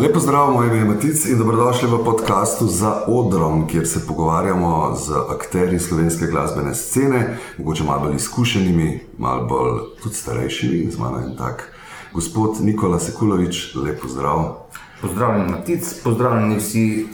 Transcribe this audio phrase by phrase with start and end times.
[0.00, 4.94] Lepo zdrav, moj ime je Matic in dobrodošli v podkastu za Odrom, kjer se pogovarjamo
[4.96, 11.20] z akteri slovenske glasbene scene, mogoče malo bolj izkušenimi, malo bolj tudi starejšimi, z mano
[11.20, 11.72] in tak.
[12.12, 14.54] Gospod Nikola Sekulovič, lepo zdrav.
[15.00, 17.06] Pozdravljen, Matic, pozdravljeni vsi,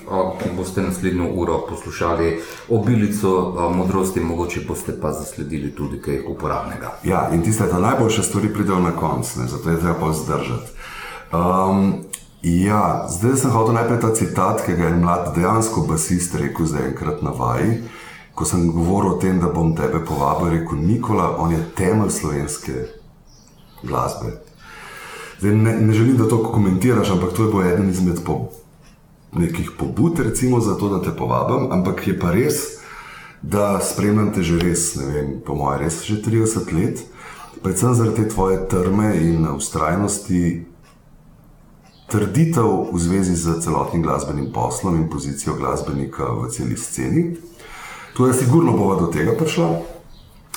[0.42, 6.98] ki boste naslednjo uro poslušali obilico modrosti, mogoče boste pa zasledili tudi kaj uporabnega.
[7.04, 10.70] Ja, in tiste najboljše stvari pridejo na koncu, zato je treba pa zdržati.
[11.32, 12.07] Um,
[12.42, 16.90] ja, zdaj sem hotel najprej ta citat, ki ga je mlad dejansko basist rekel zdaj
[16.92, 17.82] enkrat na vaji.
[18.34, 22.86] Ko sem govoril o tem, da bom tebe povabil, rekel Nikola, on je temelj slovenske
[23.82, 24.38] glasbe.
[25.40, 28.50] Zdaj, ne, ne želim, da to komentiraš, ampak to je bil eden izmed po,
[29.32, 31.72] nekih pobud, recimo, za to, da te povabim.
[31.72, 32.78] Ampak je pa res,
[33.42, 37.02] da spremljam te že res, ne vem, po mojem, res že 30 let,
[37.62, 40.64] predvsem zaradi te tvoje trme in ustrajnosti.
[42.08, 47.36] Trditev v zvezi z celotnim glasbenim poslom in pozicijo glasbenika v celi sceni.
[48.16, 49.68] To je sigurno bova do tega prišla.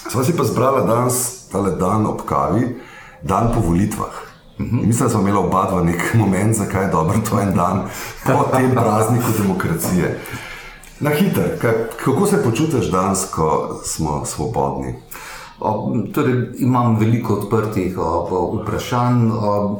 [0.08, 2.80] Sva si pa zbrala danes, tale dan ob kavi,
[3.22, 4.16] dan po volitvah.
[4.60, 7.84] In mislim, da smo imeli oba dva nek moment, zakaj je dobro to en dan
[8.26, 10.20] po tem prazniku demokracije.
[11.00, 11.44] Na hitro,
[12.04, 14.96] kako se počutiš danes, ko smo svobodni?
[15.60, 19.78] O, torej, imam veliko odprtih o, vprašanj, o,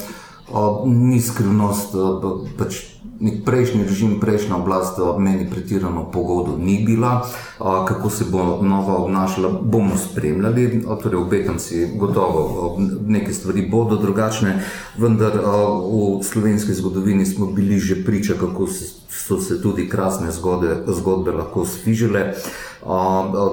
[0.54, 7.22] o, ni skrivnost, o, pač nek prejšnji režim, prejšnja oblast meni pretirano pogodo ni bila.
[7.60, 10.84] Kako se bo nova obnašala, bomo spremljali.
[11.04, 14.64] Torej, obetam si gotovo, neke stvari bodo drugačne,
[14.98, 18.68] vendar v slovenski zgodovini smo bili že priča, kako
[19.10, 22.34] so se tudi krasne zgodbe, zgodbe lahko sfižile.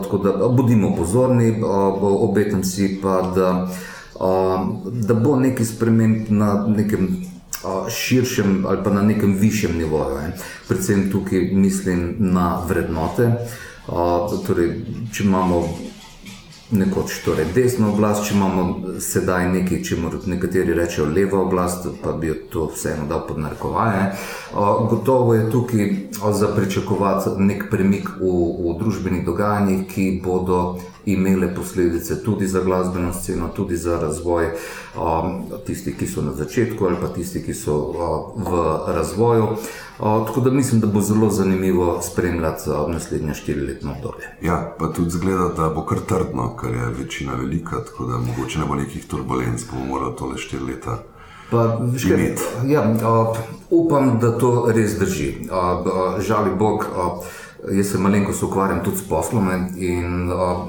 [0.03, 1.61] Tako da bodimo pozorni,
[2.01, 3.69] obetam si pa, da,
[5.09, 7.09] da bo nekaj sprememb na nekem
[7.91, 10.33] širšem ali pa na nekem višjem nivoju.
[10.69, 13.33] Predvsem tukaj mislim na vrednote.
[14.47, 14.75] Torej,
[15.13, 15.63] če imamo
[16.71, 18.65] nekoč torej desno oblast, če imamo
[19.01, 24.11] sedaj nekaj, če moramo nekateri reči levo oblast, pa bi to vseeno dal pod narekovaje.
[24.91, 25.89] Gotovo je tukaj
[26.37, 33.13] za pričakovati nek premik v, v družbenih dogajanjih, ki bodo imele posledice tudi za glasbeno
[33.13, 34.51] sceno, tudi za razvoj
[35.67, 37.77] tistih, ki so na začetku ali pa tistih, ki so
[38.37, 39.49] v razvoju.
[39.99, 44.37] Tako da mislim, da bo zelo zanimivo spremljati naslednje štiriletno obdobje.
[44.43, 48.59] Ja, pa tudi zgleda, da bo kar trdno, ker je večina velika, tako da mogoče
[48.59, 50.99] ne bo nekih turbulenc, bomo morali tole štiri leta.
[51.51, 52.35] Pa, škaj,
[52.67, 53.39] ja, uh,
[53.71, 55.49] upam, da to res drži.
[55.49, 57.25] Uh, uh, žali Bog, uh,
[57.73, 60.69] jaz se malenkost ukvarjam tudi s poslom in uh,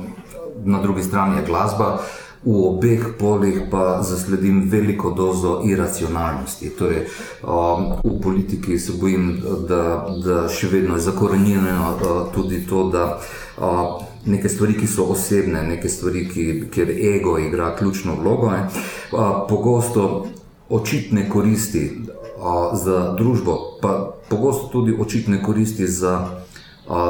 [0.65, 1.97] na drugi strani je glasba.
[2.43, 6.69] V obeh polih pa zasledim veliko dozo iracionalnosti.
[6.69, 7.07] Torej,
[7.43, 13.19] um, v politiki se bojim, da, da še vedno je zakorenjeno uh, tudi to, da
[13.59, 18.69] uh, neke stvari, ki so osebne, neke stvari, ki, kjer ego igra ključno vlogo, ne,
[19.11, 20.27] uh, pogosto
[20.69, 26.39] očitne koristi uh, za družbo, pa pogosto tudi očitne koristi za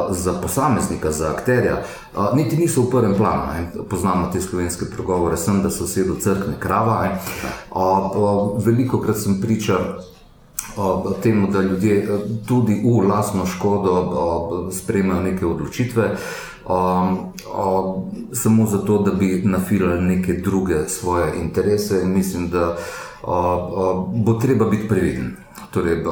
[0.09, 1.81] za posameznika, za akterja,
[2.35, 3.44] niti niso v prvem planu.
[3.53, 3.84] Ne.
[3.90, 7.07] Poznamo te slovenske pregovore, sem da sosedu crkne krava.
[8.66, 9.78] Veliko krat sem priča
[11.23, 16.16] temu, da ljudje tudi v lasno škodo sprejemajo neke odločitve.
[18.34, 22.78] Samo zato, da bi nafilali neke druge svoje interese, in mislim, da
[24.13, 25.35] bo treba biti previden.
[25.72, 26.03] Torej,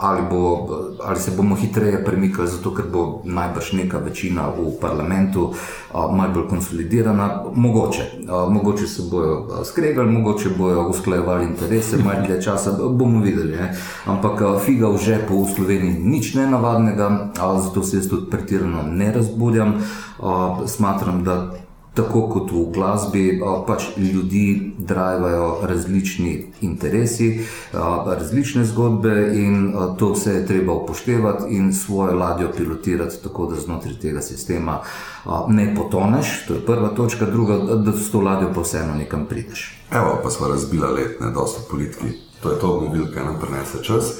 [0.00, 0.68] ali, bo,
[1.04, 5.54] ali se bomo hitreje premikali, zato ker bo najbrž neka večina v parlamentu
[5.94, 8.04] malo bolj konsolidirana, mogoče.
[8.50, 13.56] Mogoče se bodo skregali, mogoče bodo usklajevali interese, malo dlje časa, bomo videli.
[13.56, 13.72] Ne?
[14.06, 19.12] Ampak figa v žepu v Sloveniji ni nič nenavadnega, zato se jaz tudi pretirano ne
[19.12, 19.74] razbudjam.
[20.66, 21.50] Smatram, da
[21.98, 23.24] tako kot v glasbi,
[23.66, 27.28] pač ljudi drivajo različni interesi,
[28.06, 33.98] različne zgodbe in to vse je treba upoštevati in svojo ladjo pilotirati tako, da znotraj
[33.98, 34.78] tega sistema
[35.48, 36.46] ne potoneš.
[36.46, 39.74] To je prva točka, druga, da s to ladjo pa vseeno nekam prideš.
[39.90, 42.14] Evo, pa smo razbila let, ne dosto politiki.
[42.42, 44.14] To je to, mobil, kaj nam prenese čas.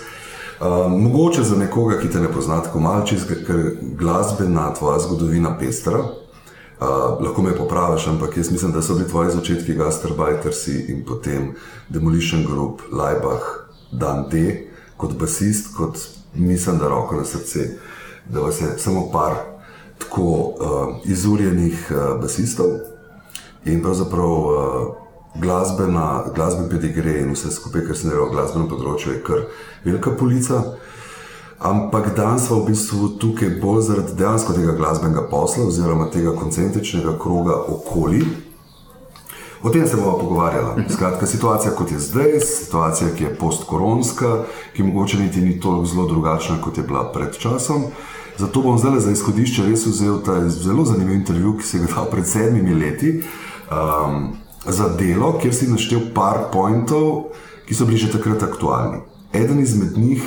[0.61, 3.17] Uh, mogoče za nekoga, ki te ne pozna tako malce,
[3.47, 3.61] ker
[3.99, 6.03] glasbena tvoja zgodovina pestra,
[6.79, 6.87] Uh,
[7.25, 11.55] lahko me popraviš, ampak jaz mislim, da so bili tvoji začetki Gasterbajtersi in potem
[11.89, 14.55] Demolition Group, Leibach, Dan D,
[14.97, 15.99] kot basist, kot
[16.35, 17.69] mislim, da roko na srce,
[18.29, 19.35] da vas je samo par
[19.99, 20.55] tako uh,
[21.05, 22.67] izurjenih uh, basistov
[23.65, 24.95] in pravzaprav uh,
[25.41, 29.43] glasbena, glasben pedigre in vse skupaj, kar se ne reče, glasbeno področje je kar
[29.85, 30.63] velika polica.
[31.59, 37.17] Ampak danes smo v bistvu tukaj bolj zaradi dejansko tega glasbenega posla, oziroma tega koncentričnega
[37.19, 38.23] kroga okoli.
[39.63, 40.85] O tem se bomo pogovarjali.
[40.91, 44.45] Skratka, situacija kot je zdaj, situacija, ki je postkoronska,
[44.77, 47.91] ki mogoče niti ni toliko zelo drugačna, kot je bila pred časom.
[48.39, 52.07] Zato bom zdaj za izhodišče res vzel ta zelo zanimiv intervju, ki se ga dal
[52.11, 57.33] pred sedmimi leti um, za delo, kjer si naštel par pointov,
[57.67, 59.03] ki so bili že takrat aktualni.
[59.35, 60.23] Eden izmed njih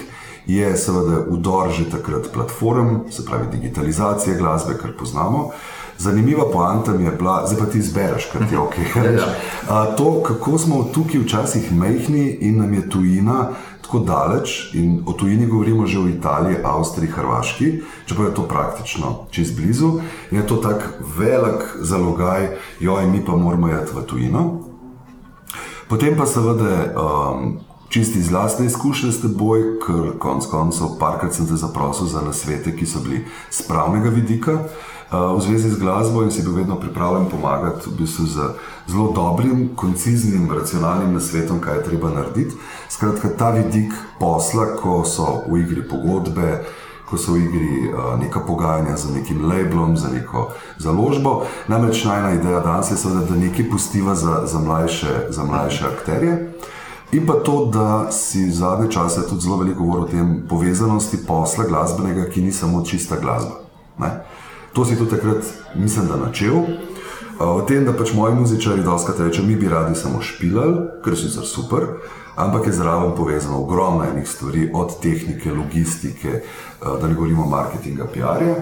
[0.46, 5.52] je seveda udor že takrat platform, se pravi digitalizacija glasbe, kar poznamo.
[5.98, 8.76] Zanimiva poanta mi je bila, zdaj pa ti izbereš, kar ti je ok.
[8.96, 9.96] Ja, ja.
[9.96, 13.50] To, kako smo tukaj včasih mehni in nam je tujina
[13.82, 19.28] tako daleč, in o tujini govorimo že v Italiji, Avstriji, Hrvaški, čeprav je to praktično
[19.32, 20.00] čez blizu,
[20.32, 22.48] je to tako velik zalogaj,
[22.80, 24.60] jo in mi pa moramo jeti v tujino.
[25.90, 26.96] Potem pa seveda.
[26.96, 27.60] Um,
[27.92, 32.72] čisti iz vlastne izkušnje s teboj, ker konec koncev parkrat sem te zaprosil za nasvete,
[32.76, 36.80] ki so bili z pravnega vidika uh, v zvezi z glasbo in si bil vedno
[36.80, 38.48] pripravljen pomagati v bistvu z
[38.88, 42.56] zelo dobrim, konciznim, racionalnim nasvetom, kaj je treba narediti.
[42.90, 46.64] Skratka, ta vidik posla, ko so v igri pogodbe,
[47.12, 51.44] ko so v igri uh, neka pogajanja za nekim labelom, za neko založbo.
[51.68, 56.54] Namreč najna ideja danes je, seveda, da nekaj pustiva za, za mlajše, za mlajše akterje.
[57.12, 61.66] In pa to, da si zadnje čase tudi zelo veliko govoril o tem povezanosti posla
[61.68, 63.60] glasbenega, ki ni samo čista glasba.
[64.00, 64.12] Ne?
[64.74, 65.44] To si tudi takrat,
[65.76, 66.56] mislim, da načel.
[67.40, 71.20] O tem, da pač moji muzičari doskrat rečejo, mi bi radi samo špilali, kar je
[71.20, 71.88] sicer super,
[72.36, 76.44] ampak je zraven povezano ogromno enih stvari, od tehnike, logistike,
[76.80, 78.56] da ne govorimo o marketingu, PR-ja.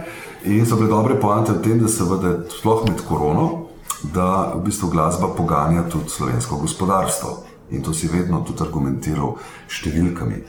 [0.45, 3.67] In so bile dobre poante v tem, da se vede, sploh med korono,
[4.03, 9.35] da v bistvu glasba poganja tudi slovensko gospodarstvo in to si vedno tudi argumentiral
[9.67, 10.41] številkami.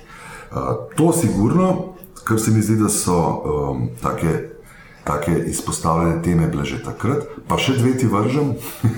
[0.51, 4.33] Uh, to sigurno, kar se mi zdi, da so um, take,
[5.05, 8.55] take izpostavljene teme bile že takrat, pa še dve ti vržem.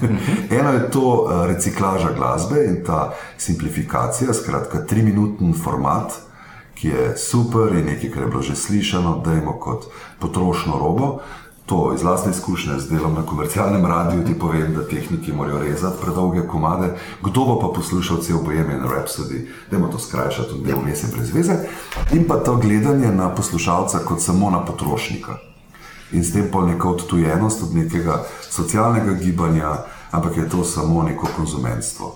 [0.58, 6.18] Ena je to uh, reciklaža glasbe in ta simplifikacija, skratka, tri-minutni format.
[6.82, 9.84] Ki je super in nekaj, kar je bilo že slišano, da imamo kot
[10.18, 11.10] potrošno robo,
[11.66, 16.02] to iz vlastne izkušnje z delom na komercialnem radiju ti povem, da tehniki morajo rezati
[16.02, 16.94] predolge komade.
[17.22, 21.34] Kdo bo pa poslušal cel Bohemian Rhapsody, da ima to skrajšati od dveh mesecev brez
[21.34, 21.54] veze.
[22.12, 25.36] In pa to gledanje na poslušalca kot samo na potrošnika.
[26.12, 29.76] In s tem pa neko odtujenost od nekega socialnega gibanja,
[30.10, 32.14] ampak je to samo neko konzumenstvo.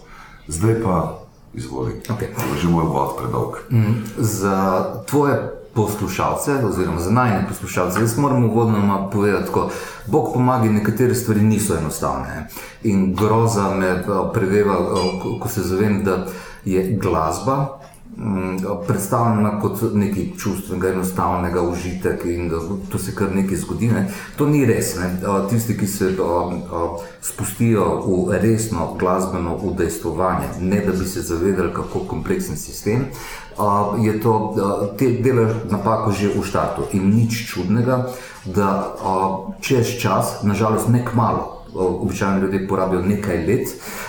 [0.49, 1.19] Zdaj pa
[1.55, 1.93] izvoli.
[2.09, 2.29] Okay.
[2.61, 3.55] Že moj vod predolg.
[3.71, 8.01] Mm, za tvoje poslušalce, oziroma za najne poslušalce.
[8.01, 9.69] Jaz moram uvodno povedati, da
[10.07, 12.49] Bog pomaga, nekatere stvari niso enostavne.
[12.83, 16.27] In groza me eh, preveva, eh, ko se zavem, da
[16.65, 17.76] je glasba
[18.87, 22.57] predstavljena kot nekaj čustvenega, enostavnega, užitek in da
[22.93, 23.89] to se kar nekaj zgodi.
[23.93, 24.07] Ne.
[24.37, 24.95] To ni res.
[24.97, 25.11] Ne.
[25.51, 26.13] Tisti, ki se
[27.21, 33.07] spustijo v resno glasbeno udejstvovanje, ne da bi se zavedali, kako kompleksen sistem.
[34.01, 34.55] Je to,
[34.99, 38.07] te dela napako že v štartu in nič čudnega,
[38.45, 38.97] da
[39.61, 43.69] čez čas, nažalost, nek malo, običajno ljudje porabijo nekaj let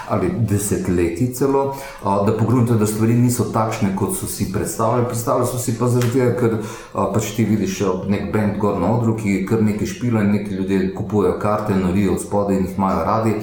[0.10, 5.06] ali desetletij celo, da pogruntite, da stvari niso takšne, kot so si predstavljali.
[5.06, 6.58] Predstavljali so si pa zaradi tega, ker
[6.94, 10.94] pač ti vidiš nek bend gor na odru, ki kar nekaj špila in neki ljudje
[10.96, 13.36] kupujejo karte, norijo od spodaj in jih imajo radi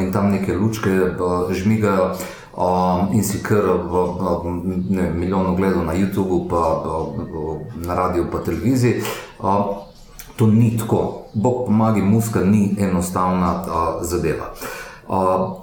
[0.00, 0.90] in tam neke lučke
[1.50, 2.12] žmigajo.
[2.54, 3.64] Um, in si kar
[4.90, 9.02] ne, milijon ogledov na YouTubu, pa v, na radiju, pa televiziji.
[9.42, 9.93] Um,
[10.36, 11.20] To ni tako.
[11.34, 14.50] Bog pomaga, muska ni enostavna a, zadeva.
[15.08, 15.54] A,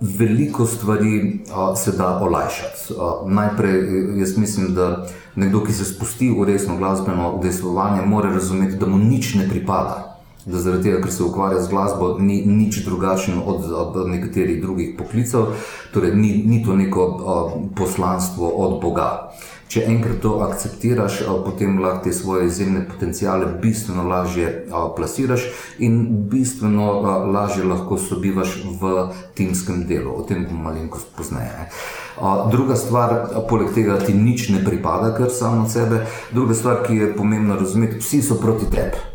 [0.00, 2.94] veliko stvari a, se da olajšati.
[3.00, 8.76] A, najprej jaz mislim, da nekdo, ki se spusti v resno glasbeno udejstvovanje, mora razumeti,
[8.76, 10.08] da mu nič ne pripada.
[10.44, 14.94] Da zaradi tega, ker se ukvarja z glasbo, ni nič drugačen od, od nekaterih drugih
[14.98, 15.54] poklicev,
[15.94, 17.36] torej ni, ni to neko a,
[17.76, 19.32] poslanstvo od Boga.
[19.72, 25.46] Če enkrat to akceptiraš, potem lahko te svoje izjemne potencijale bistveno lažje plasiraš
[25.80, 26.90] in bistveno
[27.32, 29.06] lažje lahko sobivaš v
[29.38, 30.12] timskem delu.
[30.12, 31.70] O tem bom malenkost pozneje.
[32.52, 33.16] Druga stvar,
[33.48, 36.04] poleg tega ti nič ne pripada, kar samo od sebe.
[36.36, 39.11] Druga stvar, ki je pomembna razumeti, vsi so proti tebi.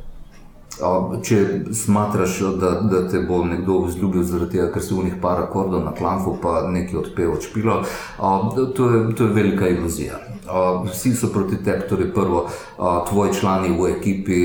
[1.24, 1.38] Če
[1.74, 5.82] smatraš, da, da te bo nekdo vzljubil zaradi tega, ker si v njih par akordov
[5.86, 7.80] na klanfu, pa nekaj odpev odšpilo,
[8.78, 10.20] to je, to je velika iluzija.
[10.86, 12.46] Vsi so proti tebi, torej prvo,
[13.10, 14.40] tvoji člani v ekipi,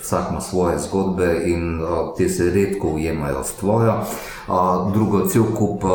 [0.00, 1.80] vsak ima svoje zgodbe in
[2.18, 3.94] te se redko ujemajo s tvojo.
[4.92, 5.86] Drugo, cel kup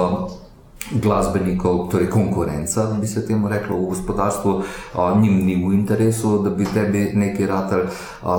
[0.92, 4.64] glasbenikov, torej konkurenca, bi se temu reklo v gospodarstvu,
[5.22, 7.82] njim ni v interesu, da bi tebi nekaj ratelj.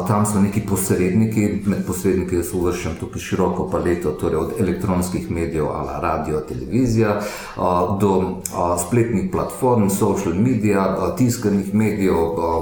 [0.08, 5.66] Tam so neki posredniki, med posredniki so vršen tukaj široko paleto, torej od elektronskih medijev,
[5.66, 7.20] ala radio, televizija,
[8.00, 8.42] do
[8.86, 12.16] spletnih platform, social media, tiskanih medijev,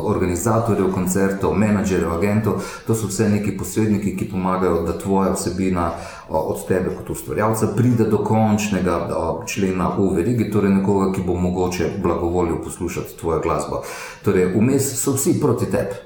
[0.05, 2.61] organizatorjev koncertov, menedžerjev, agentov.
[2.87, 5.91] To so vse neki posredniki, ki pomagajo, da tvoja vsebina
[6.29, 9.09] od tebe kot ustvarjalca pride do končnega
[9.47, 13.83] člena v verigi, torej nekoga, ki bo mogoče blagovolil poslušati tvojo glasbo.
[14.25, 16.01] Torej, vmes so vsi proti tebi.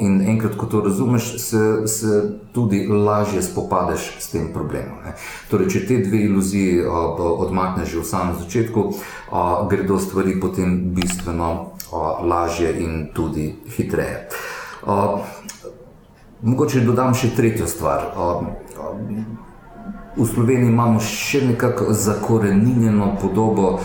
[0.00, 5.02] In enkrat, ko to razumeš, se, se tudi lažje spopadeš s tem problemom.
[5.50, 6.86] Torej, če te dve iluziji
[7.18, 8.86] odmakneš že v samem začetku,
[9.68, 11.76] gredo stvari potem bistveno
[12.24, 14.28] lažje in tudi hitreje.
[16.40, 18.06] Mogoče dodam še tretjo stvar.
[20.16, 23.80] V Sloveniji imamo še nekako zakorenjeno podobo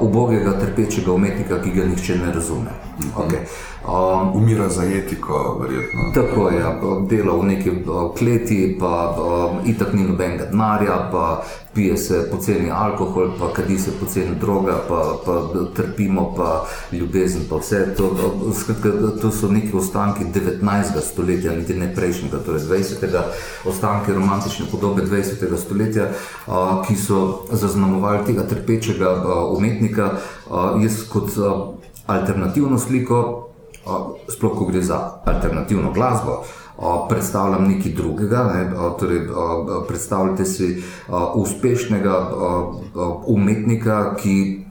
[0.00, 2.85] ubogega, trpečega umetnika, ki ga nihče ne razume.
[3.16, 3.40] Okay.
[3.88, 6.00] Um, Umira za etiko, verjetno.
[6.14, 7.70] Tako je, ja, dela v neki
[8.18, 13.90] kleti, pa um, itak ni nobenega denarja, pa pije se poceni alkohol, pa kadi se
[14.00, 15.42] poceni droga, pa, pa
[15.76, 18.10] trpimo, pa ljubezen, pa vse to.
[18.60, 18.90] Skratka,
[19.22, 21.00] to so neki ostanki 19.
[21.12, 23.22] stoletja, niti ne prejšnjega, torej 20.
[23.64, 25.56] ostanki romantične podobe 20.
[25.56, 26.10] stoletja,
[26.46, 30.10] uh, ki so zaznamovali tega trpečega uh, umetnika.
[30.50, 31.76] Uh, jaz kot uh,
[32.06, 33.46] alternativno sliko
[34.28, 36.42] sploh ko gre za alternativno glasbo,
[37.08, 38.44] predstavljam nekaj drugega.
[38.54, 39.28] Ne, torej,
[39.88, 40.82] predstavljate si
[41.34, 42.30] uspešnega
[43.26, 44.66] umetnika, ki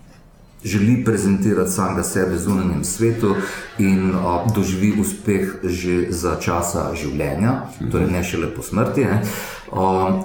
[0.64, 3.36] želi prezentirati samega sebe zunanjem svetu
[3.80, 4.14] in
[4.56, 7.62] doživi uspeh že za časa življenja,
[7.92, 9.06] torej ne šele po smrti.
[9.06, 9.22] Ne,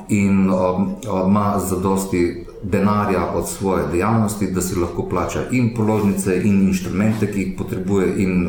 [0.09, 0.51] in
[1.27, 7.41] ima zadosti denarja od svoje dejavnosti, da si lahko plača in položnice, in inštrumente, ki
[7.41, 8.49] jih potrebuje, in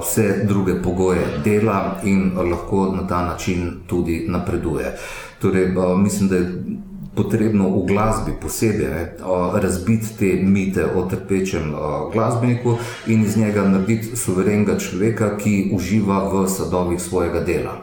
[0.00, 4.96] vse druge pogoje dela, in lahko na ta način tudi napreduje.
[5.40, 6.62] Torej, mislim, da je
[7.14, 9.12] potrebno v glasbi posebej ne,
[9.60, 11.74] razbiti te mite o trpečem
[12.12, 17.82] glasbeniku in iz njega narediti suverenega človeka, ki uživa v sadovih svojega dela.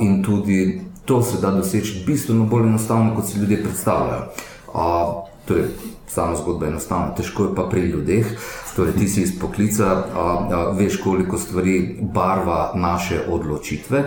[0.00, 4.22] In tudi to se da doseči bistveno bolj enostavno, kot si ljudje predstavljajo.
[4.68, 5.64] Uh, torej,
[6.08, 8.26] sama zgodba je enostavna, težko je pa pri ljudeh.
[8.76, 14.04] Torej, ti si iz poklica, uh, uh, veš, koliko stvari barva naše odločitve.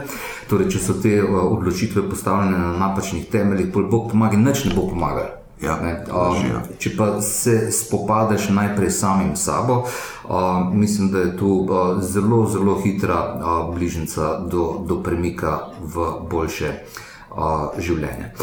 [0.49, 4.75] Torej, če so te uh, odločitve postavljene na napačnih temeljih, pol Bog pomaga, nič ne
[4.75, 5.34] bo pomagal.
[5.63, 11.47] Ja, ne, um, če pa se spopadaš najprej samim sabo, uh, mislim, da je tu
[11.47, 18.33] uh, zelo, zelo hitra uh, bližnjica do, do premika v boljše uh, življenje.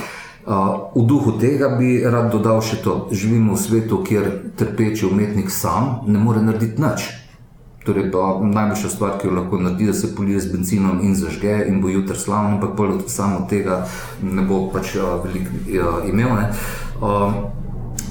[0.47, 5.07] Uh, v duhu tega bi rad dodal še to, da živimo v svetu, kjer trpeči
[5.07, 7.11] umetnik sam ne more narediti nič.
[7.83, 8.11] Torej,
[8.43, 11.89] najboljša stvar, ki jo lahko naredi, da se polije z benzinom in zažge, in bo
[11.89, 13.87] jutri slavno, ampak samo tega
[14.23, 16.31] ne bo pač uh, veliko uh, imel.
[16.31, 17.35] Uh, Um,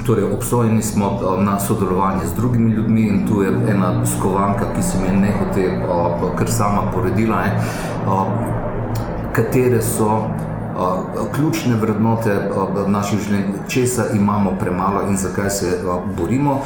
[0.05, 4.97] torej, obsojeni smo na sodelovanje z drugimi ljudmi, in tu je ena skovanka, ki se
[4.99, 7.61] mi je nehote, uh, kar sama poredila, ne,
[8.07, 8.27] uh,
[9.33, 12.49] katere so uh, ključne vrednote
[12.87, 15.79] naših življenj, česa imamo premalo in zakaj se
[16.17, 16.61] borimo.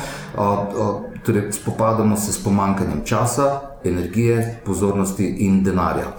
[1.25, 6.11] Torej, spopadamo se s pomankanjem časa, energije, pozornosti in denarja.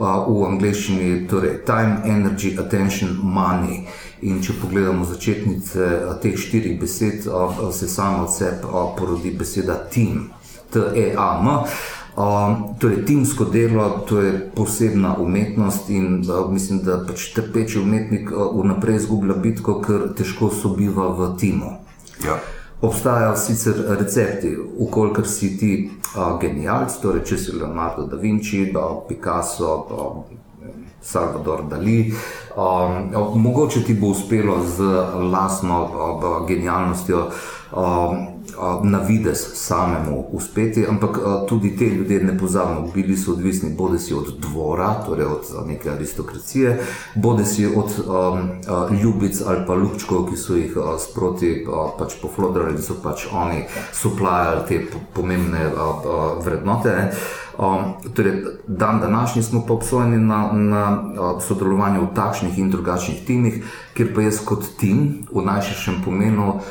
[0.00, 3.86] V angleščini torej time, energy, attention, money.
[4.22, 5.88] In če pogledamo začetnice
[6.22, 7.24] teh štirih besed,
[7.72, 10.28] se samo od sebe porodi beseda team,
[10.72, 11.48] T-E-A-M.
[12.80, 16.20] Torej, timsko delo to je posebna umetnost in
[16.52, 21.78] mislim, da pač trpeči umetnik vnaprej izgublja bitko, ker težko sobiva v timu.
[22.24, 22.36] Ja.
[22.82, 28.86] Obstajajo sicer recepti, ukolikor si ti a, genialc, torej če si Leonardo da Vinci, da
[29.08, 30.38] Picasso, da
[31.00, 32.12] Salvador Dali.
[32.56, 34.80] Um, mogoče ti bo uspelo z
[35.32, 37.28] lastno uh, genialnostjo
[37.72, 38.39] um,
[38.82, 44.14] na vides samemu uspeti, ampak tudi te ljudje ne pozabimo, bili so odvisni bodi si
[44.14, 46.80] od dvora, torej od neke aristokracije,
[47.14, 48.48] bodi si od um,
[49.02, 51.66] ljubic ali pa lupčkov, ki so jih sproti
[51.98, 54.80] pač poflodrali in so pač oni suplajali te
[55.14, 55.70] pomembne
[56.44, 56.96] vrednote.
[56.96, 57.10] Ne.
[57.60, 63.26] Um, torej, dan današnji smo pa obsojeni na, na uh, sodelovanje v takšnih in drugačnih
[63.26, 63.64] timih,
[63.94, 66.62] kjer pa jaz kot tim v najširšem pomenu uh,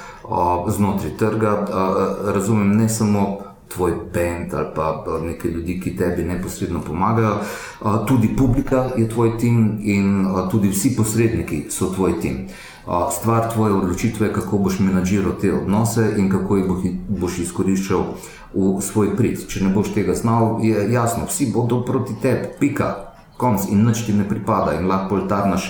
[0.67, 3.38] znotraj trga uh, razumem ne samo
[3.74, 7.36] tvoj bend ali pa nekaj ljudi, ki tebi neposredno pomagajo,
[7.81, 12.48] uh, tudi publika je tvoj tim in uh, tudi vsi posredniki so tvoj tim.
[12.86, 16.65] Uh, stvar tvoje odločitve, kako boš menedžiral te odnose in kako jih
[17.09, 18.05] boš izkoriščal
[18.53, 19.45] v svoj prid.
[19.50, 24.07] Če ne boš tega znal, je jasno, vsi bodo proti tebi, pika, konc in nič
[24.07, 25.69] ti ne pripada in lahko poltarnaš.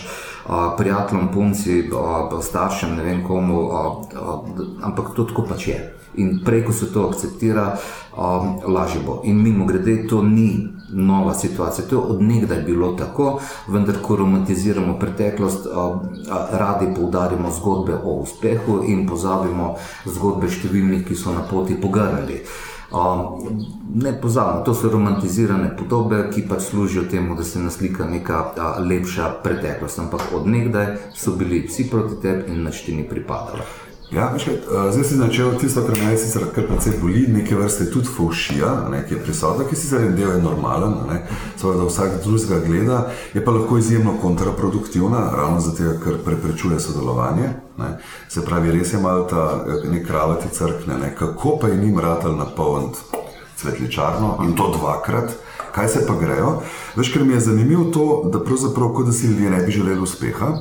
[0.77, 1.83] Prijateljem, punci,
[2.41, 3.69] staršem, ne vem komu,
[4.81, 5.79] ampak to tako pač je.
[6.17, 7.75] In prej, ko se to akceptira,
[8.67, 9.21] lažje bo.
[9.23, 14.97] In mimo grede, to ni nova situacija, to je odnegdaj bilo tako, vendar, ko romantiziramo
[14.99, 15.67] preteklost,
[16.51, 19.75] radi poudarjamo zgodbe o uspehu in pozabimo
[20.05, 22.41] zgodbe številnih, ki so na poti pogrnili.
[22.91, 23.41] Um,
[23.95, 28.71] ne pozabimo, to so romantizirane podobe, ki pač služijo temu, da se naslika neka a,
[28.79, 29.99] lepša preteklost.
[29.99, 33.88] Ampak odnegdaj so bili vsi proti tebi in nič ti ni pripadalo.
[34.11, 37.85] Ja, kaj, uh, zdaj si začel tisto, kar me sicer kar precej boli, neke vrste
[37.93, 38.71] tudi fušija,
[39.07, 40.95] ki je prisotna, ki sicer en del je normalen,
[41.57, 47.51] seveda, da vsak drugega gleda, je pa lahko izjemno kontraproduktivna, ravno zato, ker preprečuje sodelovanje.
[47.77, 47.91] Ne.
[48.29, 51.13] Se pravi, res je malo ta eh, nek kravati crkne, ne.
[51.15, 52.97] kako pa je njim ratal napolnit
[53.61, 55.37] svetličarno in to dvakrat.
[55.71, 56.61] Kaj se pa grejo?
[56.95, 60.01] Veš, ker mi je zanimivo to, da pravzaprav, kot da si ljudje ne bi želeli
[60.01, 60.53] uspeha.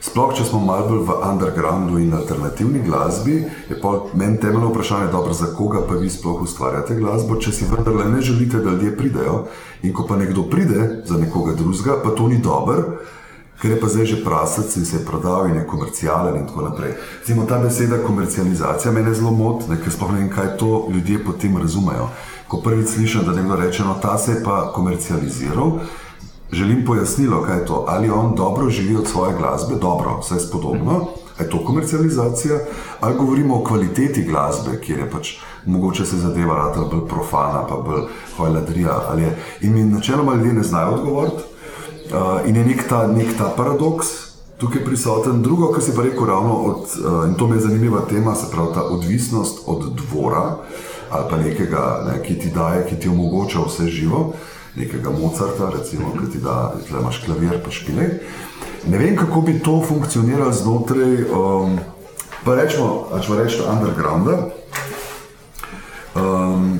[0.00, 3.34] Sploh, če smo malo bolj v undergroundu in alternativni glasbi,
[3.68, 7.68] je pa meni temeljno vprašanje, dobro, za koga pa vi sploh ustvarjate glasbo, če si
[7.68, 9.42] vendarle ne želite, da ljudje pridejo.
[9.84, 12.96] In ko pa nekdo pride za nekoga drugega, pa to ni dobro,
[13.60, 16.70] ker je pa zdaj že prasec in se je prodal in je komercijalen in tako
[16.70, 16.96] naprej.
[17.26, 21.60] Zimo ta beseda komercializacija mene zelo moti, ker sploh ne vem, kaj to ljudje potem
[21.60, 22.08] razumejo.
[22.48, 25.76] Ko prvič slišim, da nekdo reče, no ta se je pa komercializiral.
[26.52, 27.84] Želim pojasnilo, kaj je to.
[27.88, 31.06] Ali on dobro živi od svoje glasbe, dobro, vse je spodobno,
[31.40, 32.58] je to komercializacija,
[33.00, 37.76] ali govorimo o kvaliteti glasbe, kjer je pač mogoče se zadeva rata bolj profana, pa
[37.76, 38.02] bolj
[38.36, 39.00] hojladrija.
[39.60, 41.42] In mi načeloma ljudje ne znajo odgovoriti.
[42.10, 44.06] Uh, in je nek ta, nek ta paradoks
[44.58, 45.42] tukaj prisoten.
[45.42, 48.50] Drugo, kar si pa rekel, ravno od, uh, in to mi je zanimiva tema, se
[48.50, 50.56] pravi ta odvisnost od dvora
[51.10, 54.18] ali pa nekega, ne, ki ti daje, ki ti omogoča vse živo.
[54.18, 54.34] Uh,
[54.80, 58.08] nekega Mozarta, recimo, ki ti da, da imaš klavir, pa špile.
[58.88, 61.78] Ne vem, kako bi to funkcioniralo znotraj, um,
[62.44, 64.38] pa rečemo, če rečemo, undergrounda.
[66.14, 66.78] Um,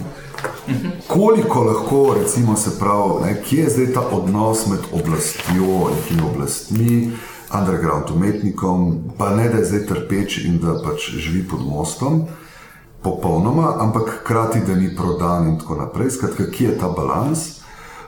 [1.06, 7.12] koliko lahko, recimo, se pravi, ne, kje je zdaj ta odnos med oblastjo in oblastmi,
[7.58, 12.24] underground umetnikom, pa ne da je zdaj trpeč in da pač živi pod mostom.
[13.02, 16.10] Popolnoma, ampak hkrati, da ni prodan, in tako naprej.
[16.10, 17.59] Skratka, kje je ta balans?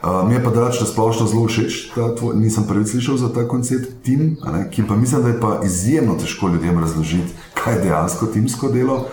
[0.02, 4.02] Uh, mi je pa drugače splošno zelo všeč, da nisem prvič slišal za ta koncept
[4.02, 4.36] tim,
[4.70, 9.06] ki pa mislim, da je pa izjemno težko ljudem razložiti, kaj je dejansko timsko delo.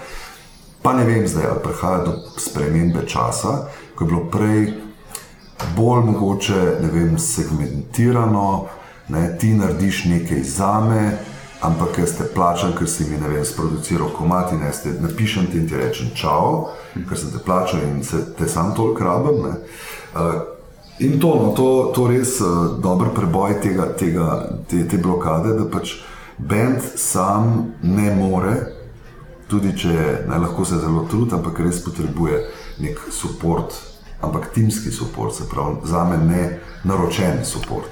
[0.81, 4.73] Pa ne vem zdaj, ali prihaja do spremembe časa, ko je bilo prej
[5.77, 8.65] bolj mogoče, ne vem, segmentirano,
[9.09, 11.17] ne, ti narediš nekaj za me,
[11.61, 15.57] ampak jaz te plačam, ker si mi, ne vem, sproduciral komati, ne, ste, napišem ti
[15.57, 19.45] in ti rečem čau, ker sem te plačal in se te sam toliko rabim.
[19.45, 20.57] Uh,
[20.99, 25.63] In to, no, to, to res uh, dober preboj tega, tega, te, te blokade, da
[25.71, 25.95] pač
[26.35, 28.55] bend sam ne more,
[29.47, 29.95] tudi če
[30.27, 32.41] ne, lahko se zelo trudi, ampak res potrebuje
[32.83, 33.71] nek podpor,
[34.19, 37.87] ampak timski podpor, se pravi, za me ne naročen podpor.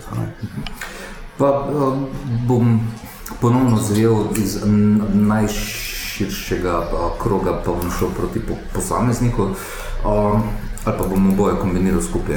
[1.39, 1.95] Pa uh,
[2.43, 2.91] bom
[3.39, 9.55] ponovno zajel iz najširšega uh, kroga, pa bom šel proti po, posamezniku.
[10.03, 12.35] Uh, ali pa bomo oboje kombinirali skupaj.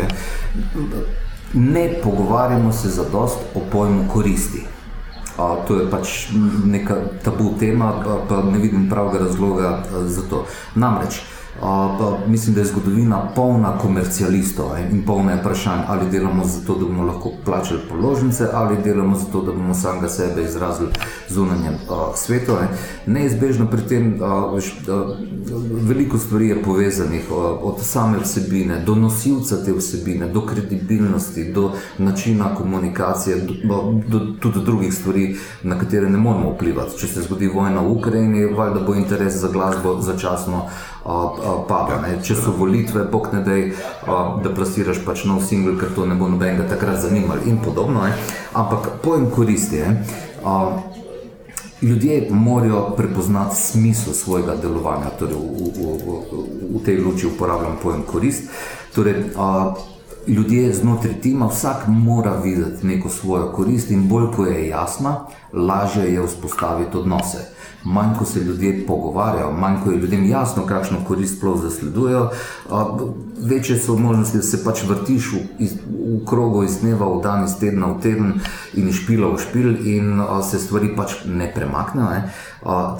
[1.55, 4.67] Ne pogovarjamo se za dost o pojmu koristi.
[5.39, 6.29] A, to je pač
[6.65, 10.45] neka tabu tema, pa, pa ne vidim pravega razloga za to.
[10.75, 11.23] Namreč,
[11.61, 17.05] Pa, mislim, da je zgodovina polna komercialistov in polna vprašanj, ali delamo zato, da bomo
[17.05, 20.89] lahko plačali položnice, ali delamo zato, da bomo samega sebe izrazili
[21.29, 21.75] zunanjem
[22.17, 22.57] svetu.
[23.07, 24.21] Neizbežno pri tem
[24.55, 24.75] veš,
[25.89, 27.31] veliko stvari je povezanih,
[27.63, 34.65] od same vsebine do nosilca te vsebine, do kredibilnosti, do načina komunikacije, do, do, tudi
[34.65, 36.99] drugih stvari, na katere ne moremo vplivati.
[36.99, 40.69] Če se zgodi vojna v Ukrajini, valjda bo interes za glasbo začasno
[41.05, 42.01] pada.
[42.03, 42.19] Ne.
[42.23, 43.67] Če so volitve, bog ne dej,
[44.07, 48.05] da plasiraš pač nov singel, ker to ne bo nobenega takrat zanimalo in podobno.
[48.05, 48.17] Ne.
[48.53, 49.85] Ampak pojem koristi.
[49.85, 50.05] Ne.
[51.81, 56.43] Ljudje morajo prepoznati smisel svojega delovanja, torej v, v, v,
[56.77, 58.51] v tej luči uporabljam pojem korist.
[58.93, 59.73] Torej, a,
[60.29, 65.15] ljudje znotraj tima, vsak mora videti neko svojo korist in bolj, ko je jasna,
[65.57, 67.49] lažje je vzpostaviti odnose
[67.85, 72.31] manj ko se ljudje pogovarjajo, manj ko je ljudem jasno, kakšno korist sploh zasledujejo,
[73.43, 77.45] večje so možnosti, da se pač vrtiš v, iz, v krogu iz dneva v dan,
[77.45, 78.33] iz tedna v teden
[78.75, 82.11] in iz špila v špil in se stvari pač ne premaknejo.
[82.11, 82.33] Ne?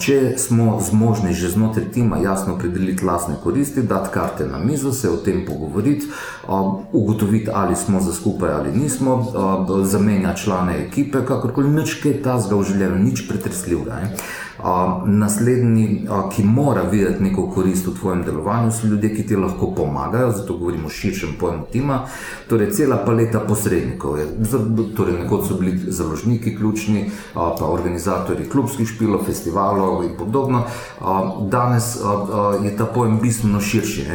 [0.01, 5.09] Če smo zmožni že znotraj tima jasno opredeliti lastne koristi, dati karte na mizo, se
[5.09, 6.09] o tem pogovoriti,
[6.91, 9.21] ugotoviti, ali smo za skupaj ali nismo,
[9.85, 14.01] zamenjati člane ekipe, kakorkoli, nič kaj tazga v življenju, nič pretresljivega.
[15.05, 20.31] Naslednji, ki mora videti neko korist v tvojem delovanju, so ljudje, ki ti lahko pomagajo,
[20.31, 21.99] zato govorimo o širšem pojmu tima.
[22.49, 24.25] Torej, cela paleta posrednikov je.
[24.97, 30.63] Torej, nekoč so bili založniki ključni, pa organizatori klubskih špilov, festivalov in podobno.
[31.49, 31.95] Danes
[32.63, 34.05] je ta pojem bistveno širši.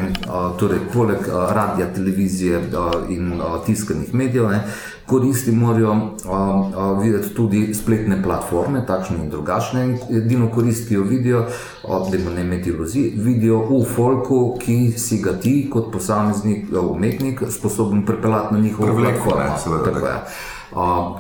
[0.59, 2.63] Torej, poleg radia, televizije
[3.09, 4.51] in tiskanih medijev.
[4.51, 4.63] Ne?
[5.07, 9.85] Koristi morajo uh, uh, videti tudi spletne platforme, takšne in drugačne.
[10.11, 11.45] Edino korist, ki jo vidijo,
[11.87, 18.05] da ne imeti iluzij, vidijo v folku, ki si ga ti kot posameznik, umetnik, sposoben
[18.07, 20.21] pripeljati na njihovo platformo.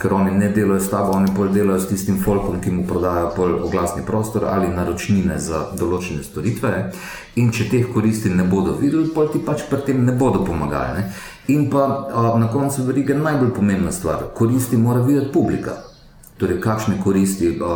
[0.00, 3.62] Ker oni ne delajo s tabo, oni bolj delajo s tistim folkom, ki mu prodajajo
[3.64, 6.72] oglasni prostor ali naročnine za določene storitve.
[7.36, 10.98] In če teh koristi ne bodo videli, pa ti pač pri tem ne bodo pomagali.
[10.98, 11.34] Ne?
[11.54, 15.76] In pa a, na koncu verige najbolj pomembna stvar, koristi mora videti publika.
[16.36, 17.74] Torej, kakšne koristi a,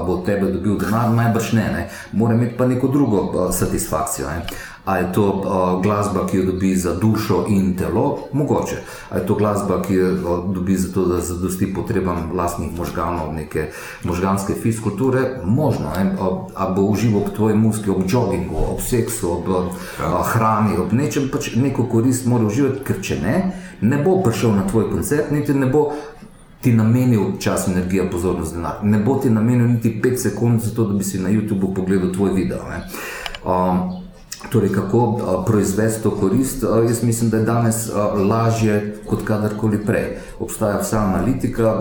[0.06, 1.82] bo od tebe dobil denar, najbrž ne, ne.
[2.12, 4.30] mora imeti pa neko drugo a, satisfakcijo.
[4.30, 4.46] Ne.
[4.90, 8.18] A je to uh, glasba, ki jo dobi za dušo in telo?
[8.32, 8.76] Mogoče.
[9.10, 13.68] A je to glasba, ki jo dobi za to, da zadosti potrebam vlastnih možganov, neke
[14.04, 15.38] možganske fiskulture?
[15.44, 15.92] Možno.
[16.56, 19.70] A bo užival ob tvoji muski, ob joggingu, ob seksu, ob uh,
[20.32, 23.36] hrani, ob nečem, pač neko korist mora uživati, ker če ne,
[23.80, 25.92] ne bo prišel na tvoj koncert, niti ne bo.
[26.60, 28.82] Ti namenil čas, energijo, pozornost, denar.
[28.84, 32.12] Ne bo ti namenil niti 5 sekund za to, da bi si na YouTubu pogledal
[32.12, 32.60] tvoj video.
[33.40, 33.99] Um,
[34.48, 37.74] Torej, kako proizvesti to korist, jaz mislim, da je danes
[38.28, 40.16] lažje kot kadarkoli prej.
[40.38, 41.74] Obstaja vsa analitika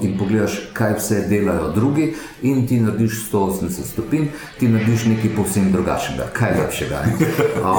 [0.00, 4.26] in pogledaš, kaj vse delajo drugi, in ti narediš 180 stopinj,
[4.58, 7.02] ti narediš nekaj povsem drugačnega, kaj lepšega.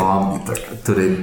[0.86, 1.18] Torej,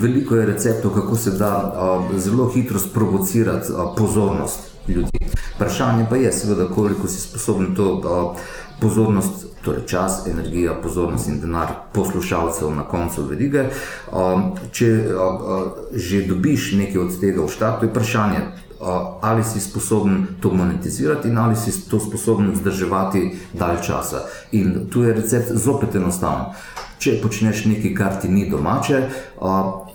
[0.00, 1.72] veliko je receptov, kako se da
[2.16, 5.18] zelo hitro sprovocirati pozornost ljudi.
[5.54, 8.36] Vprašanje pa je, seveda, koliko si sposoben to
[8.80, 13.64] pozornost torej čas, energija, pozornost in denar poslušalcev na koncu verige.
[14.12, 19.44] Um, če uh, uh, že dobiš nekaj od tega v štartu, je vprašanje, uh, ali
[19.44, 24.24] si sposoben to monetizirati in ali si to sposoben vzdrževati dalj časa.
[24.52, 26.56] In tu je recept zopet enostaven.
[27.00, 29.06] Če počneš nekaj, kar ti ni domače,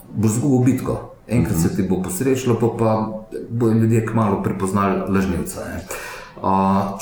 [0.09, 0.95] boš zgubil bitko.
[1.27, 2.93] Enkrat se ti bo posrečilo, pa, pa
[3.49, 5.67] bodo ljudje kmalo prepoznali lažnivca.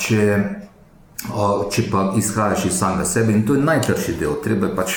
[0.00, 0.20] Če
[1.72, 4.96] če pa izhajaš iz samega sebe in to je najtrši del, treba je pač.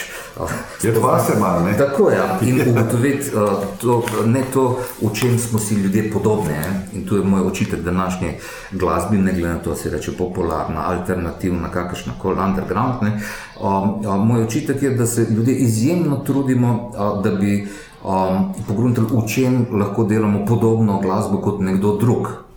[0.84, 1.78] Je to vas, malo ne?
[1.78, 2.18] Tako je.
[2.18, 2.26] Ja.
[2.44, 3.32] In ugotoviti
[3.82, 4.66] to, ne to,
[5.02, 6.52] v čem smo si ljudje podobni.
[6.52, 6.88] Ne?
[6.94, 8.34] In to je moj očitek današnje
[8.72, 13.02] glasbi, ne glede na to, se reče popularna, alternativna, kakršna koli underground.
[13.02, 13.22] Ne?
[14.18, 16.92] Moj očitek je, da se ljudje izjemno trudimo,
[17.24, 17.68] da bi
[18.68, 22.48] pogruntali, v čem lahko delamo podobno glasbo kot nekdo drug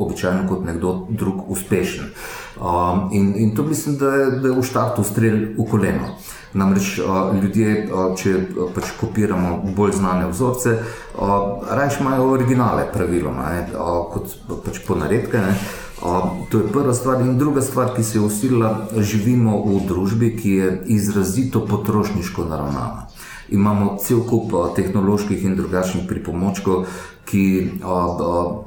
[0.00, 2.04] običajno kot nekdo drug uspešen.
[2.60, 6.12] Um, in, in to mislim, da je, da je v štartu strelj v koleno.
[6.52, 12.84] Namreč uh, ljudje, uh, če uh, pač kopiramo bolj znane vzorce, uh, raje imajo originale,
[12.92, 14.34] praviloma, uh, kot
[14.66, 15.40] pač ponaredke.
[15.40, 15.54] Ne?
[16.02, 17.22] Uh, to je prva stvar.
[17.24, 20.70] In druga stvar, ki se je usilila, živimo v družbi, ki je
[21.00, 23.08] izrazito potrošniško naravnana.
[23.50, 26.86] Imamo cel kup uh, tehnoloških in drugačnih pripomočkov,
[27.30, 27.44] ki
[27.82, 28.66] uh, uh,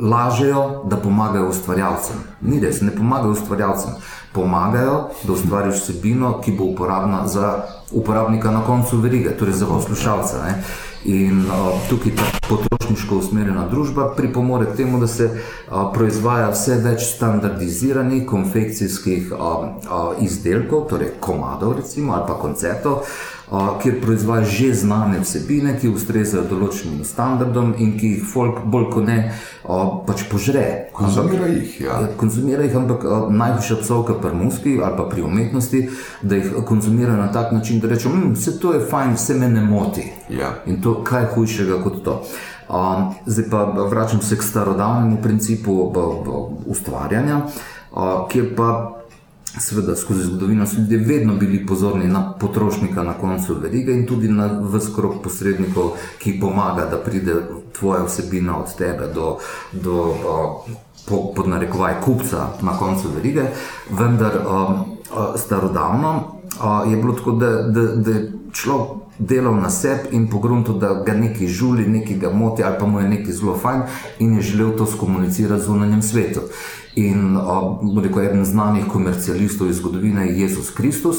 [0.00, 2.16] lažejo, da pomagajo ustvarjalcem.
[2.40, 3.96] Ni res, ne pomagajo ustvarjalcem,
[4.34, 7.54] pomagajo, da ustvariš vsebino, ki bo uporabna za
[7.92, 10.42] uporabnika na koncu verige, torej za poslušalca.
[10.46, 10.62] Ne?
[11.04, 16.78] In uh, tukaj ta potrošniško usmerjena družba pripomore k temu, da se uh, proizvaja vse
[16.80, 23.04] več standardiziranih konfekcijskih uh, uh, izdelkov, torej komadov, recimo, ali pa koncertov,
[23.82, 29.06] kjer proizvaja že znane vsebine, ki ustrezajo določenim standardom in ki jih folk bolj kot
[29.06, 29.18] ne
[30.06, 30.64] pač požre.
[30.96, 31.76] Konzumira jih.
[31.80, 32.00] Ja.
[32.00, 32.08] ja.
[32.20, 35.84] Konzumira jih, ampak najvišja psovka pri muski ali pa pri umetnosti,
[36.22, 39.52] da jih konzumirajo na tak način, da rečejo, da vse to je fajn, vse me
[39.52, 40.08] ne moti.
[40.32, 40.56] Ja.
[40.66, 42.18] In to kaj hujšega kot to.
[42.64, 45.92] Um, zdaj pa vračam se k starodavnemu principu
[46.66, 47.42] ustvarjanja,
[47.92, 48.70] uh, kjer pa
[49.58, 54.28] Sveda, skozi zgodovino so ljudje vedno bili pozorni na potrošnika na koncu verige in tudi
[54.28, 57.34] na vse krog posrednikov, ki pomaga, da pride
[57.78, 59.38] tvoja vsebina od tebe do,
[59.72, 60.14] do
[61.08, 63.42] po, pod narekovaj kupca na koncu verige.
[63.90, 64.84] Vendar um,
[65.36, 70.72] starodavno uh, je bilo tako, da, da, da je človek delal na sebi in pogrunto,
[70.72, 73.82] da ga nekaj žuli, nekaj ga moti ali pa mu je nekaj zelo fajn
[74.18, 76.40] in je želel to skomunicirati z unanjem svetu.
[76.94, 77.36] In
[78.02, 81.16] rekel, eden znanih komercialistov iz zgodovine je Jezus Kristus,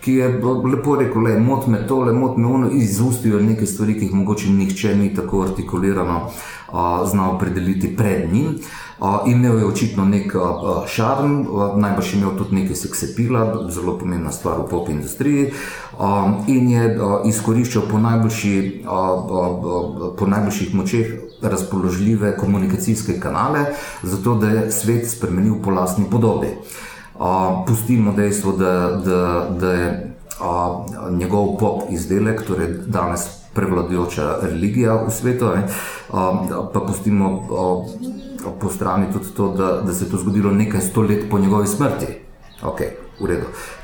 [0.00, 0.28] ki je
[0.72, 4.14] lepo rekel: le, Mot me to, le mot me ono, izustijo neke stvari, ki jih
[4.14, 6.20] mogoče nihče ni tako artikulirano
[7.06, 8.58] znal predeliti pred njim.
[9.26, 10.32] Imel je očitno nek
[10.88, 11.44] šarm,
[11.76, 15.50] najbrž imel tudi nekaj seksepila, zelo pomembna stvar v pop industriji,
[16.48, 18.84] in je izkoriščal po, najboljši,
[20.18, 23.66] po najboljših močeh razpoložljive komunikacijske kanale,
[24.02, 26.56] zato da je svet spremenil po lastni podobi.
[27.66, 30.16] Pustimo dejstvo, da, da, da je
[31.10, 33.20] njegov pop izdelek, torej danes
[33.54, 35.64] prevladujoča religija v svetu, ne,
[36.72, 37.48] pa pustimo
[38.60, 41.66] po strani tudi to, da, da se je to zgodilo nekaj sto let po njegovi
[41.66, 42.06] smrti.
[42.62, 42.90] Okay,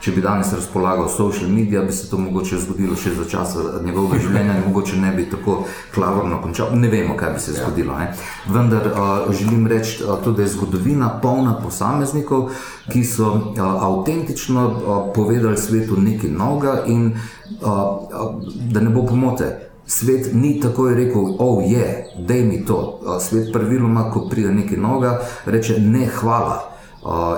[0.01, 4.19] Če bi danes razpolagal social mediji, bi se to mogoče zgodilo še za čas njegovega
[4.27, 5.63] življenja, in mogoče ne bi tako
[5.95, 6.75] klavrno končal.
[6.77, 7.97] Ne vemo, kaj bi se zgodilo.
[7.99, 8.11] Ne?
[8.53, 12.51] Vendar uh, želim reči, uh, da je zgodovina polna posameznikov,
[12.93, 18.35] ki so uh, avtentično uh, povedali svetu nekaj novega, in uh, uh,
[18.73, 19.53] da ne bo pomote.
[19.87, 23.01] Svet ni takoj rekel, oh, je, da je mi to.
[23.21, 25.17] Svet praviloma, ko pride nekaj novega,
[25.47, 26.72] reče ne, hvala.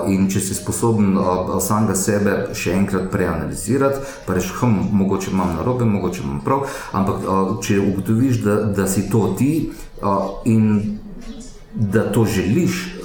[0.07, 1.15] In če si sposoben
[1.63, 6.67] samega sebe še enkrat preanalizirati, pa rečeš, hm, mogoče imam na robe, mogoče imam prav,
[6.93, 7.25] ampak
[7.65, 9.51] če ugotoviš, da, da si to ti
[10.45, 10.99] in
[11.73, 12.95] da to želiš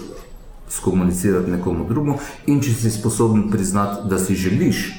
[0.70, 4.90] skomunicirati nekomu drugemu, in če si sposoben priznati, da si želiš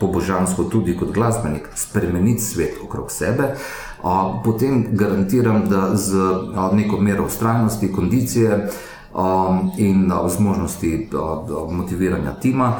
[0.00, 3.54] pobožansko tudi kot glasbenik spremeniti svet okrog sebe,
[4.44, 6.18] potem garantiram, da z
[6.72, 8.68] neko mero ustrajnosti, kondicije
[9.76, 11.08] in zmožnosti
[11.70, 12.72] motiviranja tima,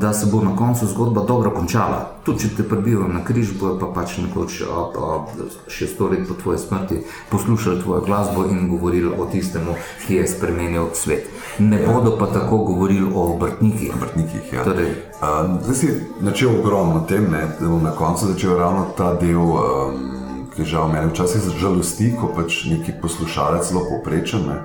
[0.00, 2.10] da se bo na koncu zgodba dobro končala.
[2.24, 4.62] Tudi če te prebijo na križ, bojo pa pač nekoč
[5.68, 9.70] še sto let po tvoji smrti poslušali tvojo glasbo in govorili o tistem,
[10.06, 11.30] ki je spremenil svet.
[11.58, 13.94] Ne bodo pa tako govorili o obrtnikih.
[13.94, 14.64] obrtnikih ja.
[14.64, 14.94] torej,
[15.62, 15.88] Zdaj si
[16.20, 19.38] začel ogromno tem, ne, da bom na koncu začel ravno ta del.
[19.38, 20.10] Um,
[20.50, 24.48] ki žal meni včasih žalosti, ko pač neki poslušalec zelo povprečen.
[24.48, 24.56] Ne,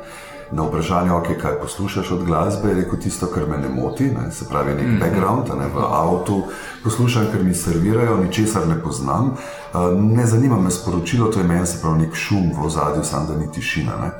[0.56, 4.32] na vprašanje, okay, kaj poslušaš od glasbe, je rekel tisto, kar me ne moti, ne,
[4.32, 5.00] se pravi, nek mm -hmm.
[5.00, 6.44] background, ne, v avtu
[6.84, 11.66] poslušam, ker mi servirajo, ničesar ne poznam, uh, ne zanima me sporočilo, to je meni
[11.66, 13.92] se pravi nek šum v ozadju, samo da ni tišina.
[14.02, 14.12] Ne.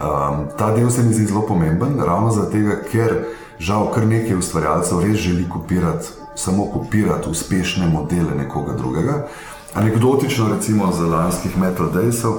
[0.00, 2.56] Um, ta del se mi zdi zelo pomemben, ravno zato,
[2.92, 3.24] ker
[3.58, 9.26] žal kar nekaj ustvarjalcev res želi kopirati, samo kopirati uspešne modele nekoga drugega.
[9.74, 12.32] Anekdotično, recimo za lanskih Metal Daysov,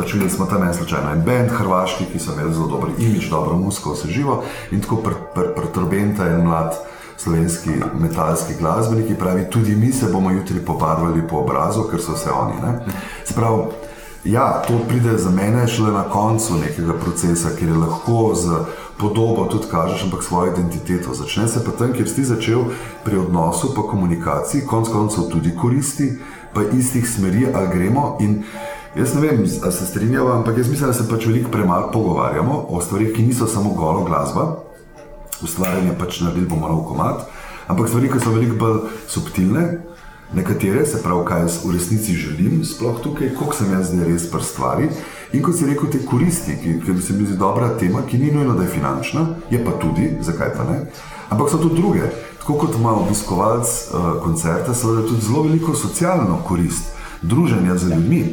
[0.00, 3.28] pač videli smo tam en slučajno en bend, hrvaški, ki so imeli zelo dober imič,
[3.28, 5.02] dobro musko, vse živo in tako
[5.34, 6.78] preturbenta pr, pr en mlad
[7.20, 12.16] slovenski metalski glasbenik, ki pravi, tudi mi se bomo jutri pobarvali po obrazu, ker so
[12.16, 12.56] vse oni.
[13.28, 13.66] Sprav,
[14.24, 18.64] ja, to pride za mene šele na koncu nekega procesa, kjer je lahko z
[18.98, 21.14] podobo tudi kažeš, ampak svojo identiteto.
[21.14, 22.64] Začne se pa tam, kjer si začel
[23.04, 26.12] pri odnosu, pa komunikaciji, konc koncev tudi koristi,
[26.54, 28.16] pa istih smeri, ali gremo.
[28.20, 28.42] In
[28.96, 32.64] Jaz ne vem, ali se strinjamo, ampak jaz mislim, da se pač veliko premalo pogovarjamo
[32.68, 34.56] o stvarih, ki niso samo golo glasba,
[35.42, 37.22] ustvarjanje pač naredili bomo nov komat,
[37.70, 39.62] ampak stvari, ki so veliko bolj subtilne,
[40.34, 44.26] nekatere, se pravi, kaj jaz v resnici želim, sploh tukaj, koliko sem jaz zdaj res
[44.32, 44.90] pr stvari.
[45.38, 48.34] In kot si rekel, te koristi, ki, ki se mi zdi dobra tema, ki ni
[48.34, 50.82] nujno, da je finančna, je pa tudi, zakaj pa ne,
[51.30, 52.10] ampak so tudi druge.
[52.42, 56.90] Tako kot ima obiskovalec uh, koncerta, seveda tudi zelo veliko socialno korist,
[57.22, 58.24] druženja z ljudmi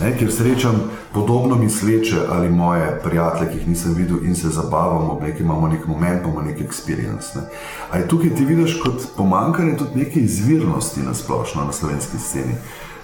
[0.00, 0.80] ne, kjer srečam
[1.12, 5.86] podobno misleče ali moje prijatelje, ki jih nisem videl in se zabavamo, nekaj imamo nek
[5.86, 7.36] moment, imamo nek experience.
[7.36, 7.42] Ne.
[7.90, 12.54] Ali tukaj ti vidiš kot pomankanje tudi neke izvirnosti na splošno na slovenski sceni,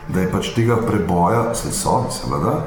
[0.08, 2.64] da je pač tega preboja, vse so, seveda.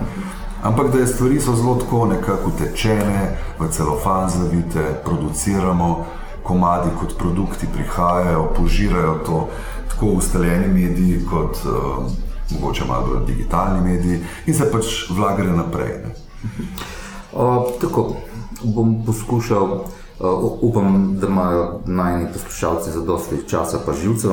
[0.63, 6.05] Ampak da je stvari so zelo tako nekako utečene, v celofan zavite, produciramo,
[6.43, 9.47] komadi kot produkti prihajajo, požirajo to
[9.89, 12.05] tako ustaljeni mediji kot uh,
[12.59, 15.93] mogoče malo bolj digitalni mediji in se pač vlagali naprej.
[17.33, 18.15] O, tako
[18.63, 19.81] bom poskušal.
[20.21, 20.27] Uh,
[20.61, 24.31] upam, da imajo najni poslušalci za dosti časa, pa živcev.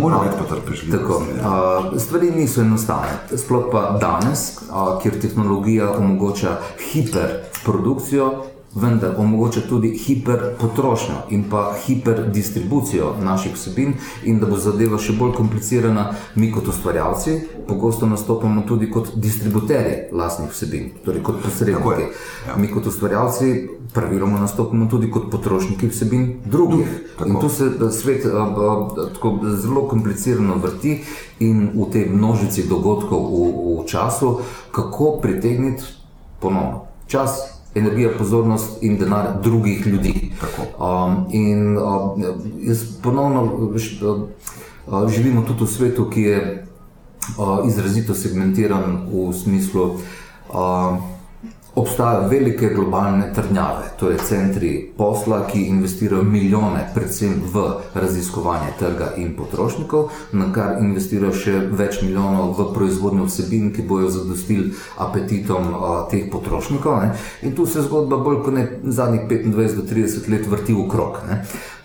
[0.00, 0.98] Morajo biti potrpežljivi.
[1.04, 3.18] Uh, stvari niso enostavne.
[3.36, 6.56] Sploh pa danes, uh, kjer tehnologija omogoča
[6.92, 8.32] hiperprodukcijo,
[8.76, 15.32] vendar omogoča tudi hiperpotrošnjo in pa hiperdistribucijo naših vsebin, in da bo zadeva še bolj
[15.38, 22.10] komplicirana, mi kot ustvarjalci pogosto nastopamo tudi kot distributerji lastnih vsebin, torej kot posredniki.
[22.46, 22.56] Ja.
[22.56, 26.86] Mi kot ustvarjalci praviloma nastopamo tudi kot potrošniki vsebin drugih.
[27.18, 27.30] Tako.
[27.30, 31.00] In tu se svet a, a, tako zelo komplicirano vrti
[31.40, 34.36] in v tej množici dogodkov v, v času,
[34.70, 35.84] kako pritegniti
[36.40, 40.30] ponovno čas energija, pozornost in denar drugih ljudi.
[40.78, 41.84] Um, in uh,
[42.60, 46.66] jaz ponovno uh, živimo tudi v svetu, ki je
[47.38, 49.90] uh, izrazito segmentiran v smislu.
[50.48, 51.15] Uh,
[51.76, 59.10] obstajajo velike globalne trdnjave, to je centri posla, ki investirajo milijone, predvsem v raziskovanje trga
[59.16, 65.68] in potrošnikov, na kar investirajo še več milijonov v proizvodnjo vsebin, ki bojo zadostili apetitom
[65.74, 67.00] a, teh potrošnikov.
[67.02, 67.12] Ne?
[67.42, 71.20] In tu se zgodba bolj kot ne zadnjih 25 do 30 let vrti v krog.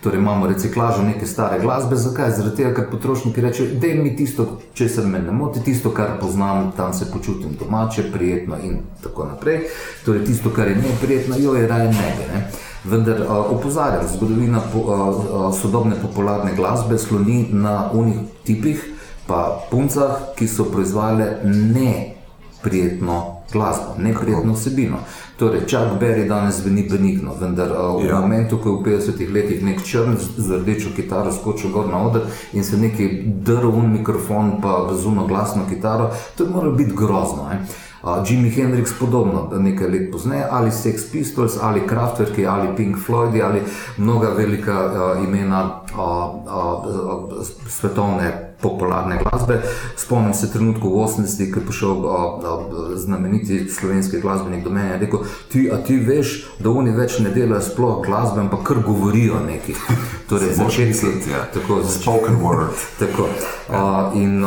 [0.02, 2.30] Torej imamo reciklažo neke stare glasbe, zakaj?
[2.30, 6.16] Zaradi tega, ker potrošniki rečejo, da mi tisto, če se me ne moti, tisto, kar
[6.20, 9.60] poznam, tam se počutim domače, prijetno in tako naprej.
[10.04, 12.08] Torej tisto, kar je neprijetno, jo je raje ne.
[12.32, 12.42] Ne?
[12.84, 18.82] Vendar opozarjam, zgodovina po, a, a, sodobne popularne glasbe sloni na unih tipih,
[19.26, 24.98] pa puncah, ki so proizvajale neprijetno glasbo, neprijetno vsebino.
[25.36, 28.20] Torej, Chuck Berry danes zveni benigno, vendar uh, v ja.
[28.20, 32.28] momentu, ko je v 50-ih letih nek črn z rdečo kitaro skočil gor na oder
[32.52, 33.08] in se neki
[33.42, 37.48] drl v mikrofon, pa razumno glasno kitaro, to je moralo biti grozno.
[37.52, 37.58] Eh?
[38.02, 43.42] Uh, Jimi Hendrix podobno, nekaj let pozneje, ali Sex Pistols, ali Kraftwerk, ali Pink Floyd,
[43.42, 43.62] ali
[43.96, 46.00] mnoga velika uh, imena uh,
[46.46, 49.60] uh, svetovne popularne glasbe.
[49.96, 52.52] Spomnim se trenutka v 80-ih, ko je prišel a, a,
[52.96, 57.30] znameniti slovenski glasbenik do mene in rekel: ti, A ti veš, da oni več ne
[57.30, 59.74] delajo sploh glasbe, ampak kar govorijo nekaj.
[60.30, 61.44] Torej, začetki, ja.
[61.54, 62.72] tako spoken word.
[63.02, 63.28] Tako.
[63.68, 64.44] A, in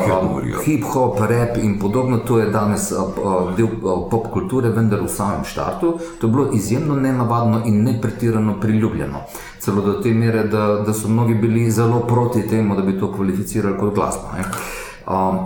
[0.66, 3.68] hip-hop, rap in podobno, to je danes a, a, del
[4.12, 5.98] pop kulture, vendar v samem štartu.
[6.20, 9.26] To je bilo izjemno nenavadno in ne pretirano priljubljeno
[9.66, 13.12] celo do te mere, da, da so mnogi bili zelo proti temu, da bi to
[13.12, 14.32] kvalificirali kot glasbo.
[15.08, 15.44] Um,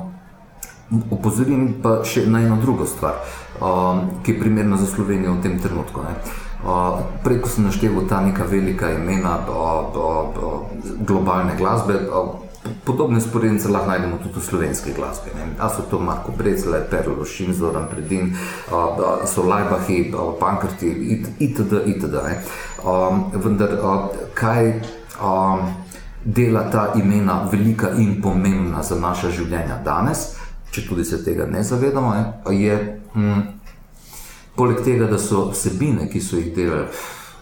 [1.13, 3.19] Opozorim pa še na eno drugo stvar,
[3.61, 6.01] um, ki je primerna za Slovenijo v tem trenutku.
[6.01, 10.63] Uh, prej, ko sem naštel ta neka velika imena uh, uh, uh,
[11.05, 12.49] globalne glasbe, uh,
[12.83, 15.31] Podobne sporednice lahko najdemo tudi v slovenski glasbi.
[15.59, 18.35] A so to Marko Brezle, Perlo, Šimzoran, Predin,
[19.25, 20.91] so Lajbahi, Pankrti
[21.39, 21.73] itd.
[21.85, 22.15] itd.
[22.79, 23.75] Um, vendar,
[24.33, 24.81] kaj
[25.19, 25.73] um,
[26.23, 30.35] dela ta imena velika in pomembna za naša življenja danes,
[30.71, 32.13] če tudi se tega ne zavedamo,
[32.55, 32.75] je,
[33.13, 33.41] hm,
[34.55, 36.87] poleg tega, da so vsebine, ki so jih delali,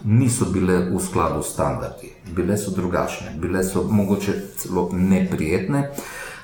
[0.04, 5.88] niso bile v skladu s standardi, bile so drugačne, bile so mogoče celo neprijetne.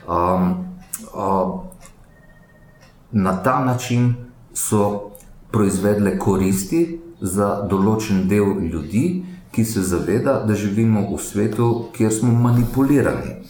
[0.06, 0.54] Um,
[1.14, 1.60] um,
[3.14, 4.14] na ta način
[4.54, 5.10] so
[5.52, 12.32] proizvedle koristi za določen del ljudi, ki se zaveda, da živimo v svetu, kjer smo
[12.46, 13.40] manipulirani.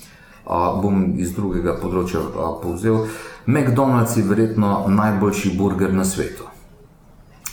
[0.44, 3.06] Uh, bom iz drugega področja uh, povzel.
[3.46, 6.53] McDonald's je verjetno najboljši burger na svetu.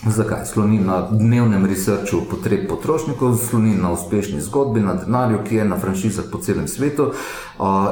[0.08, 0.46] Zakaj?
[0.46, 5.78] Sloni na dnevnem researchu potreb potrošnikov, sloni na uspešni zgodbi, na denarju, ki je na
[5.80, 7.12] franšizah po celem svetu.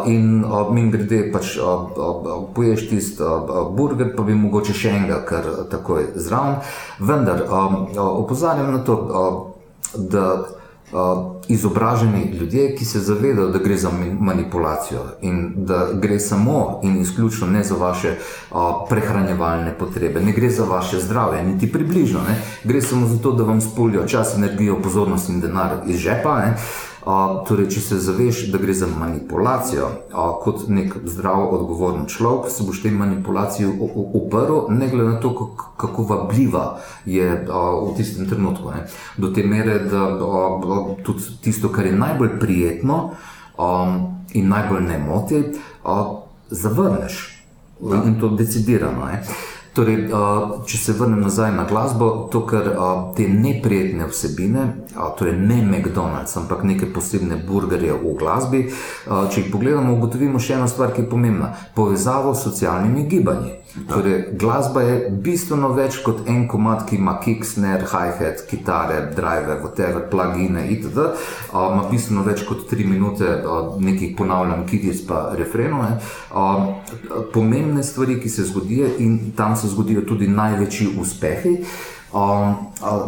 [0.06, 0.42] In
[0.74, 1.60] min grede, pač
[2.56, 3.24] poješ tisti
[3.78, 6.58] burger, pa bi mogoče še enega, kar takoj zraven.
[7.00, 7.46] Vendar
[7.98, 8.98] opozarjam na to,
[9.94, 10.26] da
[11.48, 17.48] izobraženi ljudje, ki se zavedajo, da gre za manipulacijo in da gre samo in izključno
[17.48, 18.16] ne za vaše
[18.52, 22.42] a, prehranjevalne potrebe, ne gre za vaše zdravje, niti približno, ne.
[22.64, 26.40] gre samo za to, da vam spulijo čas, energijo, pozornost in denar iz žepa.
[26.40, 26.58] Ne.
[27.48, 29.88] Torej, če se zaveš, da gre za manipulacijo,
[30.44, 33.70] kot nek zdrav, odgovoren človek, se boš tej manipulaciji
[34.20, 35.32] uprl, ne glede na to,
[35.80, 38.72] kako vabljiva je v tistem trenutku.
[38.76, 38.84] Ne.
[39.18, 40.06] Do te mere, da
[41.08, 43.00] tudi tisto, kar je najbolj prijetno
[44.34, 45.44] in najbolj ne moti,
[46.50, 47.26] zavrneš.
[48.06, 49.06] In to decidirano.
[49.08, 49.24] Ne.
[49.74, 50.10] Torej,
[50.66, 52.72] če se vrnem nazaj na glasbo, to, kar
[53.16, 54.66] te neprijetne vsebine,
[55.20, 58.64] torej ne McDonald's, ampak neke posebne burgerje v glasbi,
[59.06, 63.59] če jih pogledamo, ugotovimo še eno stvar, ki je pomembna: povezavo s socialnimi gibanji.
[63.88, 69.60] Torej, glasba je bistveno več kot en komat, ki ima kick, snare, hi-hat, kitare, drive,
[69.64, 70.98] whatever, plugine itd.
[70.98, 73.30] Uh, ima bistveno več kot tri minute
[73.80, 75.86] nekih ponavljanj, kitis pa refrenov.
[76.34, 81.56] Uh, pomembne stvari, ki se zgodijo in tam se zgodijo tudi največji uspehi.
[82.10, 82.56] Um,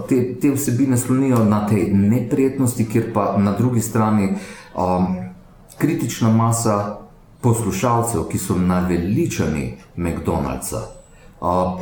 [0.10, 4.36] te, te vsebine slonijo na tej neprijetnosti, kjer pa na drugi strani
[4.78, 5.16] um,
[5.78, 7.01] kritična masa
[7.42, 11.02] poslušalcev, ki so naveličani McDonald'sa,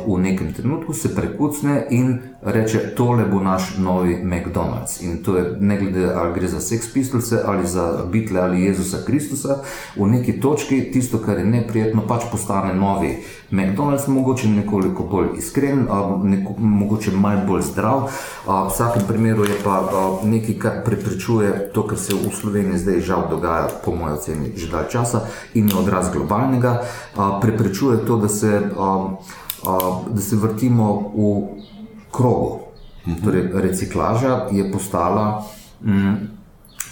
[0.06, 5.02] v nekem trenutku se prekucne in reče: Tole bo naš novi McDonald's.
[5.02, 9.04] In to je ne glede ali gre za Sex Pistols ali za Beatle ali Jezusa
[9.06, 9.58] Kristusa,
[9.96, 13.18] v neki točki tisto, kar je neprijetno, pač postane novi
[13.50, 15.86] McDonald's, mogoče nekoliko bolj iskren,
[16.22, 18.08] neko, mogoče malo bolj zdrav.
[18.46, 19.82] V vsakem primeru je pa
[20.24, 24.70] nekaj, kar preprečuje to, kar se v Sloveniji zdaj žal dogaja, po mojem oceni, že
[24.70, 25.24] dalj časa
[25.54, 26.80] in je odraz globalnega,
[27.40, 28.70] preprečuje to, da se
[30.10, 31.48] da se vrtimo v
[32.10, 32.60] krogu.
[33.24, 35.44] Torej, reciklaža je postala
[35.84, 36.39] mm,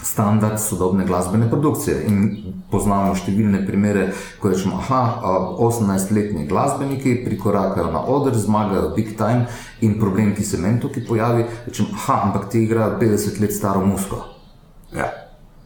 [0.03, 2.03] standard sodobne glasbene produkcije.
[2.07, 4.09] In poznamo številne primere,
[4.41, 5.03] ko rečemo, da
[5.69, 9.47] 18-letni glasbeniki prikorakajo na oder, zmagajo Big Time
[9.81, 14.25] in problem, ki se meni tukaj pojavi, rečemo, ampak ti igrajo 50 let staro musko.
[14.97, 15.09] Ja.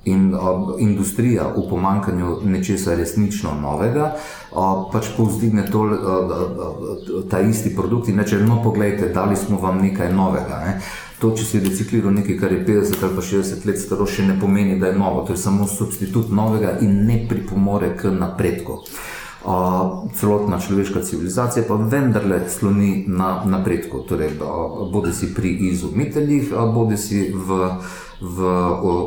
[0.05, 4.09] In uh, industrija v pomankanju nečesa resnično novega,
[4.51, 9.61] uh, pač povzdigne to, uh, uh, ta isti produkt in reče: No, poglejte, dali smo
[9.63, 10.59] vam nekaj novega.
[10.67, 10.81] Ne?
[11.23, 14.35] To, če si recikliral nekaj, kar je 50 ali pa 60 let staro, še ne
[14.41, 15.23] pomeni, da je novo.
[15.27, 18.83] To je samo substitut novega in ne pripomore k napredku.
[19.43, 26.53] Uh, celotna človeška civilizacija pa vendarle sloni na napredku, torej, uh, bodi si pri izumiteljih,
[26.55, 27.65] uh, bodi si v
[28.23, 28.39] v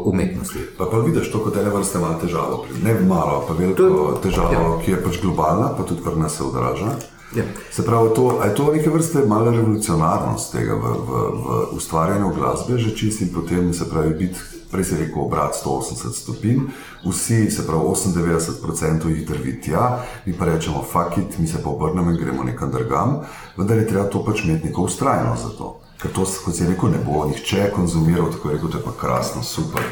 [0.05, 0.59] umetnosti.
[0.77, 4.51] Pa, pa vidiš to kot ena vrsta malo težavo, ne malo, pa veliko je, težavo,
[4.51, 4.63] ja.
[4.83, 6.97] ki je pač globalna, pa tudi kar nas se odraža.
[7.35, 7.43] Ja.
[7.71, 12.77] Se pravi, to, je to neke vrste mala revolucionarnost tega v, v, v ustvarjanju glasbe,
[12.77, 14.39] že čist in potem se pravi biti,
[14.71, 16.61] prej se je rekel, obrat 180 stopinj,
[17.03, 22.11] vsi, se pravi 98% jih drvi tja, mi pa rečemo, fakit, mi se pa obrnemo
[22.11, 23.19] in gremo nekam drugam,
[23.57, 25.79] vendar je treba to pač imeti neko ustrajnost za to.
[26.01, 28.91] Ker to, kot se je rekel, ne bo nihče konzumiral, tako rekel, da je pa
[28.99, 29.83] krasno, super,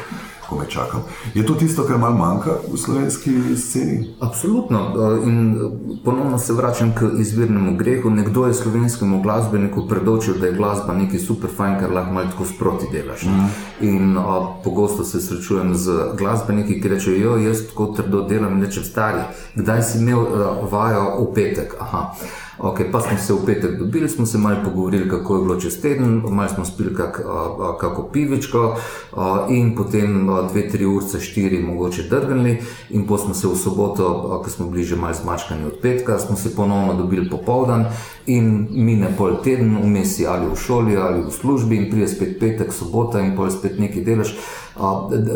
[0.48, 1.02] ko me čakam.
[1.34, 4.14] Je to tisto, kar malo manjka v slovenski sceni?
[4.20, 4.78] Absolutno.
[4.78, 5.70] Eh, in eh,
[6.04, 8.10] ponovno se vračam k izvirnemu grehu.
[8.10, 12.44] Nekdo je slovenskemu glasbeniku predočil, da je glasba nekaj super fajn, kar lahko malo tako
[12.44, 13.22] sproti delaš.
[13.22, 13.48] Mm.
[13.80, 18.84] In a, eh, pogosto se srečujem z glasbeniki, ki rečejo, jaz tako trdo delam, nečem
[18.84, 19.20] stari.
[19.54, 21.74] Kdaj si imel a, vajo v petek?
[21.80, 22.14] Aha.
[22.58, 25.80] Okay, pa smo se v petek dobili, smo se malo pogovorili, kako je bilo čez
[25.80, 28.76] teden, malo smo spili kak, a, kako pivičko,
[29.16, 32.58] a, in potem a, dve, tri urce, štiri, mogoče drgnili.
[32.90, 36.36] In potem smo se v soboto, ko smo bili že malo zmačkani od petka, smo
[36.36, 37.86] se ponovno dobili popoldan
[38.26, 42.72] in mine pol teden, vmes ali v šoli ali v službi, in pride spet petek,
[42.72, 44.36] sobota in pol spet nekaj delaš.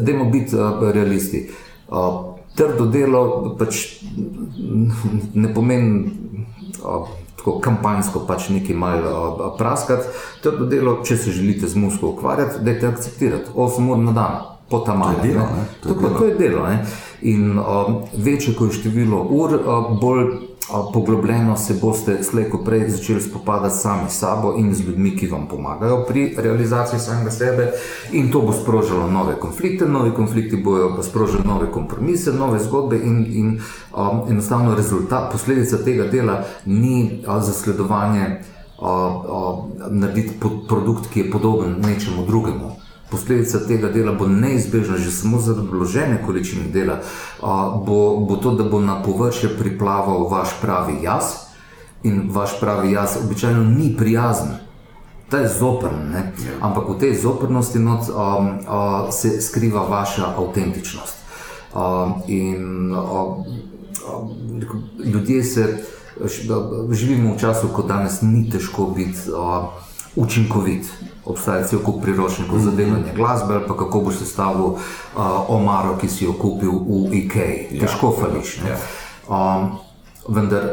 [0.01, 0.57] Dajmo biti
[0.93, 1.51] realisti.
[2.55, 4.03] Trdo delo pač
[5.35, 6.28] ne pomeni
[7.37, 10.09] tako kampanjsko pač nekaj malo praskati.
[10.43, 13.99] To je delo, če se želite z musko ukvarjati, da je te akceptirati 8 ur
[13.99, 14.39] na dan.
[14.69, 15.15] Po tam malo.
[15.21, 15.47] To je delo.
[15.83, 16.19] To je delo.
[16.19, 16.67] To je delo
[17.23, 20.48] In um, večje, ko je število ur, uh, bolj
[20.93, 25.47] poglobljeno se boste slejko prej začeli spopadati sami s sabo in z ljudmi, ki vam
[25.49, 27.71] pomagajo pri realizaciji samega sebe,
[28.13, 33.27] in to bo sprožilo nove konflikte, novi konflikti bojo sprožili nove kompromise, nove zgodbe, in,
[33.29, 33.61] in
[33.97, 38.43] um, enostavno rezultat, posledica tega dela ni uh, zasledovanje.
[38.79, 40.35] Uh, uh, narediti
[40.69, 42.71] produkt, ki je podoben nečemu drugemu
[43.11, 47.01] posledica tega dela bo neizbežna, že samo zaradi vložene količine dela,
[47.87, 51.49] bo, bo to, da bo na površje priplaval vaš pravi jaz
[52.03, 54.69] in vaš pravi jaz običajno ni prijazen.
[55.29, 56.33] Ta je zoprn, ne?
[56.41, 56.57] Ja.
[56.61, 58.17] ampak v tej zoprnosti not, um,
[58.65, 61.17] uh, se skriva vaša avtentičnost.
[61.75, 63.45] Um, in um,
[65.05, 65.85] ljudje se,
[66.91, 69.69] živimo v času, ko danes ni težko biti uh,
[70.19, 70.91] učinkovit
[71.25, 74.79] obstaja cel kup priročnikov za delanje glasbe, ali pa kako boš sestavil uh,
[75.49, 77.69] omaro, ki si jo kupil v IKEA.
[77.71, 77.87] Ja.
[77.87, 78.59] Težko fališ.
[78.65, 78.79] Ja.
[79.29, 79.77] Um,
[80.29, 80.65] vendar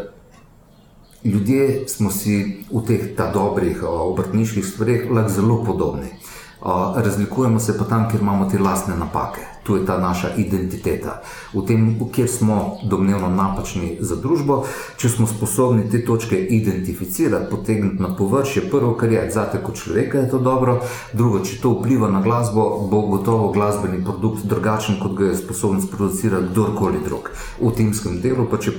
[1.23, 6.13] ljudje smo si v teh dobrih uh, obrtniških stvareh lahko zelo podobni.
[6.61, 11.21] Uh, razlikujemo se pa tam, kjer imamo te lastne napake tu je ta naša identiteta.
[11.53, 14.59] V tem, kjer smo domnevno napačni za družbo,
[14.97, 19.81] če smo sposobni te točke identificirati, potegniti na površje, prvo, kar je za te kot
[19.81, 20.77] človeka, je to dobro,
[21.13, 25.81] drugo, če to vpliva na glasbo, bo gotovo glasbeni produkt drugačen, kot ga je sposoben
[25.81, 27.33] sproducirati kdorkoli drug.
[27.59, 28.77] V timskem delu, pa če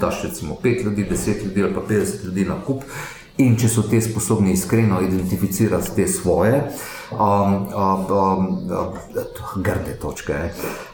[0.00, 2.84] daš recimo 5 ljudi, 10 ljudi ali pa 50 ljudi na kup.
[3.40, 6.58] In če so te sposobni iskreno identificirati te svoje,
[7.12, 10.36] um, um, um, um, grde točke,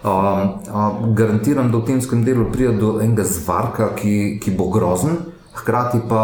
[0.05, 5.19] um, um, garantiram, da v tem delu pride do enega zvarka, ki, ki bo grozen,
[5.59, 6.23] hkrati pa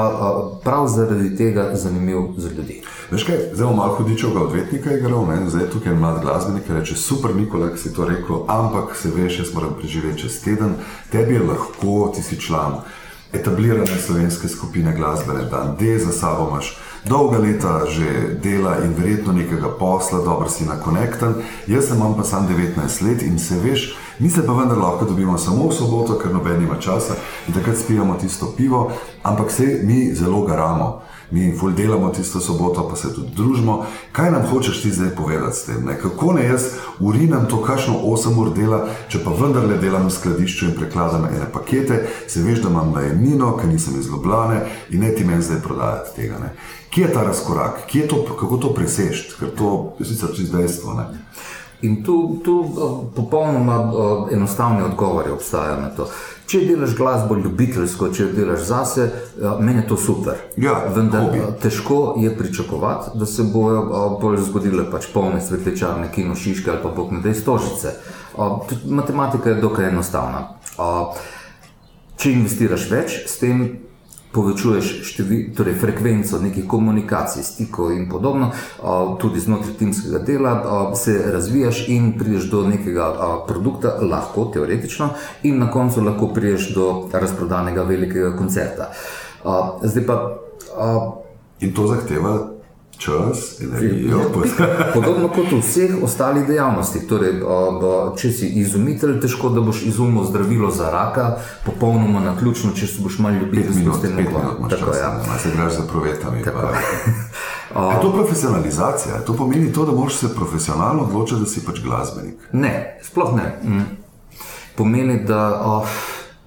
[0.63, 2.83] prav zaradi tega zanimiv za ljudi.
[3.11, 5.51] Veš kaj, zelo malo hudičega odvetnika je igral, ne?
[5.51, 9.11] zdaj tukaj je mlad glasbenik, ki reče: Super, Nikola, ki si to rekel, ampak se
[9.11, 10.79] veš, jaz moram preživeti čez teden,
[11.11, 12.85] tebi je lahko, ti si član
[13.35, 19.33] etablirane slovenske skupine glasbene, da D za sabo imaš dolga leta že dela in verjetno
[19.33, 21.35] nekega posla, dobro si na konektan.
[21.67, 25.39] Jaz sem pa sam 19 let in se veš, mi se pa vendar lahko dobimo
[25.39, 27.15] samo v soboto, ker noben ima časa
[27.49, 32.89] in takrat spijamo tisto pivo, ampak se mi zelo garamo mi ful delamo tisto soboto,
[32.89, 33.87] pa se tudi družimo.
[34.13, 35.85] Kaj nam hočeš ti zdaj povedati s tem?
[35.85, 35.99] Ne?
[36.01, 36.65] Kako ne jaz
[37.01, 41.51] urinam to, kakšno 8 ur dela, če pa vendarle delam v skladišču in prekladam ene
[41.53, 44.61] pakete, se veš, da imam najemnino, ker nisem iz Ljubljana
[44.91, 46.39] in ne ti meni zdaj prodajati tega.
[46.39, 46.55] Ne?
[46.91, 50.59] Kje je ta razkorak, Kje je to, kako to presešti, ker to je sicer čisto
[50.59, 50.95] dejstvo.
[50.95, 51.24] Ne?
[51.85, 52.55] In tu, tu
[53.17, 53.77] popolnoma
[54.33, 56.07] enostavni odgovori obstajajo na to.
[56.47, 59.07] Če delaš glasbo ljubiteljsko, če delaš zase,
[59.61, 60.41] meni je to super.
[60.61, 61.41] Ja, Vendar hobi.
[61.63, 67.13] težko je pričakovati, da se bojo zgodile pač polne svetlečarne, kino šiške ali pa bog
[67.13, 67.95] ne dej stožice.
[68.85, 70.45] Matematika je dokaj enostavna.
[72.17, 73.65] Če investiraš več, s tem
[74.35, 78.51] povečuješ števi, torej frekvenco nekih komunikacij, stikov in podobno,
[79.21, 80.55] tudi znotraj timskega dela,
[80.97, 83.11] se razvijaš in prideš do nekega
[83.49, 85.11] produkta, lahko teoretično,
[85.43, 88.91] in na koncu lahko prideš do razprodanega velikega koncerta.
[89.83, 90.19] Zdaj pa.
[91.63, 92.54] In to zahteva
[92.99, 94.21] čas, energijo.
[94.95, 97.07] Podobno kot v vseh ostalih dejavnostih.
[97.09, 97.41] Torej,
[98.21, 101.37] če si izumitelj, težko da boš izumil zdravilo za raka,
[101.67, 104.49] popolnoma na ključno, če si boš malo ljubitelj s tem nekaj.
[104.71, 105.01] Tako je.
[105.01, 105.39] Ja.
[105.43, 106.39] Se igraš za provetami.
[106.39, 109.21] Je to profesionalizacija?
[109.27, 112.51] To pomeni to, da moraš se profesionalno odločiti, da si pač glasbenik?
[112.53, 113.59] Ne, sploh ne.
[113.63, 113.87] Mm.
[114.77, 115.89] Pomeni, da, oh,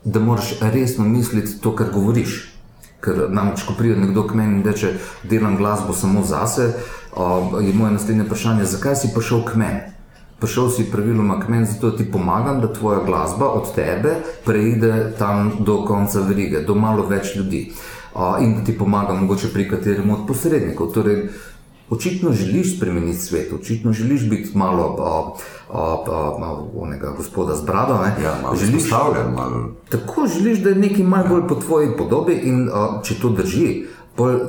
[0.04, 2.57] da moraš resno misliti to, kar govoriš.
[3.02, 4.94] Ker namreč, ko pride nekdo k meni in reče,
[5.24, 6.72] delam glasbo samo zase,
[7.62, 9.84] je moje naslednje vprašanje, zakaj si prišel k meni?
[10.40, 15.14] Prišel si praviloma k meni, zato da ti pomagam, da tvoja glasba od tebe preide
[15.18, 17.72] tam do konca verige, do malo več ljudi.
[18.42, 20.92] In da ti pomagam, mogoče pri katerem od posrednikov.
[20.94, 21.30] Torej,
[21.90, 24.96] Očitno želiš spremeniti svet, očitno želiš biti malo
[26.76, 27.94] onega gospoda z brado.
[28.24, 29.72] Ja, želiš stavljati malo.
[29.90, 33.86] Tako želiš, da je nekaj malo bolj po tvoji podobi in a, če to drži,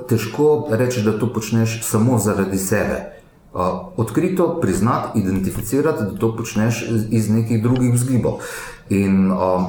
[0.09, 3.23] težko reči, da to počneš samo zaradi sebe.
[3.55, 8.41] A, odkrito priznati, identificirati, da to počneš iz nekih drugih vzgibov.
[8.89, 9.67] In a,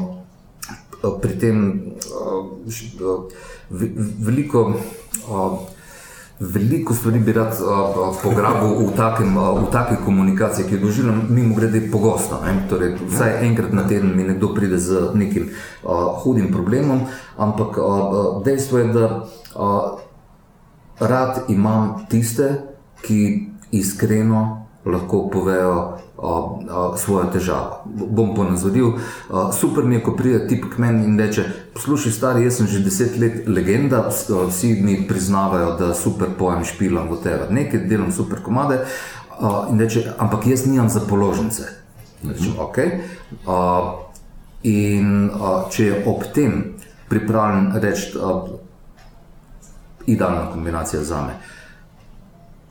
[1.22, 1.82] pri tem
[2.17, 3.22] a,
[4.20, 4.74] veliko.
[5.32, 5.57] A,
[6.40, 11.24] Veliko stvari bi rad uh, pograbil v, takem, uh, v taki komunikaciji, ki je doživljena,
[11.30, 12.40] mimo grede, pogosto.
[12.70, 17.02] Torej, vsaj enkrat na teden mi nekdo pride z nekim uh, hudim problemom,
[17.38, 20.00] ampak uh, dejstvo je, da uh,
[21.00, 22.54] rad imam tiste,
[23.04, 26.00] ki iskreno lahko povejo
[26.97, 27.82] svojo težavo.
[27.86, 28.93] Bom ponazoril,
[29.59, 32.84] super mi je, ko pride tip k meni in reče: Poslušaj, stari, jaz sem že
[32.84, 34.09] deset let legenda,
[34.49, 38.82] vsi mi priznavajo, da super pojem špilam v tebe, nekaj delam super komade.
[39.72, 41.70] In reče: Ampak jaz nimam za položnice.
[42.24, 42.99] Rečem, okay.
[44.63, 45.30] In
[45.72, 46.76] če je ob tem
[47.09, 48.11] pripravljen reči,
[50.05, 51.39] idealna kombinacija za me.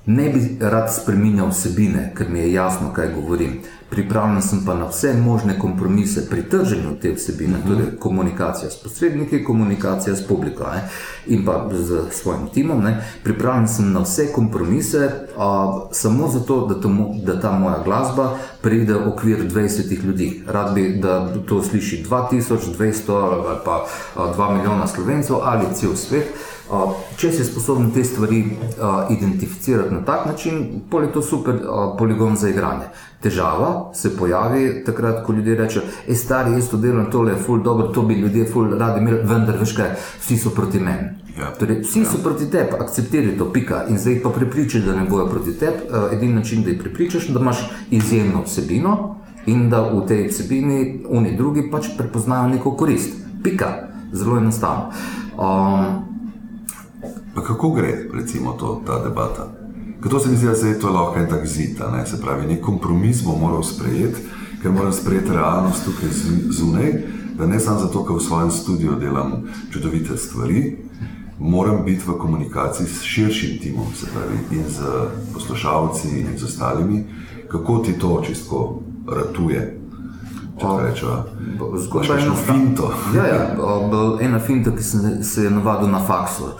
[0.09, 3.59] Ne bi rad spremenjal vsebine, ker mi je jasno, kaj govorim.
[3.91, 7.72] Pripravljen sem pa na vse možne kompromise pri trženju te vsebine, uh mhm.
[7.72, 7.76] -huh.
[7.76, 10.89] torej komunikacija s posredniki, komunikacija s publiko ne?
[11.26, 12.82] in pa z svojim timom.
[12.82, 13.05] Ne?
[13.24, 18.95] Pripravljen sem na vse kompromise, a, samo zato, da, tomu, da ta moja glasba pride
[18.95, 20.43] v okvir 20 ljudi.
[20.47, 23.86] Rad bi, da to sliši 2200 ali pa
[24.16, 26.24] 2 milijona slovencev ali cel svet.
[27.16, 28.43] Če si sposoben te stvari
[29.11, 31.61] identificirati na tak način, je to super
[31.99, 32.84] poligon za igranje.
[33.23, 37.62] Težava se pojavi takrat, ko ljudje rečejo: Ej, stari, jaz to delam, tole je ful,
[37.62, 41.09] dobro, to bi ljudje ful radi imeli, vendar veš kaj, vsi so proti meni.
[41.39, 41.51] Ja.
[41.59, 42.11] Torej, vsi ja.
[42.11, 43.85] so proti tebi, akceptiraj to, pika.
[43.91, 45.91] In zdaj pa prepričaj, da ne bojo proti tebi.
[46.12, 48.97] Edini način, da jih prepričaš, da imaš izjemno vsebino
[49.47, 53.14] in da v tej vsebini oni drugi pač prepoznajo neko korist.
[53.43, 54.91] Pika, zelo enostavno.
[55.39, 56.09] Um,
[57.35, 59.57] Pa kako gre, recimo, to, ta debata?
[60.01, 62.07] Kdo se mi zdi, da je to lahko en tak zid, ne?
[62.07, 64.20] se pravi, nek kompromis bomo morali sprejeti,
[64.62, 66.09] ker moram sprejeti realnost tukaj
[66.51, 66.92] zunaj,
[67.38, 69.32] da ne samo zato, ker v svojem studiu delam
[69.72, 70.76] čudovite stvari,
[71.38, 74.82] moram biti v komunikaciji s širšim timom, se pravi, in z
[75.34, 77.05] poslušalci in z ostalimi,
[77.49, 78.82] kako ti to čisto
[79.16, 79.74] ratuje.
[81.76, 82.82] Zgodba je ena finta.
[83.14, 83.57] Ja, ja,
[84.20, 86.51] ena finta, ki sem se je navadil na faksu.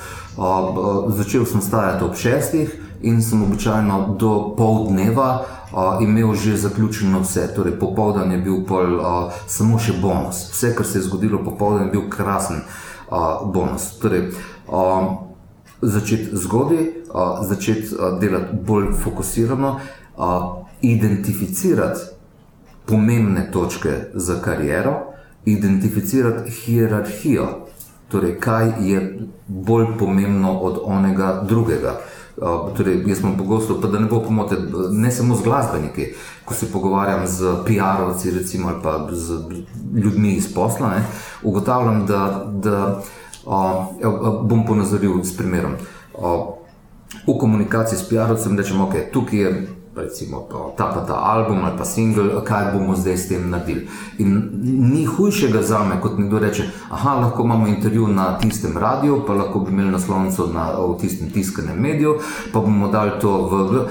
[1.09, 5.45] Začel sem stajati ob šestih in sem običajno do pol dneva
[6.01, 7.49] imel že zaključeno vse.
[7.55, 9.01] Torej, popoldan je bil pol,
[9.47, 10.51] samo še bonus.
[10.53, 12.63] Vse, kar se je zgodilo popoldan, je bil krasen
[13.53, 13.91] bonus.
[14.01, 14.31] Torej,
[15.83, 16.87] začeti zgodaj,
[17.49, 19.79] začeti delati bolj fokusirano,
[20.81, 22.01] identificirati
[22.89, 25.13] pomembne točke za kariero,
[25.45, 27.47] identificirati hierarhijo,
[28.09, 29.03] torej kaj je
[29.47, 32.01] bolj pomembno od onega drugega.
[32.39, 34.57] Uh, torej, jaz sem pogosto, pa da ne bo pomote,
[34.91, 36.13] ne samo z glasbeniki,
[36.45, 38.31] ko se pogovarjam z PR-ovci,
[38.63, 39.41] ali pa z
[39.95, 41.03] ljudmi iz posla, ne,
[41.43, 43.03] ugotavljam, da, da
[43.47, 45.75] uh, bom ponazoril s primerom.
[46.15, 46.55] Uh,
[47.27, 49.69] v komunikaciji s PR-ovcem rečem, ok, tukaj je
[50.03, 50.47] recimo,
[50.77, 53.89] ta pa ta album ali pa single, kaj bomo zdaj s tem naredili.
[54.19, 54.51] In
[54.93, 59.35] ni hujšega za me, kot nekdo reče, ah, lahko imamo intervju na tistem radiju, pa
[59.35, 60.69] lahko bi imeli naslovnico na
[61.01, 62.19] tistem tiskanem mediju,
[62.53, 63.87] pa bomo dali to v,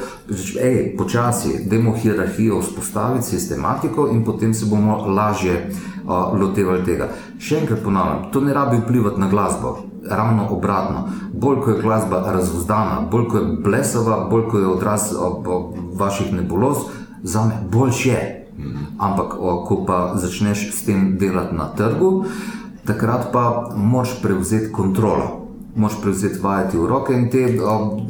[0.61, 5.69] hej, počasi, dajmo hierarhijo vzpostaviti, sistematiko in potem se bomo lažje
[6.05, 7.11] uh, lotevali tega.
[7.39, 11.09] Še enkrat ponavljam, to ne rabi vplivati na glasbo ravno obratno.
[11.33, 15.75] Bolj ko je glasba razvzdana, bolj ko je blesava, bolj ko je odraz ob, ob
[15.93, 16.77] vaših nebuloz,
[17.23, 18.17] za me boljše.
[18.97, 22.25] Ampak, o, ko pa začneš s tem delati na trgu,
[22.85, 25.47] takrat pa moraš prevzeti kontrolo.
[25.75, 28.01] Moš prevzeti vajeti v roke in te, o,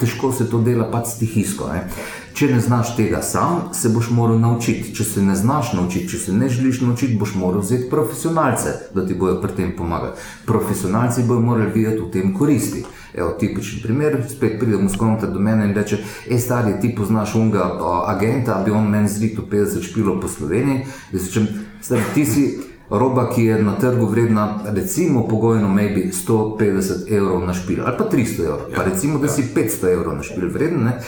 [0.00, 1.70] težko se to dela pač stihijsko.
[1.72, 1.86] Ne?
[2.34, 4.94] Če ne znaš tega sam, se boš moral naučiti.
[4.94, 9.06] Če se ne znaš naučiti, če se ne želiš naučiti, boš moral vzeti profesionalce, da
[9.06, 10.16] ti bodo pri tem pomagali.
[10.46, 12.84] Profesionalci bodo morali videti v tem koristi.
[13.14, 15.98] Evo, tipičen primer, spet pridemo s konta do mene in reče:
[16.30, 17.66] Ej, stari, ti poznaš unga
[18.06, 20.84] agenta, bi on meni zritil 50 špilov po Sloveniji.
[21.12, 21.48] Rečem,
[21.82, 22.44] stari, ti si
[22.90, 28.04] roba, ki je na trgu vredna, recimo, pogojno, maybe 150 evrov na špil, ali pa
[28.04, 29.32] 300 evrov, ja, pa recimo, da ja.
[29.32, 30.84] si 500 evrov na špil vreden.
[30.84, 30.98] Ne?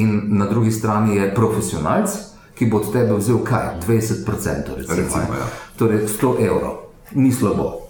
[0.00, 2.10] In na drugi strani je profesionalc,
[2.54, 5.46] ki bo od tebe vzel kaj, 20%, recimo, recimo, ja.
[5.78, 6.74] torej 100 evrov,
[7.14, 7.88] ni slabo.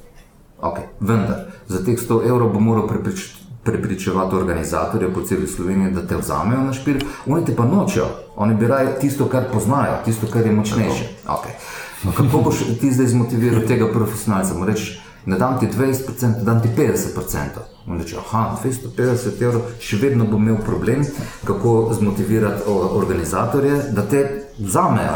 [0.61, 0.91] Okay.
[1.01, 6.17] Vendar za teh 100 evrov bo moral preprič, prepričevati organizatorje po celi Sloveniji, da te
[6.17, 8.07] vzamejo na špil, oni te pa nočejo,
[8.37, 11.09] oni bi raje tisto, kar poznajo, tisto, kar je močnejše.
[11.27, 11.55] Okay.
[12.03, 14.55] No, kako boš ti zdaj zmotiviral tega profesionalca?
[14.67, 17.61] Reči, ne dam ti 20%, dam ti 50%.
[17.87, 21.05] On reče, ah, 250 evrov, še vedno bom imel problem,
[21.45, 24.22] kako zmotivirati organizatorje, da te
[24.59, 25.12] vzamejo.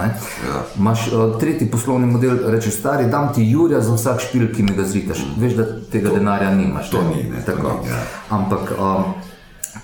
[0.46, 0.62] Ja.
[0.78, 4.76] Imáš uh, tretji poslovni model, reče, stari, dam ti Jurja za vsak špil, ki mi
[4.76, 5.24] ga zritaš.
[5.24, 5.42] Mm.
[5.42, 6.90] Veš, da tega to, denarja nimaš.
[6.90, 8.00] To ni, ne, to ni, ja.
[8.28, 8.74] Ampak.
[8.78, 9.12] Um,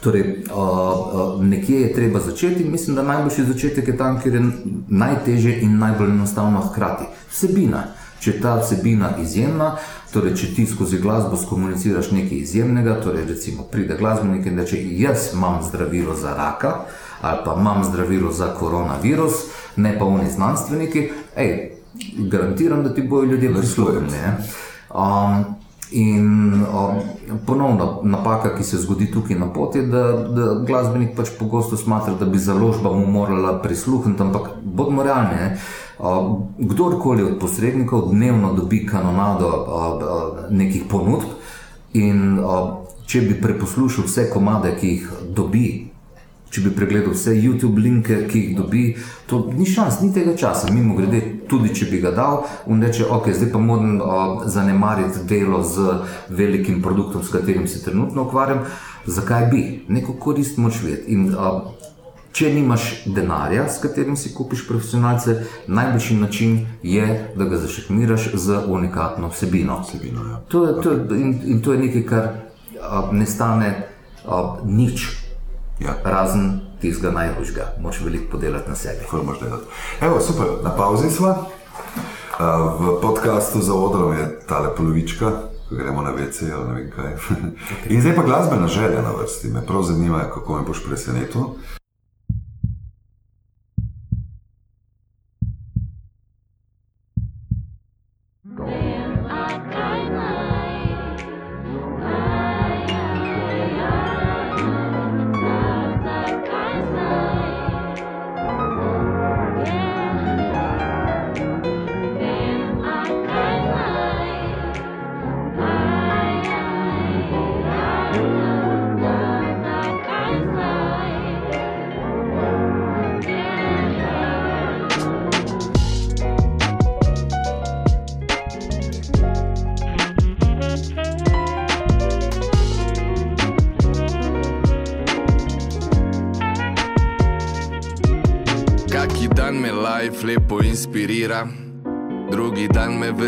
[0.05, 4.43] Torej, uh, uh, nekje je treba začeti, mislim, da najboljši začetek je tam, kjer je
[4.89, 7.09] najtežje in najbolj enostavno hkrati.
[7.33, 7.83] Vsebina.
[8.21, 9.77] Če je ta vsebina izjemna,
[10.13, 15.33] torej, če ti skozi glasbo skomuniciraš nekaj izjemnega, torej, recimo, pride glasbenik in reče: Jaz
[15.35, 16.75] imam zdravilo za raka
[17.21, 19.33] ali pa imam zdravilo za koronavirus,
[19.77, 21.71] ne pa oni znanstveniki, ej,
[22.19, 24.19] garantiram, da ti bojo ljudje prisluhnili.
[24.95, 25.45] Um,
[25.91, 27.01] in um,
[27.47, 32.15] ponovno napaka, ki se zgodi tukaj na poti, je, da, da glasbenik pač pogosto smatra,
[32.15, 35.35] da bi založba mu morala prisluhniti, ampak bodimo realni.
[35.35, 35.59] Ne?
[36.59, 39.51] Kdorkoli od posrednikov dnevno dobi kanonado
[40.51, 41.27] nekih ponudb,
[41.93, 42.39] in
[43.09, 45.65] če bi preposlušal vse komade, ki jih dobi,
[46.49, 48.85] če bi pregledal vse YouTube linke, ki jih dobi,
[49.27, 50.71] to ni šans, ni tega časa.
[50.73, 53.99] Mimo grede, tudi če bi ga dal, in reče, ok, zdaj pa moram
[54.47, 58.65] zanemariti delo z velikim produktom, s katerim se trenutno ukvarjam.
[59.07, 59.65] Zakaj bi?
[59.89, 61.19] Neko korist moč vedeti.
[62.33, 67.07] Če nimaš denarja, s katerim si kupiš profesionalce, najboljši način je,
[67.37, 69.81] da ga zašekmiraš z unikatno vsebino.
[69.81, 70.41] vsebino ja.
[70.49, 72.29] to je, to je, in, in to je nekaj, kar
[72.83, 73.89] a, ne stane
[74.27, 75.09] a, nič,
[75.81, 75.97] ja.
[76.05, 77.73] razen tistega najboljšega.
[77.81, 79.05] Moš veliko podelati na sebi.
[80.01, 81.35] Evo, super, na pauzi smo.
[82.79, 85.33] V podkastu za odrom je tale polovička.
[85.71, 87.05] Gremo na VC ali ne vem kaj.
[87.05, 87.91] Okay.
[87.93, 89.49] In zdaj pa glasbena želja na vrsti.
[89.49, 91.43] Me prav zanima, kako me boš presenetil.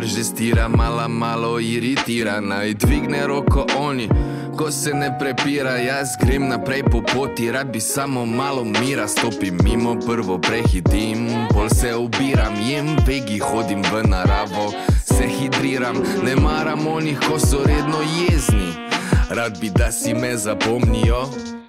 [0.00, 4.08] Me vrže stira, malo, malo iritira, naj dvigne roko oni,
[4.56, 5.76] ko se ne prepira.
[5.76, 11.68] Jaz grem naprej po poti, rad bi samo malo mira, stopim mimo, prvo prehitim, bolj
[11.68, 14.72] se ubiram, jem vegi, hodim v naravo,
[15.04, 18.72] se hidriram, ne maram onih, ko so redno jezni.
[19.30, 21.59] Rad bi, da si me zapomnijo.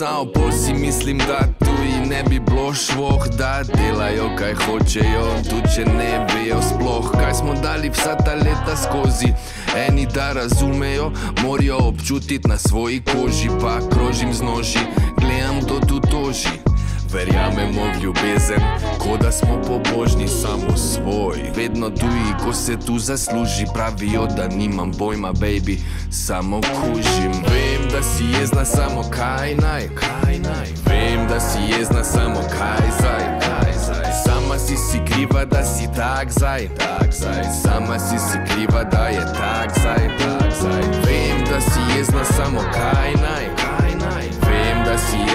[0.00, 5.26] Samo pol si mislim, da tu in ne bi bilo šlo, da delajo kaj hočejo,
[5.50, 9.28] tudi če ne vejo sploh, kaj smo dali vsa ta leta skozi.
[9.76, 14.80] Eni da razumejo, morajo občutiti na svoji koži, pa krožim z noži,
[15.20, 16.69] gledam to tu toži.
[17.12, 18.62] Verjamemo v ljubezen,
[18.98, 21.38] kot da smo pobožni, samo svoj.
[21.56, 25.78] Vedno tuji, ko se tu zasluži, pravijo, da nimam pojma, baby,
[26.10, 27.32] samo kužim.
[27.32, 30.68] Vem, da si jezna, samo kaj naj, kaj naj.
[30.86, 34.12] Vem, da si jezna, samo kaj zdaj, kaj zdaj.
[34.24, 37.44] Sama si si kriva, da si tak zdaj, tak zdaj.
[37.62, 40.82] Sama si si kriva, da je tak zdaj, tak zdaj.
[41.06, 43.59] Vem, da si jezna, samo kaj naj, kaj naj.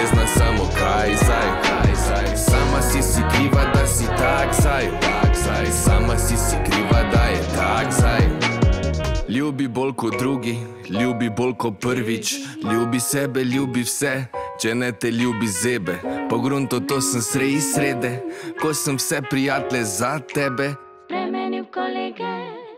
[0.06, 2.36] Jezna, samo kaj zdaj, kaj zdaj.
[2.36, 5.66] Sama si si kriva, da si tak zdaj, tak zdaj.
[5.84, 8.22] Sama si si kriva, da je tak zdaj.
[9.28, 10.58] Ljubi bolj kot drugi,
[11.00, 12.34] ljubi bolj kot prvič,
[12.72, 14.24] ljubi sebe, ljubi vse.
[14.62, 15.98] Če ne te ljubi zebe,
[16.30, 18.20] po gruntu to sem sredi srede,
[18.62, 20.74] ko sem vse prijatelje za tebe.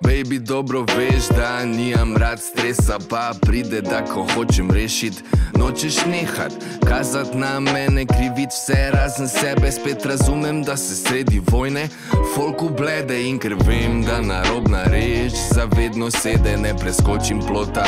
[0.09, 5.23] Baby, dobro veš, da nimam rad stresa, pa pride, da ko hočem rešiti,
[5.59, 6.53] nočeš nehat,
[6.89, 9.73] kazati na mene, kriviti vse razen sebe.
[9.73, 11.89] Spet razumem, da se sredi vojne,
[12.35, 17.85] folku blede in ker vem, da narobna reč zavedno sede, ne preskočim plota,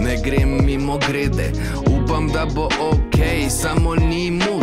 [0.00, 1.52] ne grem mimo grede.
[1.86, 3.16] Upam, da bo ok,
[3.50, 4.55] samo ni mus.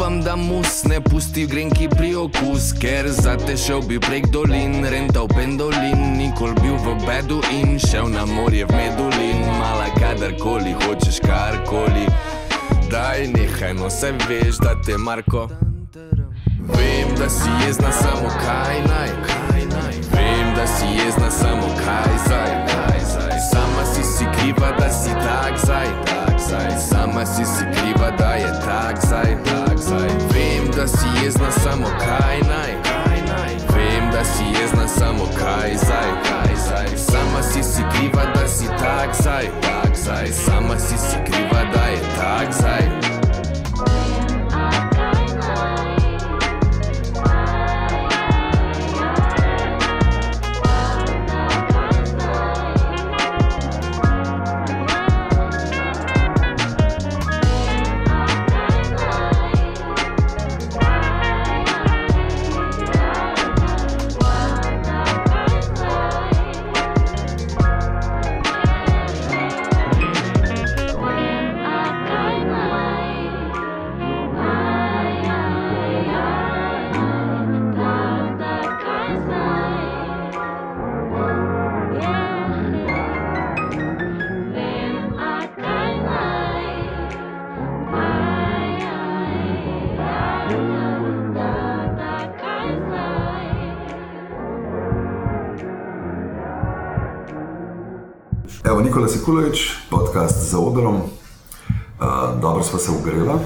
[0.00, 5.28] Upam, da mus ne pusti grenki pri okus, ker zate šel bi prek dolin, rental
[5.28, 12.06] pendolin, nikoli bil v bedu in šel na morje v medulin, mala kadarkoli hočeš karkoli.
[12.88, 15.50] Daj nehaj, no se veš, da te Marko.
[16.72, 19.94] Vem, da si jezna samo kaj naj, kaj naj.
[20.16, 23.38] Vem, da si jezna samo kaj zdaj, kaj zdaj.
[23.52, 26.70] Sama si si kriva, da si tak zdaj, tak zdaj.
[26.90, 29.36] Sama si si kriva, da je tak zdaj.
[30.32, 32.72] Vem, da si jezna samo kaj naj.
[33.74, 36.10] Vem, da si jezna samo kaj zdaj.
[36.96, 39.46] Sama si si kriva, da si tak zdaj.
[40.32, 43.19] Sama si si kriva, da je tak zdaj.
[99.20, 100.96] Sekulovič, podcast za odrom.
[100.96, 103.34] Uh, dobro smo se ugrela.
[103.34, 103.40] Uh,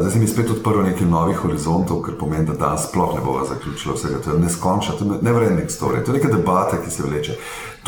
[0.00, 3.46] zdaj si mi spet odprl nekaj novih horizontov, kar pomeni, da danes sploh ne bova
[3.48, 4.20] zaključila vsega.
[4.24, 7.38] To je neskončna, to je nevrednik story, to je neka debata, ki se vleče.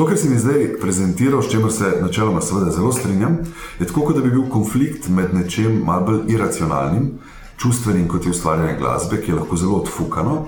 [0.01, 3.37] To, kar si mi zdaj prezentiral, s čimer se načeloma seveda zelo strinjam,
[3.79, 7.11] je tako, kot da bi bil konflikt med nečem malce bolj iracionalnim,
[7.61, 10.47] čustvenim kot je ustvarjanje glasbe, ki je lahko zelo odfukano.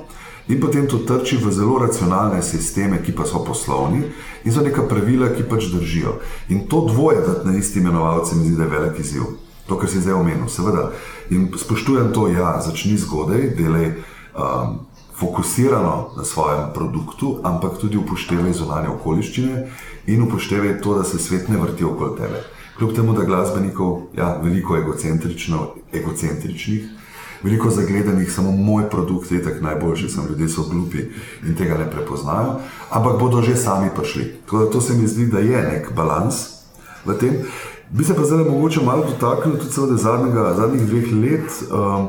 [0.49, 4.03] In potem to trči v zelo racionalne sisteme, ki pa so poslovni
[4.45, 6.19] in so neka pravila, ki pač držijo.
[6.51, 9.23] In to dvoje, da na isti imenovalci, mi zdi, da je velik izziv.
[9.71, 10.91] To, kar si zdaj omenil, seveda.
[11.31, 13.95] In spoštujem to, ja, začni zgodaj, delaj
[14.35, 14.83] um,
[15.15, 19.69] fokusirano na svojem produktu, ampak tudi upoštevaj zunanje okoliščine
[20.07, 22.43] in upoštevaj to, da se svet ne vrti okoli tebe.
[22.79, 24.77] Kljub temu, da glasbenikov, ja, veliko
[25.93, 26.83] egocentričnih,
[27.43, 31.09] veliko zagledanih, samo moj produkt je tako najboljši, sem ljudje so glupi
[31.47, 32.59] in tega ne prepoznajo,
[32.91, 34.35] ampak bodo že sami prišli.
[34.45, 36.35] Tako da to se mi zdi, da je nek balans
[37.05, 37.43] v tem.
[37.91, 41.51] Bi se pa zdaj mogoče malo dotaknil tudi seveda zadnjega, zadnjih dveh let.
[41.73, 42.09] Um,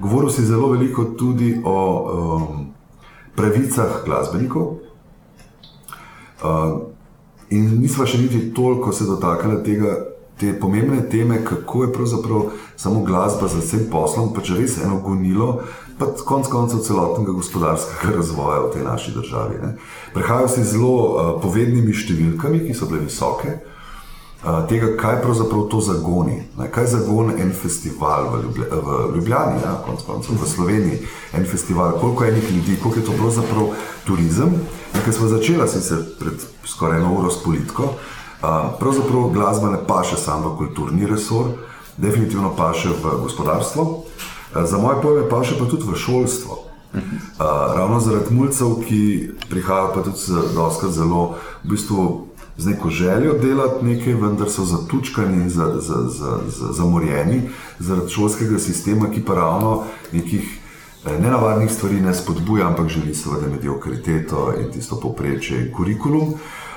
[0.00, 1.78] govoril si zelo veliko tudi o
[2.12, 2.66] um,
[3.34, 4.78] pravicah glasbenikov.
[6.44, 6.94] Uh,
[7.50, 9.96] in nisva še niti toliko se dotaknili tega,
[10.38, 12.42] te pomembne teme, kako je pravzaprav
[12.76, 15.60] samo glasba za vsem poslom, pač res eno gonilo,
[15.98, 19.60] pa konec koncev celotnega gospodarskega razvoja v tej naši državi.
[19.62, 19.76] Ne.
[20.14, 23.60] Prehajajo se zelo uh, povednimi številkami, ki so bile visoke.
[24.44, 26.66] Uh, tega, kaj pravzaprav to zagoni, ne?
[26.68, 30.98] kaj zagoni en festival v, Ljublja, v Ljubljani, ja, konc koncev v Sloveniji,
[31.38, 33.70] en festival, koliko enih ljudi, koliko je to pravzaprav
[34.04, 34.58] turizem.
[34.98, 38.23] Ker smo začeli sicer pred skoraj eno uro s politiko, uh,
[38.80, 41.46] pravzaprav glasba ne paše samo v kulturni resor,
[41.96, 44.04] definitivno paše v gospodarstvo, uh,
[44.64, 46.58] za moje pojme paše pa tudi v šolstvo.
[46.94, 47.00] Uh,
[47.74, 50.18] ravno zaradi mulcev, ki prihajajo pa tudi
[50.54, 51.34] dostikrat zelo
[51.64, 52.26] v bistvu
[52.56, 57.42] z neko željo delati nekaj, vendar so zatučkani in za, za, za, za, zamorjeni
[57.78, 59.82] zaradi šolskega sistema, ki pa ravno
[60.12, 60.58] nekih
[61.06, 66.34] eh, nenavadnih stvari ne spodbuja, ampak želi seveda mediokriteto in tisto povprečje in kurikulum.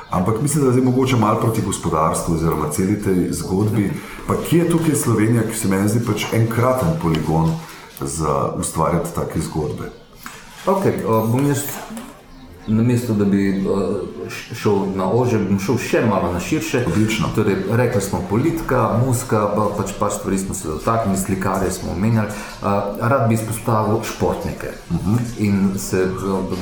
[0.09, 3.91] Ampak mislim, da je zdaj mogoče malo proti gospodarstvu oziroma celi tej zgodbi.
[4.27, 7.51] Pa kje je tukaj Slovenija, ki se meni zdi pač enkraten poligon
[8.01, 9.91] za ustvarjati take zgodbe?
[10.65, 11.63] Okay, uh, bom jaz
[12.67, 13.63] na mesto, da bi
[14.53, 16.83] šel na ože, bom šel še malo na širše.
[16.87, 17.29] Odlično.
[17.35, 22.27] Torej, rekli smo politika, muska, pa pač par stvari smo se dotaknili, slikarje smo omenjali.
[22.99, 25.19] Rad bi izpostavil športnike uh -huh.
[25.37, 26.07] in se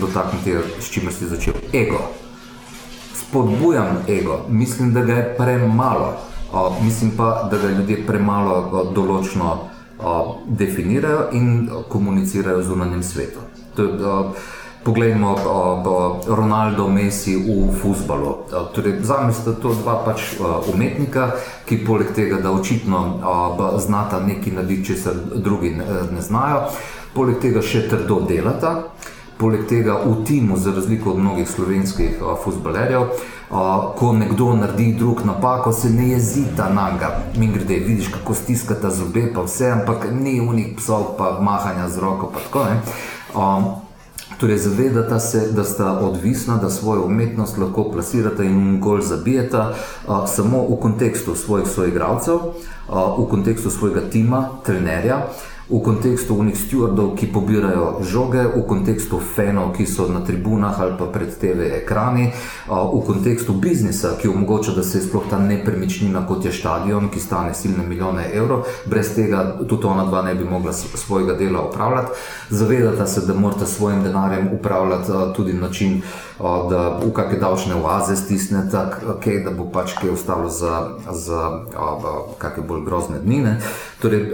[0.02, 1.54] dotaknil tega, s čimer si začel.
[1.74, 2.25] Ego.
[3.30, 6.14] Spodbujam ego, mislim, da ga je premalo.
[6.54, 10.06] Uh, mislim pa, da ga ljudje premalo uh, določno uh,
[10.48, 13.40] definirajo in uh, komunicirajo z zunanjem svetu.
[14.84, 18.36] Poglejmo uh, Ronaldo, Messi v futbalu.
[18.76, 21.32] Torej, za me sta to dva pač uh, umetnika,
[21.66, 26.70] ki poleg tega, da očitno uh, znata nekaj narediti, česar drugi ne, ne znajo,
[27.14, 28.84] poleg tega še trdo delata.
[29.38, 34.94] Poleg tega v timu, za razliko od mnogih slovenskih uh, futbalerjev, uh, ko nekdo naredi
[34.94, 37.10] drug napako, se ne jezita na njega.
[37.38, 42.00] Mi grede, vidiš, kako stiskata zobe, pa vse, ampak ni unih psov, pa mahanja z
[42.00, 42.32] roko.
[42.46, 42.80] Tako, ne.
[43.36, 43.66] um,
[44.38, 50.24] Torej, zavedata se, da sta odvisna, da svojo umetnost lahko plasirata in gol zabijeta uh,
[50.28, 55.28] samo v kontekstu svojih soigralcev, uh, v kontekstu svojega tima, trenerja,
[55.70, 60.94] v kontekstu unih stewardov, ki pobirajo žoge, v kontekstu fanov, ki so na tribunah ali
[60.98, 62.30] pa pred TV ekrani,
[62.70, 67.54] v kontekstu biznisa, ki omogoča, da se sploh ta nepremičnina, kot je stadion, ki stane
[67.54, 72.14] silne milijone evrov, brez tega tudi ona dva ne bi mogla svojega dela upravljati.
[72.50, 76.02] Zavedata se, da morata s svojim denarjem upravljati tudi na način,
[76.40, 78.78] da v kakšne davčne oaze stisnete,
[79.18, 81.66] okay, da bo pač kaj ostalo za, za
[82.38, 83.58] kakšne bolj grozne dni.
[84.02, 84.30] Torej,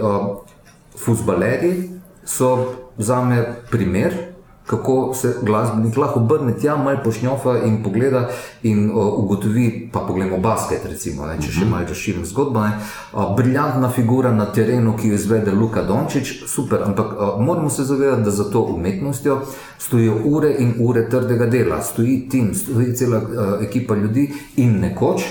[0.98, 1.90] Fuzbalerji
[2.24, 4.32] so za me primer,
[4.66, 8.28] kako se glasbenik lahko obrne tja, malo pošnjofa in pogleda
[8.62, 12.62] in uh, ugotovi, pa poglejmo basket, recimo, ne, če še malo razširim zgodbo.
[12.62, 12.78] Ne,
[13.12, 17.84] uh, briljantna figura na terenu, ki jo izvede Luka Dončić, super, ampak uh, moramo se
[17.84, 19.40] zavedati, da za to umetnostjo
[19.78, 25.26] stojijo ure in ure trdega dela, stoji tim, stoji cela uh, ekipa ljudi in nekoč.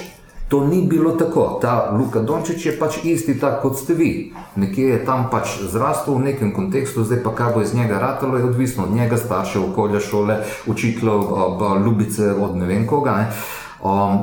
[0.52, 1.60] To ni bilo tako.
[1.62, 4.34] Ta Luka Dončić je pač isti tak kot ste vi.
[4.56, 8.36] Nekje je tam pač zrastel v nekem kontekstu, zdaj pa kaj bo iz njega ratalo,
[8.36, 13.16] je odvisno od njega, staršev, okolja, šole, učiteljev, a, ljubice, od ne vem koga.
[13.16, 13.32] Ne.
[13.80, 14.20] Um,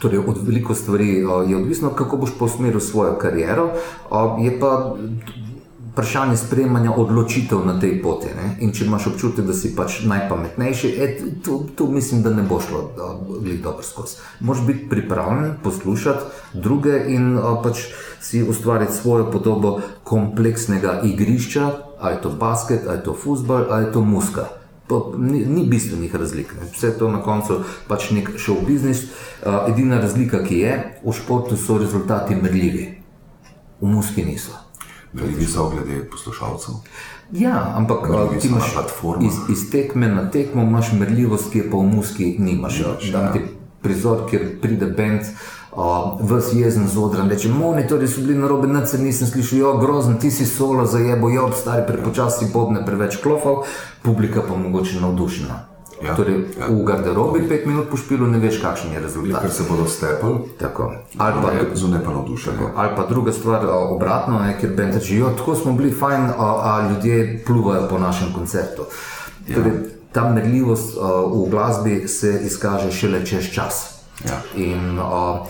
[0.00, 3.68] Torej, od veliko stvari je odvisno, kako boš posmeril svojo kariero,
[4.40, 4.96] je pa
[5.90, 8.30] vprašanje sprejemanja odločitev na tej poti.
[8.36, 8.56] Ne?
[8.62, 11.08] In če imaš občutek, da si pač najpametnejši, e,
[11.44, 12.82] tu, tu mislim, da ne bo šlo
[13.62, 14.20] dobro skozi.
[14.40, 17.88] Moraš biti pripravljen poslušati druge in a, pač
[18.20, 23.84] si ustvariti svojo podobo kompleksnega igrišča, ali je to basket, ali je to futbol, ali
[23.84, 24.46] je to muska.
[24.90, 26.54] Pa Ni, ni bistvenih razlik.
[26.60, 26.66] ne.
[26.72, 29.04] Vse to na koncu pač nek šov biznis.
[29.40, 30.72] Uh, edina razlika, ki je,
[31.04, 33.02] v športu so rezultati merljivi,
[33.80, 34.59] v muski niso.
[35.12, 36.74] Veliki so glede poslušalcev.
[37.32, 37.98] Ja, ampak
[38.40, 39.26] ti imaš platformah.
[39.26, 42.78] iz, iz tekme na tekmo, imaš merljivost, ki je pa v muski nimaš.
[42.78, 43.32] Nimaš, Dam ja.
[43.32, 43.40] ti
[43.82, 45.20] prizor, kjer pride bend.
[45.70, 49.76] Uh, Ves jezen z odra, reče: Monitorji so bili na robe, se nisem slišal, jo
[49.78, 53.64] grozen, ti si solo zajebo, jo stari prepočasi bodne preveč klofov,
[54.02, 55.69] publika pa mogoče navdušena.
[56.00, 56.66] Ja, torej, ja.
[56.68, 59.42] v garderobi pet minut po špilu ne veš, kakšen je rezultat.
[59.44, 60.92] Ker se bodo stepali, Tako.
[61.18, 62.72] Ali pa, zunaj pa navdušeni.
[62.76, 66.48] Ali pa druga stvar, obratno, ne, ker bend reče, jo, tako smo bili fajn, a,
[66.64, 68.88] a ljudje pluvajo po našem koncertu.
[69.48, 69.54] Ja.
[69.60, 69.72] Torej,
[70.12, 74.00] ta merljivost a, v glasbi se izkaže šele čez čas.
[74.24, 74.40] Ja.
[74.56, 75.44] In a,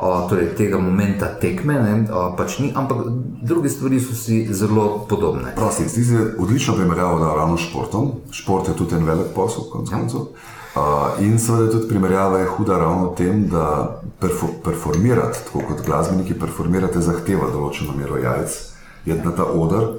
[0.00, 3.04] a, torej, tega momenta tekme ne, a, pač ni, ampak
[3.42, 5.54] druge stvari so si zelo podobne.
[5.56, 8.12] Prosti, zdi se odlično primerjavo da ravno s športom.
[8.30, 10.32] Šport je tudi en velik posel, konec koncev.
[10.72, 15.82] Uh, in seveda tudi primerjava je huda ravno v tem, da perfo performirati, tako kot
[15.84, 18.54] glasbeniki performirate, zahteva določeno mero jajc,
[19.04, 19.90] je na ta oder.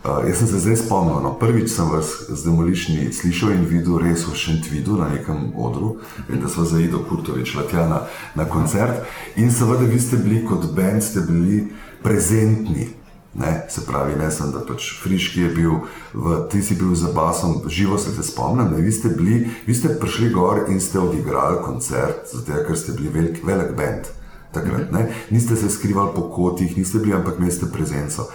[0.00, 3.98] Uh, jaz sem se zdaj spomnil, no, prvič sem vas z demolišni slišal in videl
[4.00, 5.98] res v Šentvidu na nekem odru,
[6.32, 7.98] in da smo zaido Kurtovič letja na,
[8.32, 9.04] na koncert.
[9.36, 11.68] In seveda vi ste bili kot bend, ste bili
[12.00, 12.88] prezentni.
[13.34, 15.74] Ne, se pravi, ne sem, da pač Friški je bil,
[16.16, 18.72] v, ti si bil za basom, živo se te spomnim.
[18.72, 22.96] Ne, vi, ste bili, vi ste prišli gor in ste odigrali koncert, zato ker ste
[22.96, 24.08] bili velik, velik bend.
[24.50, 25.04] Takrat, ne.
[25.30, 28.26] Niste se skrivali po kotih, niste bili, ampak imeli ste prezenco.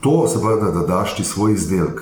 [0.00, 2.00] To se pravi, da, da daš ti svoj izdelek,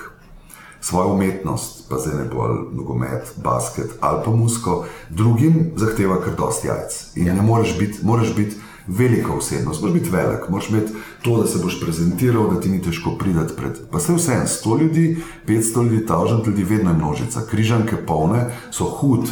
[0.80, 6.34] svojo umetnost, pa zdaj ne bo ali nogomet, basket ali pa musko, drugim zahteva kar
[6.38, 7.16] dosti jajc.
[7.16, 7.34] In ja.
[7.34, 10.92] ne moreš biti, moraš biti velika osebnost, moraš biti velik, moraš imeti
[11.22, 13.72] to, da se boš prezentiral, da ti ni težko priti pred.
[13.90, 15.16] Pa se vse, 100 ljudi,
[15.47, 17.40] 500 ljudi, 1000 ljudi, vedno je množica.
[17.51, 19.28] Križanke polne so hud,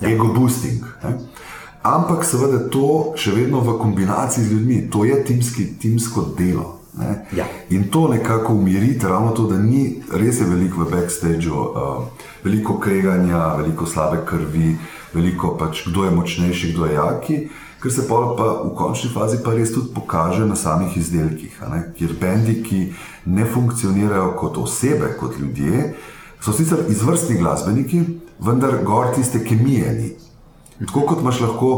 [0.00, 0.10] ja.
[0.10, 0.84] ego boosting.
[1.04, 1.18] Ne?
[1.82, 6.75] Ampak seveda to še vedno v kombinaciji z ljudmi, to je timski, timsko delo.
[6.96, 7.26] Ne?
[7.36, 7.44] Ja.
[7.70, 12.04] In to nekako umiriti, ravno to, da ni res veliko v backstageu, uh,
[12.44, 14.76] veliko kreganja, veliko slabe krvi,
[15.12, 17.38] veliko pač kdo je močnejši, kdo je jaki,
[17.82, 18.20] ker se pa,
[18.64, 21.60] v končni fazi pa res tudi pokaže na samih izdelkih.
[21.98, 22.80] Kjer bendi, ki
[23.26, 25.92] ne funkcionirajo kot osebe, kot ljudje,
[26.40, 28.02] so sicer izvrstni glasbeniki,
[28.40, 30.10] vendar gor tiste kemije ni.
[30.86, 31.70] Tako kot imaš lahko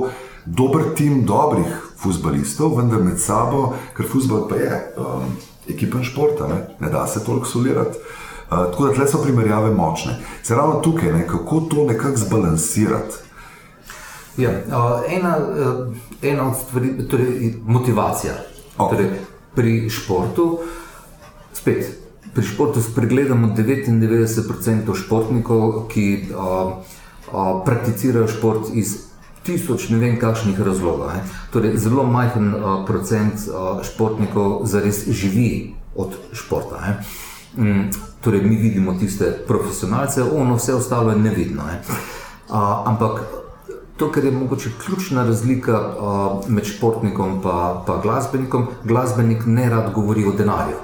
[0.47, 5.31] dober tim dobrih futbalistov, vendar med sabo, ker futbol pa je um,
[5.69, 6.63] ekipen šport, ne?
[6.81, 7.99] ne da se toliko solirati.
[8.49, 10.17] Uh, tako da tle so primerjave močne.
[10.43, 13.29] Se ravno tukaj, ne, kako to nekako zbalansirati.
[14.39, 18.33] Ja, a, ena, eh, ena od stvari torej motivacija.
[18.79, 18.91] Ok.
[18.91, 19.11] Torej,
[19.55, 20.59] pri športu,
[21.53, 21.99] spet,
[22.35, 26.71] pri športu spregledamo 99% športnikov, ki a,
[27.33, 29.08] a, prakticirajo šport iz
[29.49, 31.09] tisoč ne vem kakšnih razlogov.
[31.09, 31.25] Ne.
[31.51, 36.77] Torej, zelo majhen a, procent a, športnikov zares živi od športa.
[36.79, 36.93] Ne.
[37.57, 37.89] Mm,
[38.21, 41.65] torej, mi vidimo tiste profesionalce, ono vse ostalo je nevidno.
[41.65, 41.81] Ne.
[42.51, 43.25] A, ampak
[43.99, 49.71] To, kar je mogoče ključna razlika uh, med športnikom in pa, pa glasbenikom, glasbenik ne
[49.71, 50.77] rad govori o denarju.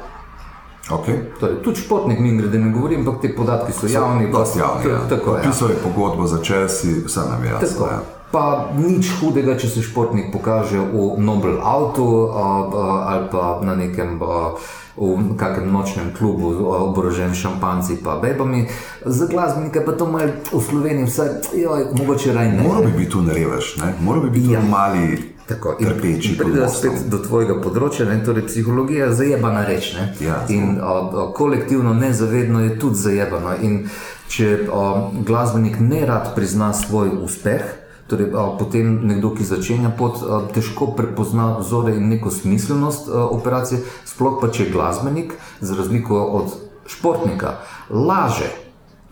[0.91, 1.15] Okay.
[1.41, 4.27] Torej, tudi športnik, mi grede ne govori, ampak te podatki so javni.
[4.33, 4.91] pa- Dosti javni.
[4.91, 4.99] Ja.
[5.09, 5.39] Tako.
[5.43, 7.69] Pisal je pogodbo za čas, vse nam je jasno.
[7.69, 7.87] Tako.
[7.87, 8.01] Ja.
[8.35, 15.35] Pa nič hudega, če se športnik pokaže v Nobel avtu ali pa na nekem v
[15.39, 18.66] kakem nočnem klubu, oborožen šampanci in bebami.
[19.07, 22.62] Za glasbenike pa to malo v Sloveniji, vsaj, joj, mogoče raj ne.
[22.62, 23.95] Moral bi biti tu narevež, ne?
[24.01, 24.61] moral bi biti Ja.
[24.62, 26.28] mali Tako, in, trpeči.
[26.28, 29.93] in pridemo spet do tvojega področja, ne, torej psihologija je zajebana reč.
[29.95, 30.14] Ne?
[30.20, 33.53] Ja, in a, a, kolektivno nezavedno je tudi zajebano.
[33.62, 33.91] In
[34.28, 40.21] če a, glasbenik ne rad prizna svoj uspeh, torej, a, potem nekdo, ki začenja pot,
[40.23, 46.21] a, težko prepozna vzore in neko smiselnost a, operacije, sploh pa če glasbenik, za razliko
[46.21, 46.53] od
[46.87, 47.59] športnika,
[47.91, 48.51] laže.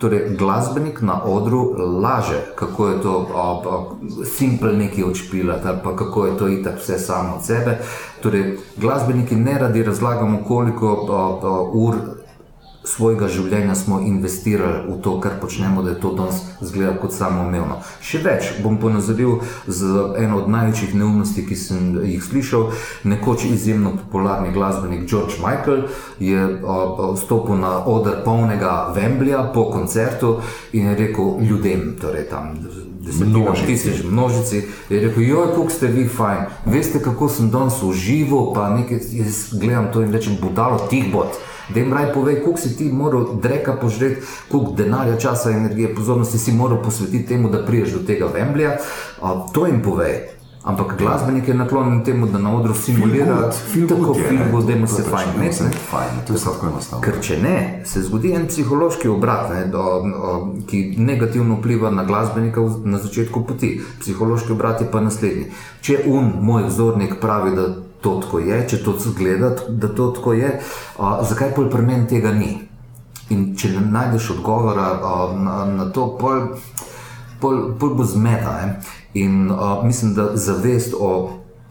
[0.02, 3.12] Torej, glasbenik na odru laže, kako je to
[4.26, 7.78] simpel neki odšpilati, ali kako je to itak vse samo od sebe.
[8.22, 12.21] Torej, glasbeniki ne radi razlagamo, koliko a, a, ur
[12.84, 17.78] svojega življenja smo investirali v to, kar počnemo, da je to danes zgleda kot samoumevno.
[18.02, 22.70] Še več bom ponazoril z eno od največjih neumnosti, ki sem jih slišal.
[23.08, 25.86] Nekoč izjemno popularni glasbenik George Michael
[26.18, 26.42] je
[27.22, 30.40] stopil na oder polnega Wembleya po koncertu
[30.72, 32.56] in je rekel ljudem, torej tam
[33.02, 33.66] desetinam Množici.
[33.66, 38.68] tisoč množici, je rekel, joj, kako ste vi fajn, veste, kako sem danes užival, pa
[38.70, 41.38] nekaj, jaz gledam to in rečem, budalo tih bot.
[41.74, 44.20] Da jim raj povej, koliko si ti moral dreka požreti,
[44.50, 48.76] koliko denarja, časa, energije, pozornosti si moral posvetiti temu, da priješ do tega Wembleya.
[49.22, 50.32] A, To jim povej.
[50.62, 54.80] Ampak glasbenik je naklonjen temu, da na odru simulira Feel good tako film, ne.
[54.80, 55.46] da To se je pač, fajn ne.
[55.46, 57.02] imeti fajn, to je vse tako enostavno.
[57.02, 62.04] Ker če ne, se zgodi en psihološki obrat, ne, do, o, ki negativno vpliva na
[62.04, 63.80] glasbenika na začetku poti.
[64.00, 65.48] Psihološki obrat je pa naslednji.
[65.80, 67.66] Če un moj vzornik pravi, da
[68.02, 70.60] to tako je, če to zgleda, da to tako je,
[70.98, 72.56] a, zakaj pol pri meni tega ni?
[73.30, 76.56] In če ne najdeš odgovora a, na, na to, pol,
[77.40, 78.58] pol, pol bo zmeda.
[79.14, 81.12] In a, mislim, da zavest o,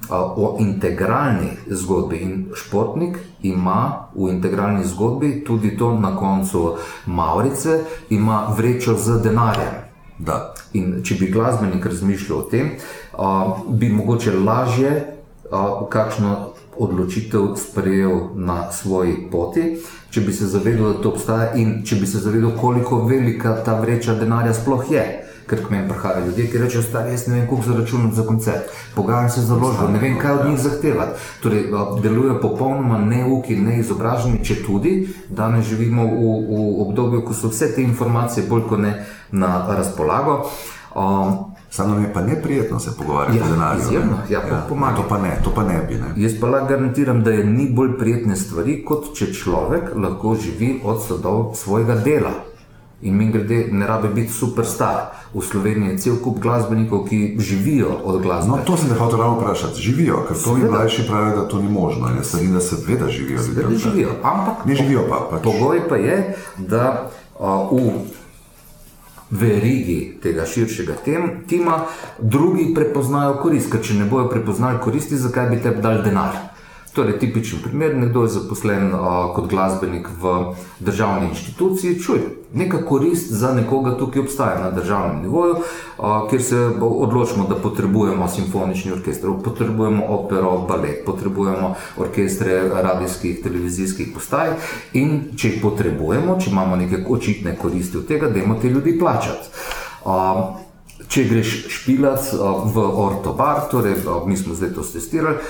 [0.08, 7.82] a, o integralni zgodbi in športnik ima v integralni zgodbi tudi to na koncu Maurice,
[8.10, 9.80] ima vrečo z denarjem.
[10.22, 10.54] Da.
[10.78, 12.78] In če bi glasbenik razmišljal o tem,
[13.18, 15.21] a, bi mogoče lažje
[15.90, 19.78] kakšno odločitev sprejel na svoji poti,
[20.10, 23.76] če bi se zavedal, da to obstaja in če bi se zavedal, koliko velika ta
[23.80, 25.06] vreča denarja sploh je.
[25.52, 28.70] ker k meni prihajajo ljudje, ki rečejo, stari, jaz ne vem, koliko zaračunati za koncert,
[28.96, 31.20] pogajam se za ložbo, ne vem, kaj od njih zahtevati.
[31.44, 31.66] Torej,
[32.04, 34.94] delujejo popolnoma neuki, neizobraženi, če tudi
[35.30, 38.94] danes živimo v, v obdobju, ko so vse te informacije bolj kot ne
[39.32, 40.46] na razpolago.
[40.96, 43.78] Um, Samo nam je pa neprijetno se pogovarjati Ja, o denarju.
[43.78, 43.86] ne.
[43.86, 44.96] izjemno, ja, pa pomaga.
[44.96, 45.96] To pa ne, to pa ne bi.
[45.96, 46.14] Ne.
[46.18, 50.82] Jaz pa lahko garantiram, da je ni bolj prijetne stvari, kot če človek lahko živi
[50.84, 52.32] od sadov svojega dela.
[53.02, 54.98] In mi grede, ne rabi biti superstar.
[55.34, 58.52] V Sloveniji je cel kup glasbenikov, ki živijo od glasbe.
[58.52, 59.82] No, to sem te hotel ravno vprašati.
[59.82, 60.72] Živijo, ker to mi Seveda.
[60.74, 62.08] mlajši pravijo, da to ni možno.
[62.10, 63.40] Jaz se vidim, da se ve, da živijo.
[63.70, 65.28] Ne živijo, ampak Ne živijo pa.
[65.32, 65.44] Pač.
[65.44, 66.20] Pogoj pa je,
[66.60, 67.10] da
[67.40, 67.90] a, v
[69.32, 71.86] verigi tega širšega tem, tima
[72.20, 73.72] drugi prepoznajo korist.
[73.72, 76.51] Ker če ne bojo prepoznali koristi, zakaj bi tebi dali denar?
[76.94, 80.32] Torej, tipičen primer, nekdo je zaposlen a, kot glasbenik v
[80.80, 82.20] državni inštituciji, čuj,
[82.54, 85.56] neka korist za nekoga tukaj obstaja na državnem nivoju,
[85.98, 94.12] a, kjer se odločimo, da potrebujemo simfonični orkester, potrebujemo opero, balet, potrebujemo orkestre radijskih, televizijskih
[94.14, 94.52] postaj
[94.94, 99.48] in če jih potrebujemo, če imamo neke očitne koristi od tega, dajmo te ljudi plačati.
[100.06, 100.58] A,
[101.12, 105.42] Če greš špilat a, v ortobar, torej a, mi smo zdaj to testirali,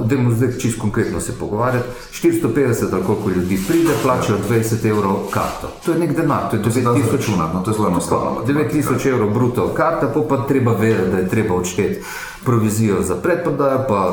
[0.00, 1.88] Dajmo zdaj čisto konkretno se pogovarjati.
[2.12, 5.68] 450 ali koliko ljudi pride, plačajo 20 evrov karto.
[5.84, 7.88] To je nek denar, to je To se da 9000 izračunati, no, to je zelo
[7.88, 8.36] enostavno.
[8.46, 12.02] 9000 evrov bruto karta, pa, pa treba vedeti, da je treba odšteti
[12.44, 14.10] provizijo za predprodajo, pa a,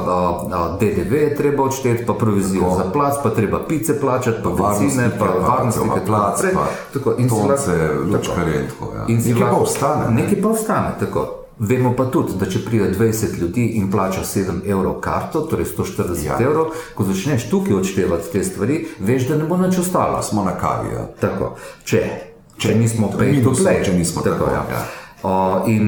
[0.52, 2.76] a, DDV je treba odšteti, pa provizijo Tako.
[2.78, 6.54] za plac, pa treba pice plačati, pa benzine, pa varnostnike, pa plac, naprej.
[6.54, 8.94] pa Tako, in si lahko- lučkarje in tako.
[8.96, 9.06] Ja.
[9.08, 10.06] In pa ostane.
[10.06, 10.22] ne.
[10.22, 11.43] Nekaj pa ostane, tako.
[11.64, 16.26] Vemo pa tudi, da če pride 20 ljudi in plača 7 evrov karto, torej 140
[16.26, 16.34] Ja.
[16.34, 16.40] ja.
[16.44, 20.20] evrov, ko začneš tukaj odštevati te stvari, veš, da ne bo nič ostalo.
[20.24, 20.92] Smo na kavi.
[20.92, 21.06] Ja.
[21.22, 21.54] Tako,
[21.86, 22.02] če,
[22.58, 23.80] če, če nismo to minus, play.
[23.86, 24.66] če nismo tako, ja.
[25.24, 25.88] Uh, in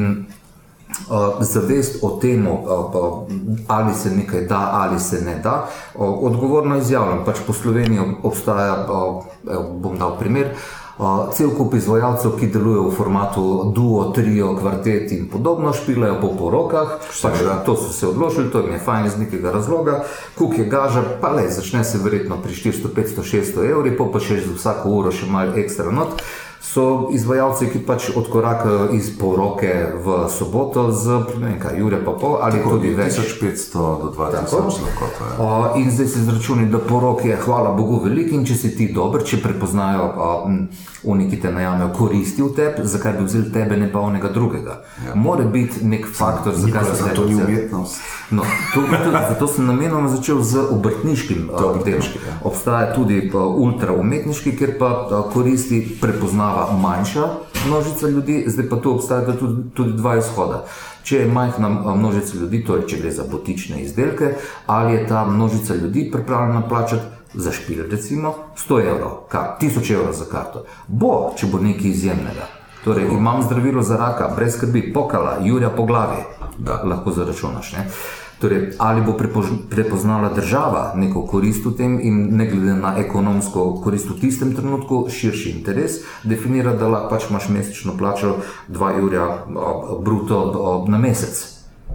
[1.10, 3.28] uh, zavest o tem, uh,
[3.68, 5.58] ali se nekaj da, ali se ne da,
[5.96, 7.26] uh, odgovorno izjavljam.
[7.26, 9.26] Pač po Sloveniji ob- obstaja, uh,
[9.82, 10.54] bom dal primer.
[10.96, 13.42] Uh, cel kup izvajalcev, ki delujejo v formatu
[13.76, 18.78] duo, trio, kvartet in podobno, špilajo po porokah, pač, to so se odločili, to jim
[18.78, 19.98] je fajn iz nekega razloga,
[20.40, 24.24] kuk je gaža, pa le, začne se verjetno pri 400, 500, 600 evri, pa pa
[24.24, 26.24] še za vsako uro še malo ekstra not.
[26.62, 29.72] So izvajalci, ki pač odkorakajo iz poroke
[30.06, 33.20] v soboto z, ne vem kaj, Jure pa pol ali Tako, tudi več.
[33.20, 35.36] 1500 do 2000 lahko to je.
[35.40, 35.50] O,
[35.80, 39.24] in zdaj se izračuni, da porok je, hvala Bogu, velik in če si ti dober,
[39.24, 40.10] če prepoznajo
[41.06, 44.80] oni, ki te najamejo, koristi v tebi, zakaj bi vzeli tebe, ne pa onega drugega.
[45.06, 45.16] Ja.
[45.16, 48.00] Mora biti nek faktor, zakaj Nikola, se tebe to ni umetnost.
[48.32, 48.44] No,
[48.74, 52.02] to, to, zato sem namenoma začel z obrtniškim uh, delom.
[52.26, 52.38] ja.
[52.44, 55.84] Obstaja tudi uh, ultra umetniški, kjer pa uh, koristi
[56.56, 57.28] prepoznava manjša
[57.68, 60.66] množica ljudi, zdaj pa tu obstajata tudi, tudi dva izhoda.
[61.04, 64.36] Če je majhna množica ljudi, torej če gre za botične izdelke,
[64.66, 67.04] ali je ta množica ljudi pripravljena plačati
[67.34, 68.34] za špil, recimo
[68.70, 70.66] 100 evrov, kar, 1000 evrov za karto.
[70.88, 72.48] Bo, če bo nekaj izjemnega.
[72.84, 76.22] Torej, imam zdravilo za raka, brez skrbi, pokala, Jurja po glavi,
[76.58, 77.74] da lahko zaračunaš.
[77.74, 77.88] Ne?
[78.46, 79.14] Torej, ali bo
[79.70, 85.08] prepoznala država neko korist v tem in ne glede na ekonomsko korist v tistem trenutku,
[85.10, 88.36] širši interes, definira, da lahko pač imaš mesečno plačo
[88.70, 89.26] 2 evra
[90.06, 91.42] bruto na mesec.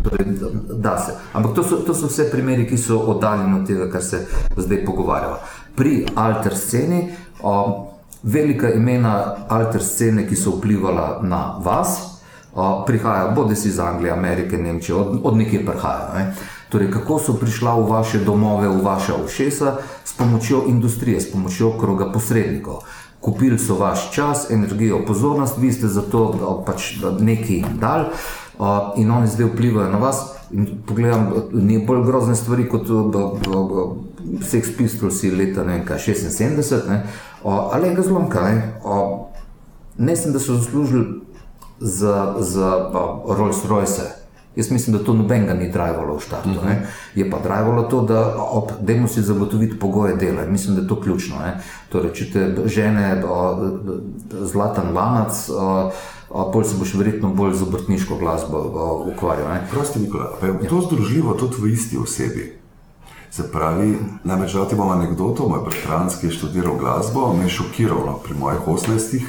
[0.03, 0.27] Torej,
[0.75, 1.15] da- se.
[1.33, 4.27] Ampak to so, to so vse primeri, ki so oddaljeni od tega, kar se
[4.57, 5.39] zdaj pogovarjamo.
[5.77, 7.13] Pri alter sceni,
[7.45, 7.85] a,
[8.23, 12.10] velika imena alter scene, ki so vplivala na vas,
[12.87, 16.15] prihajajo bodi si iz Anglije, Amerike, Nemčije, od, od nekje prihajajo.
[16.15, 16.35] Ne?
[16.69, 21.73] Torej, kako so prišla v vaše domove, v vaše ušesa, s pomočjo industrije, s pomočjo
[21.79, 22.83] kroga posrednikov.
[23.21, 28.05] Kupili so vaš čas, energijo, pozornost, vi ste za to pač nekaj dal
[28.97, 30.23] in oni zdaj vplivajo na vas.
[30.51, 32.89] In pogledam, ni bolj grozne stvari kot
[34.43, 37.03] Sex Pistols leta ne vem kaj, 76, ne?
[37.45, 38.81] Ali ga zlomka, ne?
[38.85, 39.31] Uh,
[39.99, 41.21] ne sem, da so zaslužili
[41.81, 44.21] za, za uh, Rolls Royce.
[44.57, 46.51] Jaz mislim, da to nobenega ni drivalo v štartu.
[46.51, 46.77] Uh -huh.
[47.15, 50.47] Je pa drivalo to, da ob, dajmo si zagotoviti pogoje dela.
[50.47, 51.37] Mislim, da je to ključno.
[51.39, 51.61] Ne?
[51.89, 53.59] Torej, če te žene o,
[54.31, 55.91] zlatan lanac, o,
[56.31, 59.49] o, pol se boš verjetno bolj z obrtniško glasbo o, ukvarjal.
[59.49, 59.67] Ne?
[59.71, 62.61] Prosti, Nikola, pa je to združljivo tudi v isti osebi.
[63.31, 68.03] Se pravi, namreč dati bom anegdoto, moj bratranec, ki je študiral glasbo, me je šokiral
[68.07, 69.21] no, pri mojih 18.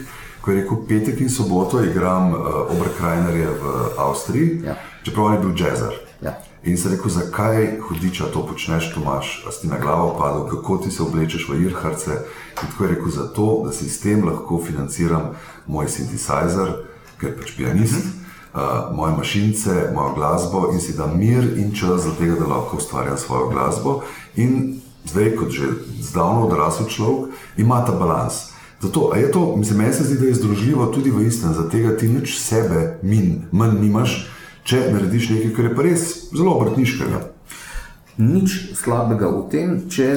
[0.41, 2.39] Ko je rekel, petek in soboto igram uh,
[2.73, 3.63] Oberkrajnerje v
[3.97, 4.75] Avstriji, Ja.
[5.03, 5.93] čeprav je bil jazzer.
[6.21, 6.37] Ja.
[6.63, 10.91] In se rekel, zakaj hudiča to počneš, Tomaš, a si na glavo padel, kako ti
[10.91, 12.11] se oblečeš v irharce.
[12.61, 15.33] In tako je rekel, zato, da si s tem lahko financiram
[15.67, 16.73] moj sintetizer,
[17.21, 18.05] ker pač pianist,
[18.53, 22.77] uh, moje mašince, mojo glasbo in si da mir in čas za tega, da lahko
[22.77, 24.01] ustvarjam svojo glasbo.
[24.35, 25.65] In zdaj, kot že
[26.01, 28.50] zdavno odrasel človek, ima ta balans.
[28.81, 31.69] Zato, a je to, mislim, meni se zdi, da je združljivo tudi v istem, zato
[31.69, 34.27] tega ti nič sebe min, manj nimaš,
[34.63, 36.01] če narediš nekaj, kar je pa res
[36.31, 37.19] zelo obrtniškega.
[38.17, 40.07] Nič slabega v tem, če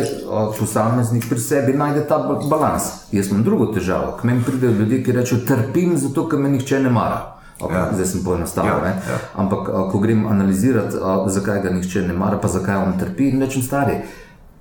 [0.59, 2.83] posameznik pri sebi najde ta ba- balans.
[3.13, 4.17] Jaz imam drugo težavo.
[4.17, 7.21] K meni pridejo ljudje, ki rečejo: trpim zato, ker me nihče ne mara.
[7.61, 7.93] Okay, Ja.
[7.95, 8.73] Zdaj sem poenostavil.
[8.73, 9.19] Ja, Ja.
[9.35, 10.97] Ampak, ko grem analizirati,
[11.29, 14.03] zakaj ga nihče ne mara, pa zakaj on trpi, rečem stari.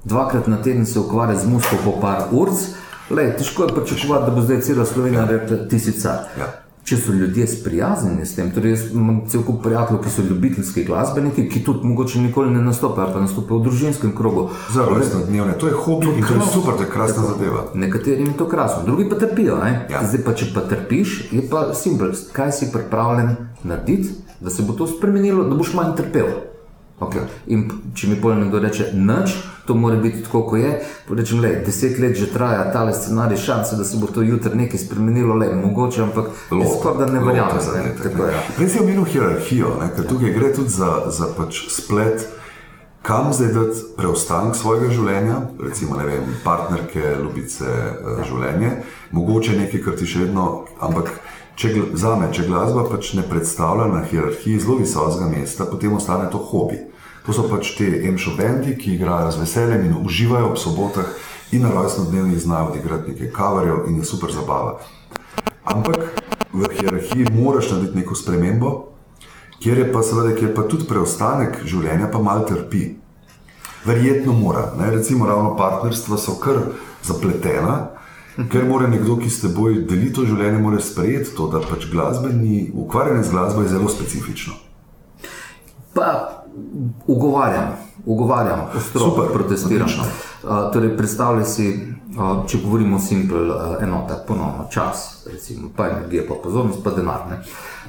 [0.05, 2.27] Dvakrat na teden se ukvarja z musko po par
[3.13, 5.27] ur, težko je pričakovati, da bo zdaj cela Slovenija ja.
[5.27, 6.27] rekla: ti si car.
[6.39, 6.51] Ja.
[6.83, 10.83] Če so ljudje sprijaznjeni s tem, torej jaz imam cel kup prijateljev, ki so ljubiteljski
[10.83, 14.49] glasbeniki, ki tudi mogoče nikoli ne nastopajo, pa nastopajo v družinskem krogu.
[14.75, 17.63] Za rojstne dnevne, to je hobi in to je super, to je krasna zadeva.
[17.73, 19.61] Nekaterim je to krasno, drugi pa trpijo.
[19.63, 19.87] ne.
[19.91, 20.03] Ja.
[20.03, 22.11] Zdaj pa, če pa trpiš, je pa simpel.
[22.35, 26.35] Kaj si pripravljen narediti, da se bo to spremenilo, da boš manj trpel.
[27.07, 27.25] Okay.
[27.53, 27.65] In
[27.95, 29.35] če mi pol nekdo reče, nič,
[29.67, 30.73] to mora biti tako, kot je.
[31.09, 34.79] Rečem, le, deset let že traja ta scenarij, šanse, da se bo to jutri nekaj
[34.79, 37.59] spremenilo, le, mogoče, ampak skoraj da ne verjamem.
[38.27, 38.45] je.
[38.55, 42.27] Prej si omenil hierarhijo, ne, ker tukaj gre tudi za, za pač splet,
[43.03, 48.23] kam zdaj dati preostanek svojega življenja, recimo vem, partnerke, ljubice, ja.
[48.27, 48.71] življenje,
[49.11, 50.45] mogoče nekaj, kar ti še vedno,
[50.79, 51.11] ampak
[51.59, 56.29] če, za me, če glasba pač ne predstavlja na hierarhiji zelo visokega mesta, potem ostane
[56.31, 56.79] to hobi.
[57.25, 61.07] To so pač te emšo bendi, ki igrajo z veseljem in uživajo ob sobotah
[61.51, 64.79] in na rojstnodnevnih znajo odigrati nekaj kavarjev in je super zabava.
[65.63, 65.97] Ampak
[66.53, 68.73] v hierarhiji moraš narediti neko spremembo,
[69.63, 72.97] kjer je pa seveda, kjer pa tudi preostanek življenja pa mal trpi.
[73.85, 74.91] Verjetno mora, ne?
[74.91, 76.59] recimo ravno partnerstva so kar
[77.03, 77.77] zapletena,
[78.51, 82.69] ker mora nekdo, ki s teboj deli to življenje, mora sprejeti to, da pač glasbeni,
[82.73, 84.55] ukvarjanje z glasbo je zelo specifično.
[85.93, 86.42] Pa
[87.07, 87.75] ugovarjam,
[88.05, 89.89] ugovarjam, ostro Super, protestiram.
[89.89, 91.67] Uh, torej, predstavljaj si,
[92.17, 96.91] uh, če govorimo o simpel uh, enotah, ponovno čas, recimo, pa energija, pa pozornost, pa
[96.91, 97.27] denar.
[97.29, 97.39] Ne?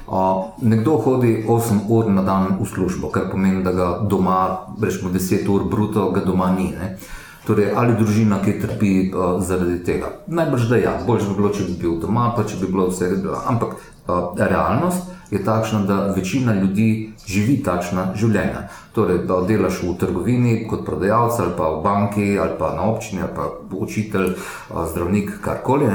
[0.07, 4.39] Uh, nekdo hodi 8 ur na dan v službo, kar pomeni, da ga doma,
[4.81, 6.71] rečemo 10 ur bruto, ga doma ni.
[6.71, 6.97] Ne?
[7.45, 10.09] Torej, ali družina, ki trpi uh, zaradi tega.
[10.27, 13.11] Najbrž da ja, bolje bi bilo, če bi bil doma, pa če bi bilo vse.
[13.45, 16.87] Ampak uh, realnost je takšna, da večina ljudi
[17.27, 18.65] živi takšna življenja.
[18.97, 23.21] Torej, da delaš v trgovini kot prodajalec, ali pa v banki, ali pa na občini,
[23.21, 25.91] ali pa učitelj, uh, zdravnik, karkoli.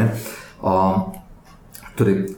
[0.62, 1.10] Uh,
[1.98, 2.28] torej,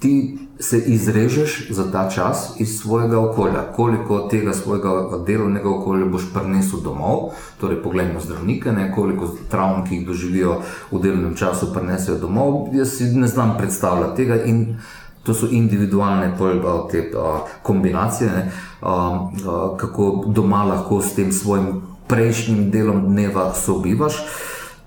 [0.00, 4.88] ti se izrežeš za ta čas iz svojega okolja, koliko tega svojega
[5.26, 7.30] delovnega okolja boš prinesel domov.
[7.60, 10.60] Torej, poglejmo zdravnike, ne, koliko travm, ki jih doživijo
[10.90, 12.68] v delovnem času, prinesejo domov.
[12.72, 14.78] Jaz si ne znam predstavljati tega in
[15.22, 21.14] to so individualne pol, a, te a, kombinacije, ne, a, a, kako doma lahko s
[21.14, 24.24] tem svojim prejšnjim delom dneva sobivaš.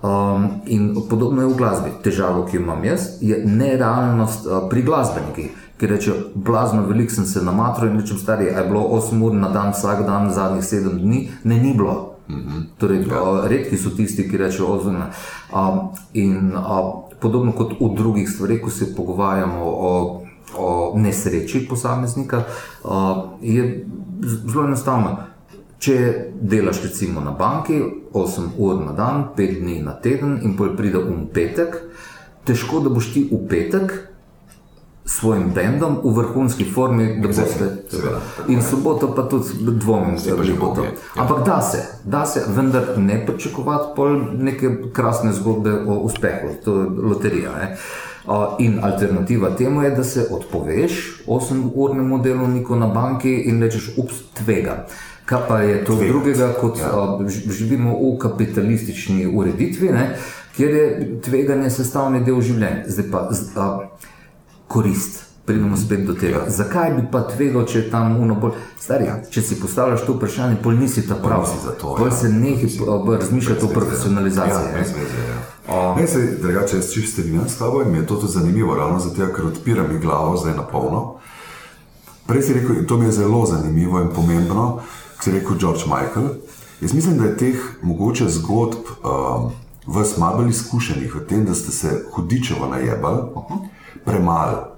[0.03, 1.91] Um, in podobno je v glasbi.
[2.03, 7.25] Težava, ki jo imam jaz, je nerealnost uh, pri glasbenikih, ki rečejo: blazno velik sem
[7.25, 10.99] se namatral in rečem: stari, je bilo 8 ur na dan, vsak dan, zadnjih 7
[10.99, 12.15] dni, ne ni bilo.
[12.27, 12.63] Mm -hmm.
[12.77, 15.07] Torej, uh, redki so tisti, ki rečejo: oziroma.
[15.55, 15.79] Um,
[16.13, 20.21] in uh, podobno kot v drugih stvareh, ko se pogovarjamo o,
[20.57, 22.43] o nesreči posameznika,
[22.83, 22.91] uh,
[23.41, 23.87] je
[24.21, 25.17] zelo enostavno.
[25.83, 25.95] Če
[26.39, 27.75] delaš recimo na banki
[28.15, 31.75] 8 ur na dan, 5 dni na teden in pol pride um petek,
[32.47, 33.91] težko da boš ti v petek
[35.03, 37.67] s svojim bendom v vrhunski formi, da boste.
[37.91, 38.21] seveda.
[38.47, 40.83] In soboto pa tudi dvomim, da pa bo že to.
[40.83, 40.91] ja.
[41.19, 46.79] Ampak da se, da se, vendar ne pričakovati pol neke krasne zgodbe o uspehu, to
[46.79, 47.51] je loterija.
[47.59, 47.77] Ne?
[48.59, 54.85] In alternativa temu je, da se odpoveš 8-urnemu delovniku na banki in rečeš, ups, tvega.
[55.25, 56.89] Kaj pa je to Tvegati, drugega, kot ja.
[56.93, 60.15] uh, ž- živimo v kapitalistični ureditvi, ne?
[60.55, 60.87] kjer je
[61.21, 62.83] tveganje sestavni del življenja.
[62.87, 63.83] Zdaj pa uh,
[64.67, 65.23] korist.
[65.45, 66.45] Pridemo spet do tega.
[66.47, 69.09] Zakaj bi pa tvegal, če je tam uno bolj stari?
[69.29, 71.41] Če si postavljaš to vprašanje, pol nisi ta prav.
[71.41, 72.15] nisi za to, Bolj ja.
[72.15, 72.69] se nekaj
[73.17, 74.53] razmišljati o profesionalizaciji.
[74.53, 74.71] Ja, ne.
[74.73, 75.95] brez veze, ja.
[75.95, 78.99] Ne, se, drugače, jaz čisto strinjam s tabo in mi je to tudi zanimivo, ravno
[78.99, 81.15] zato, ker odpira mi glavo zdaj na polno.
[82.25, 86.29] Prej si rekel, to mi je zelo zanimivo in pomembno, ki si rekel George Michael.
[86.81, 89.51] Jaz mislim, da je teh mogoče zgodb um,
[89.87, 93.21] vas malo bolj izkušenih v tem, da ste se hudičevo najebali,
[94.05, 94.72] premalo.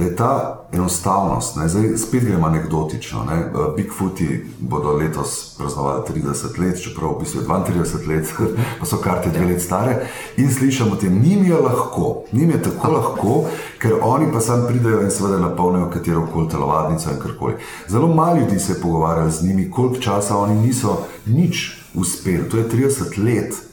[0.00, 3.24] Da je ta enostavnost, ne, zdaj spet gremo anekdotično.
[3.24, 8.34] Ne, eh, Bigfooti bodo letos praznovali 30 let, čeprav v bistvu je 32 let,
[8.80, 10.06] pa so karte dve let stare.
[10.36, 13.44] In slišimo, da njim je lahko, njim je tako lahko,
[13.78, 17.54] ker oni pa sam pridejo in seveda napolnijo katero koli telovadnico in karkoli.
[17.88, 20.96] Zelo malo ljudi se je pogovarjalo z njimi, koliko časa oni niso
[21.26, 23.69] nič uspeli, to je 30 let.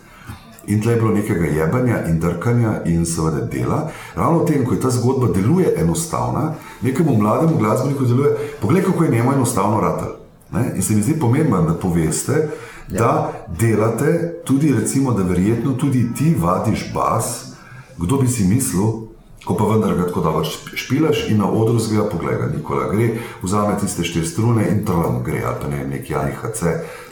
[0.68, 3.90] In tle je bilo nekega jebanja in drkanja in seveda dela.
[4.16, 9.04] Ravno v tem, ko je ta zgodba deluje enostavna, nekemu mlademu glasbeniku deluje, poglej, kako
[9.04, 10.16] je njemu enostavno ratelj.
[10.52, 10.72] Ne?
[10.76, 12.50] In se mi zdi pomembno, da poveste,
[12.88, 17.56] da delate tudi, recimo, da verjetno tudi ti vadiš bas,
[17.98, 19.07] kdo bi si mislil,
[19.48, 22.90] ko pa vendar ga tako dobro šp- špilaš in na odru zgleda, poglej, ga Nikola
[22.92, 23.14] gre,
[23.44, 26.64] vzame tiste štiri strune in trlam gre, ali pa ne vem, nek Jani HC,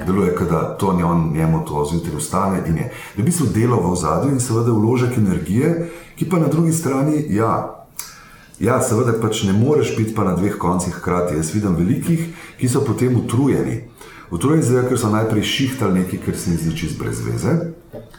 [0.06, 2.92] deluje, kot da to njemu, njemu to zjutraj ustane in je.
[3.18, 5.90] Da bi se delo v ozadju in seveda vložek energije,
[6.20, 7.72] ki pa na drugi strani, ja,
[8.60, 11.36] Ja, seveda pač ne moreš biti pa na dveh koncih hkrati.
[11.36, 13.82] Jaz vidim velikih, ki so potem utrujeni.
[14.36, 17.54] Utrujeni zato, ker so najprej šihtali nekaj, kar se jim zdi čist brez veze,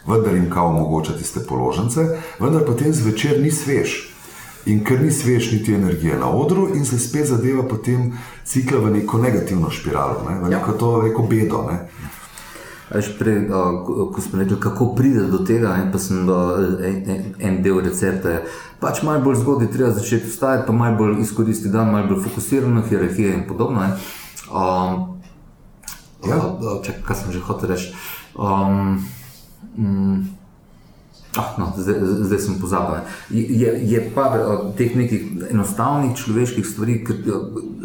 [0.07, 2.05] vendar jim kao omogoča tiste položnice,
[2.39, 3.97] vendar potem zvečer ni svež.
[4.65, 8.15] In ker ni svež niti energije na odru, in se spet zadeva potem
[8.45, 10.39] cikla v neko negativno špiralo, ne?
[10.41, 11.61] v neko to neko bedo.
[11.69, 11.77] Ne?
[12.89, 17.27] Veš, prej, a, ko smo rekli, kako pride do tega, ne, pa sem en, en,
[17.39, 18.39] en del recepta.
[18.39, 18.41] Je,
[18.79, 22.81] pač malo bolj zgodaj treba začeti vstajati, pa malo bolj izkoristiti dan, malo bolj fokusirano,
[22.89, 23.85] hierarhija in podobno.
[23.85, 23.93] ne.
[24.47, 25.16] Um,
[26.29, 26.35] Ja.
[26.35, 26.79] ja.
[26.83, 27.93] Čakaj, kaj sem že hotel reči.
[28.35, 29.03] Um,
[29.77, 30.37] mm,
[31.37, 32.95] Ah, no, zdaj, zdaj sem pozabil.
[33.29, 37.13] Je, je par uh, teh nekih enostavnih človeških stvari, ki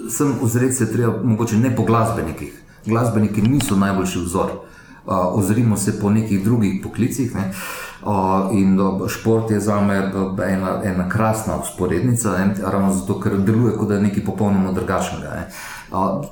[0.09, 2.55] sem ozreti se treba, mogoče ne po glasbenikih.
[2.87, 4.51] Glasbeniki niso najboljši vzor.
[5.05, 7.35] Uh, ozrimo se po nekih drugih poklicih.
[7.35, 7.51] Ne.
[8.03, 9.99] Uh, in uh, šport je za me
[10.49, 15.29] ena, ena krasna usporednica, ne, ravno zato, ker deluje kot da je nekaj popolnoma drugačnega.
[15.29, 15.51] Ne.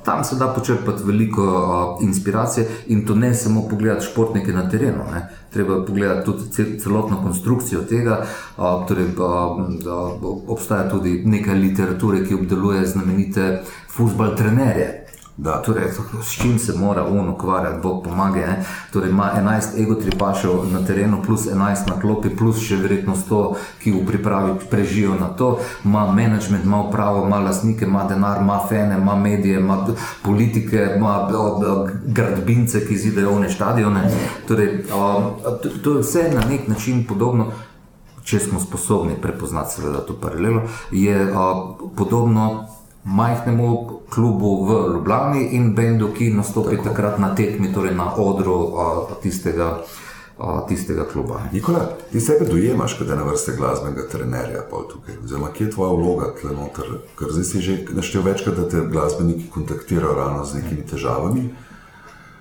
[0.03, 5.03] Tam se da počrpati veliko inspiracije in to ne samo pogledati športnike na terenu.
[5.13, 5.29] Ne.
[5.53, 8.25] Treba pogledati tudi cel, celotno konstrukcijo tega.
[8.87, 9.05] Torej,
[10.47, 15.00] obstaja tudi nekaj literature, ki obdeluje znamenite futbal trenerje.
[15.41, 15.61] Da.
[15.61, 15.89] Torej,
[16.23, 18.39] s čim se mora on ukvarjati, Bog pomaga.
[18.39, 18.65] Ne?
[18.93, 23.39] Torej, ima 11 egotripašev na terenu, plus 11 na klopi, plus še verjetno 100,
[23.81, 25.55] ki v pripravi prežijo na to.
[25.85, 29.79] Ima management, ima upravo, ima lasnike, ima denar, ima fene, ima medije, ima
[30.21, 31.15] politike, ima
[32.05, 34.03] gradbince, ki zidajo one stadione.
[34.47, 34.83] Torej,
[35.83, 37.49] to je vse na nek način podobno.
[38.23, 40.61] Če smo sposobni prepoznati, seveda, to paralelo,
[40.91, 41.47] je a,
[41.97, 42.67] podobno
[43.03, 46.89] majhnemu klubu v Ljubljani in bendu, ki nastopi Tako.
[46.89, 49.81] takrat na tekmi, torej na odru a, tistega,
[50.39, 51.41] a, tistega kluba.
[51.53, 51.79] Nikola,
[52.11, 55.17] ti sebe dojemaš kot ena vrsta glasbenega trenerja, pa tukaj.
[55.23, 56.93] Oziroma, kje je tvoja vloga tle noter?
[57.19, 61.49] Ker zdaj si že naštel večkrat, da te glasbeniki kontaktirajo ravno z nekimi težavami.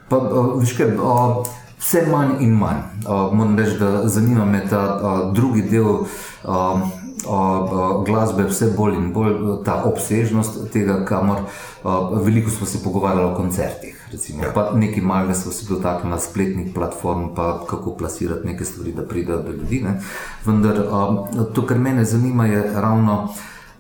[0.09, 1.43] Pa, a, veš kaj, a,
[1.81, 2.85] vse manj in manj.
[3.07, 6.05] A, moram reči, da zanima me ta a, drugi del.
[6.45, 6.81] A,
[7.28, 9.34] a, Glasbe, vse bolj in bolj
[9.64, 11.42] ta obsežnost tega, kamor
[11.84, 13.97] a, veliko smo se pogovarjali o koncertih.
[14.12, 14.51] Recimo, ja.
[14.55, 19.42] pa nekaj malega smo se dotaknili spletnih platform, pa kako plasirati neke stvari, da pridejo
[19.42, 19.82] do ljudi.
[19.84, 20.01] Ne.
[20.47, 21.06] Vendar a,
[21.55, 23.28] to, kar mene zanima, je ravno.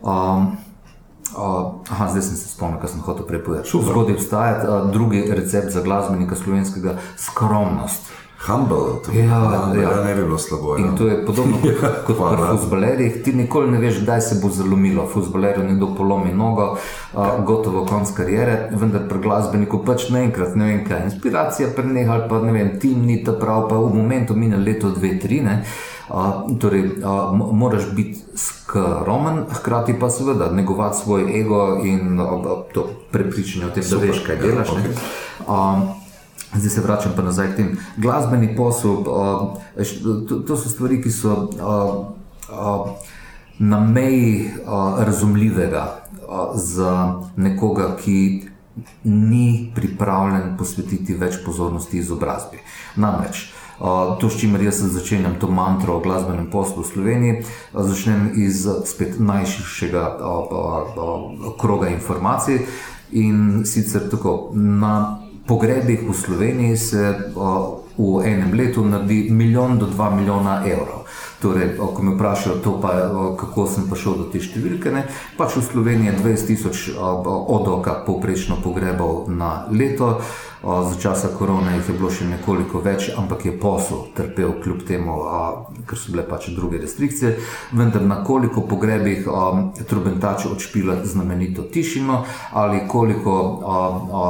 [0.02, 0.46] A,
[1.30, 3.70] Uh, aha, zdaj sem se spomnil, kaj sem hotel prej povedati.
[3.70, 6.96] Zgodaj obstaja uh, drugi recept za glasbenika slovenskega-
[7.26, 8.10] skromnost.
[8.40, 9.24] Humble, to Ja,
[9.74, 10.04] ja, ja.
[10.04, 10.76] ne bi bilo slabo.
[10.76, 10.80] Ja.
[10.80, 11.74] In to je podobno kot,
[12.06, 12.56] kot pri hvala.
[12.56, 13.22] futbalerjih.
[13.24, 15.06] Ti nikoli ne veš, kdaj se bo zalomilo.
[15.06, 16.76] Futbalerju nekdo polomi nogo,
[17.14, 21.04] a, gotovo konc karijere, vendar pri glasbeniku pač naenkrat ne vem kaj.
[21.04, 24.90] Inspiracija preneha ali pa ne vem, tim ni ta prav, pa v momentu mine leto,
[24.90, 25.40] dve, tri.
[25.40, 25.60] Ne.
[26.08, 26.24] A,
[26.56, 32.62] torej, a, mo- moraš biti skromen, hkrati pa seveda negovati svoj ego in a, a,
[32.72, 34.68] to prepričanje o tem, da veš, kaj ja, delaš.
[34.70, 34.80] ne.
[34.80, 34.94] okej.
[35.46, 35.58] A,
[36.54, 37.78] Zdaj se vračam pa nazaj k tem.
[37.96, 39.04] Glasbeni posel,
[39.76, 39.94] veš,
[40.28, 42.10] to, to so stvari, ki so uh,
[42.50, 42.90] uh,
[43.58, 44.50] na meji
[44.98, 45.84] razumljivega
[46.54, 48.48] za nekoga, ki
[49.04, 52.58] ni pripravljen posvetiti več pozornosti izobrazbi.
[52.96, 53.44] Namreč,
[53.78, 58.32] uh, to, s čimer jaz začenjam to mantro o glasbenem poslu v Sloveniji, uh, začnem
[58.42, 62.64] iz spet najširšega uh, uh, uh, kroga informacij
[63.10, 65.19] in sicer tako na
[65.50, 67.02] pogrebih v Sloveniji se
[67.98, 71.04] v enem letu naredi milijon do dva milijona evrov.
[71.42, 72.90] Torej, ko me vprašajo, pa,
[73.40, 75.06] kako sem prišel do te številke, ne,
[75.40, 80.20] pač v Sloveniji je 20 tisoč odoka povprečno pogrebov na leto,
[80.60, 85.16] za časa korone jih je bilo še nekoliko več, ampak je posel trpel kljub temu,
[85.88, 87.38] ker so bile pač druge restrikcije.
[87.72, 89.24] Vendar na koliko pogrebih
[89.88, 93.78] trubentač odšpila znamenito tišino ali koliko a,
[94.20, 94.28] a,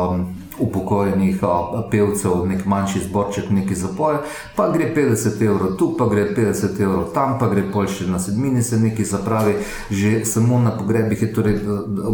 [0.60, 1.42] upokojenih
[1.90, 4.22] pevcev, nek manjši zborček, neki zapoje,
[4.56, 8.20] pa gre 50 evrov tu, pa gre 50 evrov tam, pa gre pol še na
[8.22, 9.54] sedmini se nekaj zapravi.
[9.90, 11.58] Že samo na pogrebih je torej,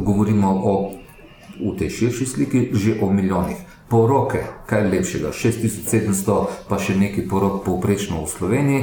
[0.05, 0.77] govorimo o
[1.57, 3.57] v tej širši sliki že o milijonih.
[3.87, 8.81] Poroke, kaj lepšega, 6700, pa še nekaj porok povprečno v Sloveniji,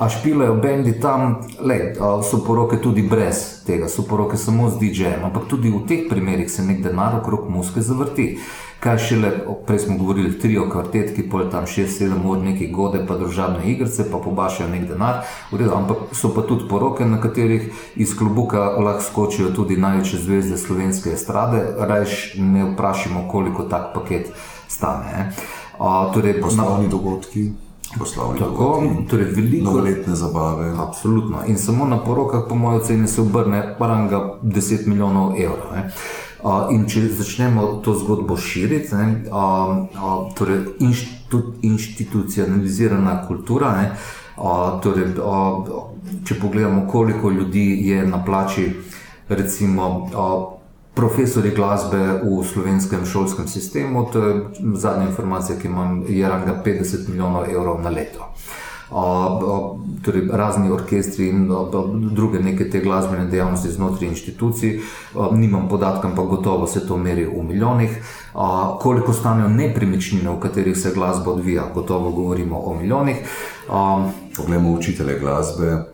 [0.00, 1.94] a špilajo bendi tam, le,
[2.30, 6.48] so poroke tudi brez tega, so poroke samo z DJ-jem, ampak tudi v teh primerih
[6.50, 8.38] se nek denar okrog muske zavrti.
[8.80, 9.30] Kaj šele,
[9.68, 14.16] prej smo govorili, trio kvartetki, pol tam 6-7 ur neki gode, pa družabne igrice, pa
[14.24, 15.20] pobašajo nek denar,
[15.52, 17.68] redu, ampak so pa tudi poroke, na katerih
[18.00, 24.32] iz klobuka lahko skočijo tudi največje zvezde slovenske estrade, rajš ne vprašamo, koliko tak paket
[24.68, 25.12] stane.
[25.12, 25.42] eh.
[25.80, 27.50] A, torej, Poslovni dogodki,
[27.98, 30.72] poslovni Tako, dogodki, torej veliko- novoletne zabave.
[30.78, 31.38] Absolutno.
[31.46, 35.72] In samo na porokah, po mojem oceni, se obrne paranga 10 milijonov evrov.
[35.74, 35.90] Ne.
[36.42, 43.90] Uh, in če začnemo to zgodbo širiti, ne, uh, uh, torej inštitut, institucionalizirana kultura, ne,
[44.36, 45.66] uh, torej, uh,
[46.24, 48.72] če pogledamo, koliko ljudi je na plači,
[49.28, 49.88] recimo.
[49.88, 50.59] Uh,
[51.00, 54.34] Profesori glasbe v slovenskem šolskem sistemu, to je
[54.74, 58.26] zadnja informacija, ki imam, je ranga 50 milijonov evrov na leto.
[58.90, 59.38] A,
[60.04, 61.62] torej razni orkestri in a,
[62.12, 64.80] druge neke te glasbene dejavnosti znotraj inštitucij,
[65.16, 67.96] a, nimam podatka, ampak gotovo se to meri v milijonih.
[68.80, 73.24] Koliko stanejo nepremičnine, v katerih se glasba odvija, gotovo govorimo o milijonih.
[74.36, 75.89] Poglejmo učitelje glasbe.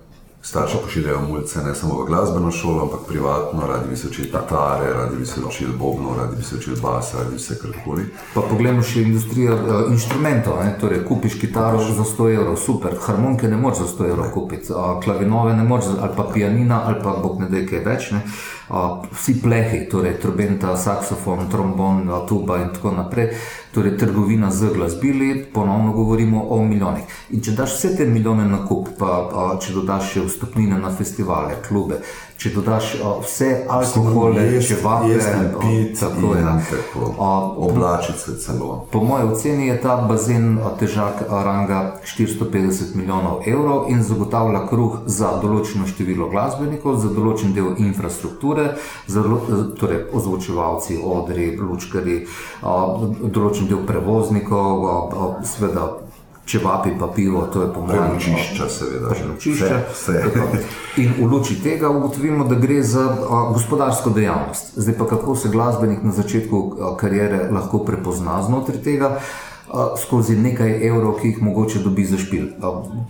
[0.47, 4.93] Starši pošiljajo mulce ne samo v glasbeno šolo, ampak privatno, radi bi se učili kitare,
[4.93, 8.05] radi bi se učili bobno, radi bi se učili bas, radi bi se karkoli.
[8.35, 10.61] Pa poglejmo še industrijo uh, inštrumentov.
[10.65, 10.77] Ne?
[10.81, 15.01] Torej, kupiš kitaro za 100 evrov, super, harmonike ne moreš za 100 evrov kupiti, uh,
[15.03, 18.11] klavinove ne moreš, ali pa pianina, ali pa bog ne da kaj več.
[18.15, 18.23] Ne?
[18.71, 23.33] Uh, vsi plehi, torej trobenta, saksofon, trombon, tuba in tako naprej.
[23.77, 27.03] Torej, trgovina z glasbili, ponovno govorimo o milijonih.
[27.37, 31.59] In če daš vse te milijone na kup, pa če dodaš še vstopnine na festivale,
[31.67, 31.99] klube,
[32.37, 35.19] če dodaš a, vse alkohole, če vape,
[35.61, 36.43] piti, tako je.
[36.43, 37.15] in tako.
[37.19, 37.31] A,
[37.69, 38.87] Oblačiti se celo.
[38.93, 45.33] Po mojem oceni je ta bazen težak ranga 450 milijonov evrov in zagotavlja kruh za
[45.43, 48.75] določeno število glasbenikov, za določen del infrastrukture,
[49.07, 52.27] za lo- torej ozvočevalci, odri, lučkari,
[52.63, 52.77] a,
[53.23, 56.06] določen del prevoznikov, a, a, seveda
[56.47, 59.09] čevapi pa pivo, to je po mojem Prenočišča, seveda.
[59.09, 59.65] prenočišče.
[59.93, 60.63] Vse, vse.
[61.03, 64.79] In v luči tega ugotovimo, da gre za a, gospodarsko dejavnost.
[64.79, 69.19] Zdaj pa kako se glasbenik na začetku a, kariere lahko prepozna znotraj tega.
[69.99, 72.45] Skozi nekaj evrov, ki jih mogoče dobi za špil.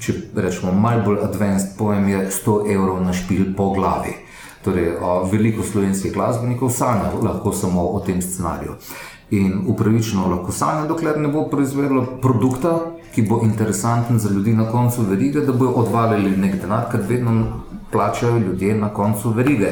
[0.00, 4.14] Če rečemo, malo bolj advanced pojem je 100 evrov na špil po glavi.
[4.64, 4.96] Torej,
[5.30, 8.72] veliko slovenskih glasbenikov sanja lahko samo o tem scenariju.
[9.30, 14.70] In upravičeno lahko sanja, dokler ne bo proizvedlo produkta, ki bo interesanten za ljudi na
[14.70, 17.62] koncu verige, da bodo odvalili nek denar, ker vedno
[17.92, 19.70] plačajo ljudje na koncu verige.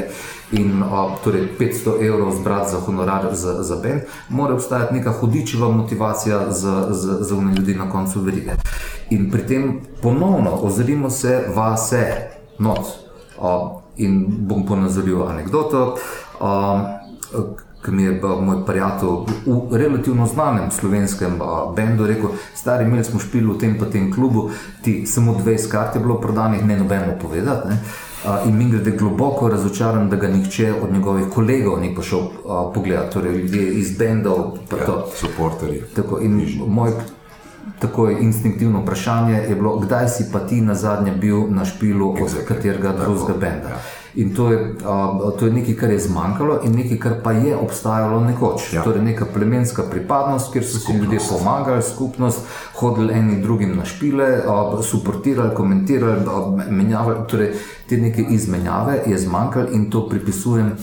[0.52, 5.68] In a, torej 500 evrov zbrati za honorar za, za bend, mora obstajati neka hudičeva
[5.68, 8.56] motivacija za, za, za one ljudi na koncu verige.
[9.10, 12.04] In pri tem ponovno ozrimo se vase,
[12.58, 12.96] noč.
[13.96, 15.96] In bom ponazoril anegdoto.
[16.40, 17.00] A,
[17.84, 19.08] ki mi je pa moj prijatelj
[19.46, 21.38] v relativno znanem slovenskem
[21.76, 24.50] bendu rekel, stari imeli smo špil v tem pa tem klubu,
[24.82, 27.68] ti samo 20 kart je bilo prodanih, ne nobeno povedati.
[27.68, 27.78] Ne?
[28.26, 32.70] A, In mi grede globoko razočaran, da ga nihče od njegovih kolegov ni prišel a,
[32.74, 34.56] pogledat, torej ljudje iz bendov.
[34.72, 35.82] Ja, Suporterji.
[35.96, 36.92] Tako, in moj
[37.78, 42.44] tako instinktivno vprašanje je bilo, kdaj si pa ti na zadnje bil na špilu od
[42.48, 43.68] katerega drugega benda.
[43.68, 43.80] ja.
[44.16, 47.56] In to je, a, to je nekaj, kar je zmanjkalo, in nekaj, kar pa je
[47.56, 48.72] obstajalo nekoč.
[48.72, 48.82] Ja.
[48.86, 54.28] Torej, neka plemenska pripadnost, kjer so si ljudje pomagali, skupnost, hodili eni drugim na špile,
[54.46, 57.26] a, suportirali, komentirali, a, menjavali.
[57.30, 57.50] Torej,
[57.88, 60.76] te neke izmenjave je zmanjkalo in to pripisujem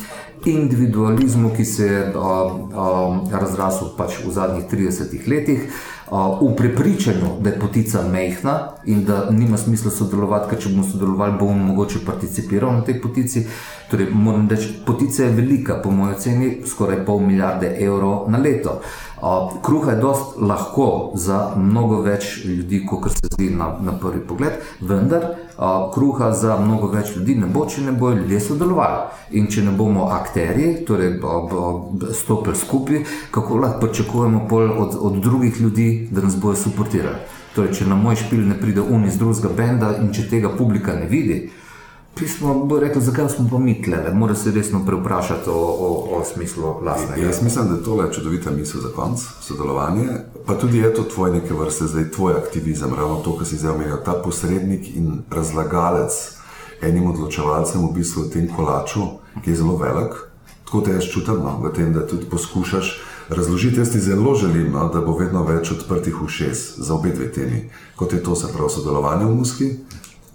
[0.45, 2.27] individualizmu, ki se je a,
[2.75, 5.71] a, razrasel pač v zadnjih 30 letih.
[6.11, 11.37] V prepričanju, da je potica mehna in da nima smisla sodelovati, ker če bomo sodelovali,
[11.39, 13.45] bomo mogoče participirali na tej potici.
[13.91, 18.81] Torej, moram reči, potica je velika, po mojem oceni, skoraj pol milijarde evrov na leto.
[19.21, 24.19] Uh, kruha je dost lahko za mnogo več ljudi, kot se zdi na, na prvi
[24.27, 25.27] pogled, vendar
[25.93, 28.97] kruha za mnogo več ljudi ne bo, če ne bodo ljudje sodelovali.
[29.31, 31.63] In če ne bomo akterji, torej bo- bo
[32.13, 34.47] stopili skupaj, kako lahko pričakujemo
[34.77, 37.15] od, od drugih ljudi, da nas bodo suportirali.
[37.55, 40.93] Torej, če na moj špil ne pride un iz drugega benda in če tega publika
[40.95, 41.49] ne vidi,
[42.15, 46.23] pismo bo rekel, zakaj smo pa mi tle, mora se resno prevprašati o, o, o
[46.33, 47.21] smislu lastnega.
[47.21, 50.07] Jaz mislim, da je to le čudovita misel za konc, sodelovanje.
[50.45, 53.71] Pa tudi je to tvoj neke vrste, zdaj tvoj aktivizem, ravno to, kar si zdaj
[53.71, 56.11] omenil, ta posrednik in razlagalec
[56.81, 59.07] enim odločevalcem v bistvu v tem kolaču,
[59.43, 60.13] ki je zelo velik.
[60.65, 63.79] Tako te jaz čutim no, v tem, da tudi poskušaš razložiti.
[63.79, 67.69] Jaz ti zelo želim, no, da bo vedno več odprtih ušes za obe dve temi,
[67.95, 69.69] kot je to se pravi sodelovanje v muski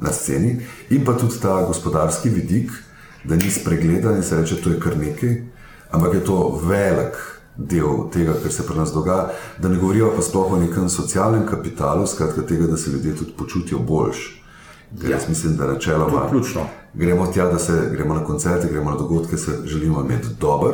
[0.01, 0.60] na sceni
[0.90, 2.70] in pa tudi ta gospodarski vidik,
[3.24, 5.43] da ni spregledan in se reče, to je kar nekaj,
[5.90, 7.16] ampak je to velik
[7.56, 9.31] del tega, kar se pri nas dogaja.
[9.59, 13.32] Da ne govorijo pa sploh o nekem socialnem kapitalu, skratka tega, da se ljudje tudi
[13.39, 14.43] počutijo boljš.
[15.01, 18.97] Ker jaz mislim, da načeloma je gremo tja, da se gremo na koncerte, gremo na
[18.97, 20.73] dogodke, se želimo imeti dober,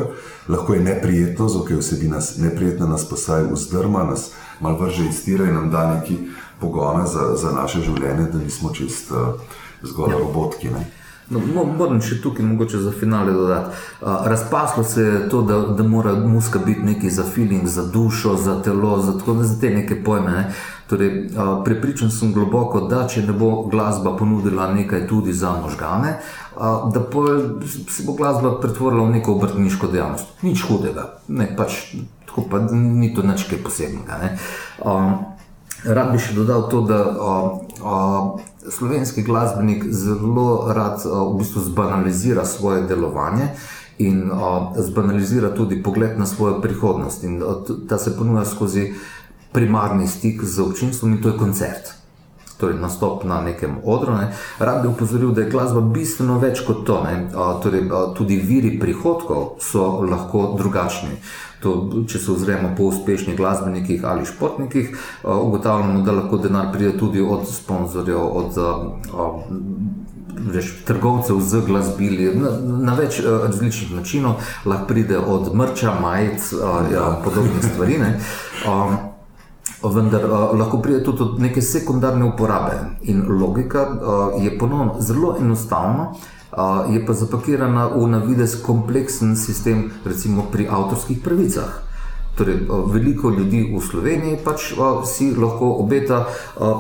[0.49, 4.31] lahko je neprijetno, zato ker vsebina neprijetna nas posaj vzdrma, nas
[4.61, 6.19] malo vrže iz tira in nam da neki
[6.63, 9.35] pogona za, za naše življenje, da nismo čist uh,
[9.83, 10.25] zgolj ja.
[10.25, 10.71] robotki.
[10.71, 10.87] Ne?
[11.33, 13.71] No, mo- moram še tukaj mogoče za finale dodati.
[14.01, 18.37] Uh, razpaslo se je to, da, da mora muska biti nekaj za feeling, za dušo,
[18.37, 20.31] za telo, za, tako, za te neke pojme.
[20.31, 20.45] Ne?
[20.91, 26.19] Torej, uh, prepričan sem globoko, da če ne bo glasba ponudila nekaj tudi za možgane,
[26.57, 27.05] uh, da
[27.89, 30.43] se bo glasba pretvorila v neko obrtniško dejavnost.
[30.43, 31.95] Nič hudega, ne, pač,
[32.27, 34.21] tako pa ni to nič kaj posebnega.
[34.21, 34.35] ne.
[34.85, 35.32] Um,
[35.85, 37.31] Rad bi še dodal to, da o,
[37.83, 37.95] o,
[38.71, 43.49] slovenski glasbenik zelo rad o, v bistvu zbanalizira svoje delovanje
[43.99, 47.25] in o, zbanalizira tudi pogled na svojo prihodnost.
[47.27, 47.57] In, o,
[47.89, 48.93] ta se ponuja skozi
[49.53, 51.93] primarni stik z občinstvom in to je koncert.
[52.63, 54.15] Torej, nastop na nekem odru.
[54.15, 54.31] Ne.
[54.63, 57.01] Rad bi upozoril, da je glasba bistveno več kot to.
[57.03, 57.27] Ne.
[57.35, 61.19] A, Torej, a, tudi viri prihodkov so lahko drugačni.
[61.63, 61.73] To,
[62.11, 67.23] če se ozremo po uspešnih glasbenikih ali športnikih, a, ugotavljamo, da lahko denar pride tudi
[67.23, 68.73] od sponzorjev, od a,
[69.15, 69.29] a,
[70.57, 72.51] veš, trgovcev z glasbili, na,
[72.89, 78.03] na več različnih načinov, lahko pride od mrča, majic in ja, podobnih stvari.
[78.67, 78.77] A,
[79.83, 82.77] Vendar uh, lahko pride tudi do neke sekundarne uporabe.
[83.11, 86.32] In logika uh, je ponovno zelo enostavna, uh,
[86.93, 91.81] je pa zapakirana v navidez kompleksen sistem, recimo pri avtorskih pravicah.
[92.37, 94.73] Torej, veliko ljudi v Sloveniji pač
[95.05, 96.25] si lahko obeta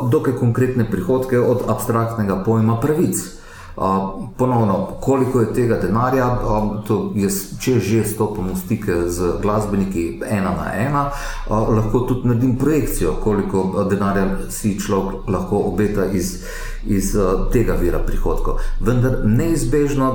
[0.08, 3.42] dokaj konkretne prihodke od abstraktnega pojma pravic.
[3.76, 9.38] Uh, ponovno, koliko je tega denarja, um, to jaz, če že stopim v stike z
[9.40, 16.04] glasbeniki ena na ena, uh, lahko tudi naredim projekcijo, koliko denarja si človek lahko obeta
[16.04, 16.44] iz,
[16.86, 18.60] iz uh, tega vira prihodkov.
[18.80, 20.12] Vendar neizbežno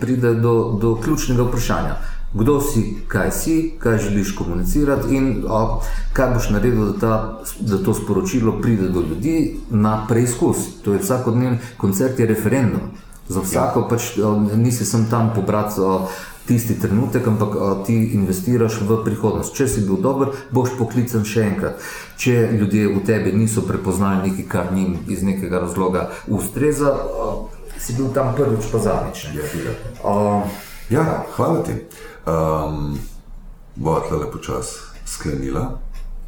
[0.00, 1.96] pride do, do ključnega vprašanja.
[2.34, 5.80] Kdo si, kaj si, kaj želiš komunicirati, in o,
[6.12, 10.56] kaj boš naredil, da, ta, da to sporočilo pride do ljudi na preizkus.
[10.84, 12.90] To je vsakodnevni koncert, je referendum.
[13.28, 15.80] Za vsako pač o, nisi sem tam pobrati
[16.48, 19.54] tisti trenutek, ampak o, ti investiraš v prihodnost.
[19.54, 21.84] Če si bil dober, boš poklican še enkrat.
[22.16, 27.28] Če ljudje v tebi niso prepoznali nekaj, kar njim iz nekega razloga ustreza, o,
[27.78, 29.28] si bil tam prvič, pa zadnjič.
[29.36, 29.76] ne.
[30.02, 30.16] O,
[30.90, 31.72] Ja, hvala ti.
[32.26, 32.98] Um,
[33.76, 35.78] Bova tle lepo čas sklenila,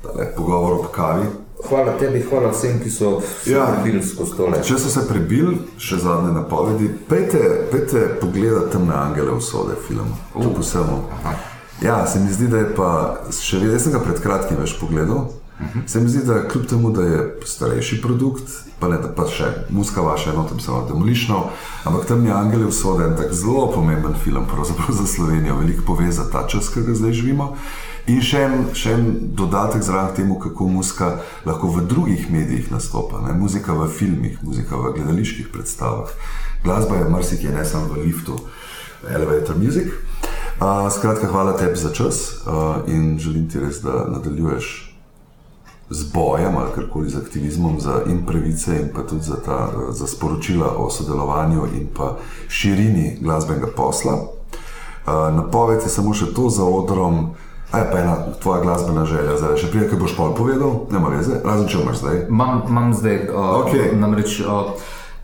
[0.02, 1.26] tale pogovor ob kavi.
[1.69, 3.66] Hvala tebi, hvala vsem, ki so se Ja.
[3.66, 4.62] prebili skozi tole.
[4.62, 10.15] Če so se prebili, še zadnje napovedi, pejte, pejte pogledati temne angele usode film.
[10.32, 11.03] To po vsemu.
[11.82, 12.89] Ja, se mi zdi, da je pa
[13.32, 15.28] še vedno, sem ga pred kratkim več pogledal.
[15.87, 18.49] Se mi zdi, da kljub temu, da je starejši produkt,
[18.81, 21.41] pa ne da pa še muska vaša, no tam samo demolišnjo,
[21.85, 24.47] ampak temni angeli usode je en tak zelo pomemben film,
[24.89, 27.57] za Slovenijo, veliko pove za ta čas, ki ga zdaj živimo.
[28.06, 31.10] In še en, še en dodatek zraven temu, kako muska
[31.44, 33.20] lahko v drugih medijih nastopa.
[33.27, 33.35] Ne?
[33.36, 36.09] Muzika v filmih, muzika v gledaliških predstavah.
[36.64, 38.39] Glasba je marsikje, ne samo v liftu,
[39.09, 39.93] elevator music.
[40.60, 44.90] Uh, skratka, hvala tebi za čas uh, in želim ti res, da nadaljuješ
[45.90, 50.06] z bojem ali karkoli z aktivizmom za in pravice, in pa tudi za, ta, za
[50.06, 52.16] sporočila o sodelovanju in pa
[52.48, 54.12] širini glasbenega posla.
[54.12, 57.32] Uh, napoved je samo še to za odrom.
[57.70, 61.38] Aj pa ena tvoja glasbena želja, zdaj še prej, ki boš pol povedal, nema veze,
[61.44, 62.24] razen če imaš zdaj.
[62.28, 63.92] Imam, imam zdaj, uh, Okej.
[63.94, 64.74] namreč uh,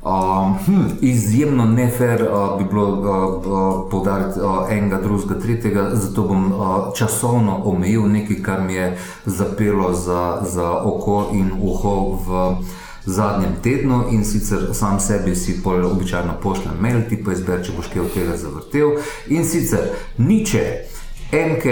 [0.06, 6.22] Um, hm, izjemno nefer uh, bi bilo uh, uh, poudariti uh, enega, drugega, tretjega, zato
[6.22, 12.56] bom uh, časovno omejil nekaj, kar mi je zapelo za, za oko in uho v
[13.04, 17.74] zadnjem tednu in sicer sam sebi si pol običajno pošljem mail, ti pa izber, če
[17.76, 19.00] boš kaj od tega zavrtel.
[19.26, 20.64] In sicer niče,
[21.32, 21.64] MK,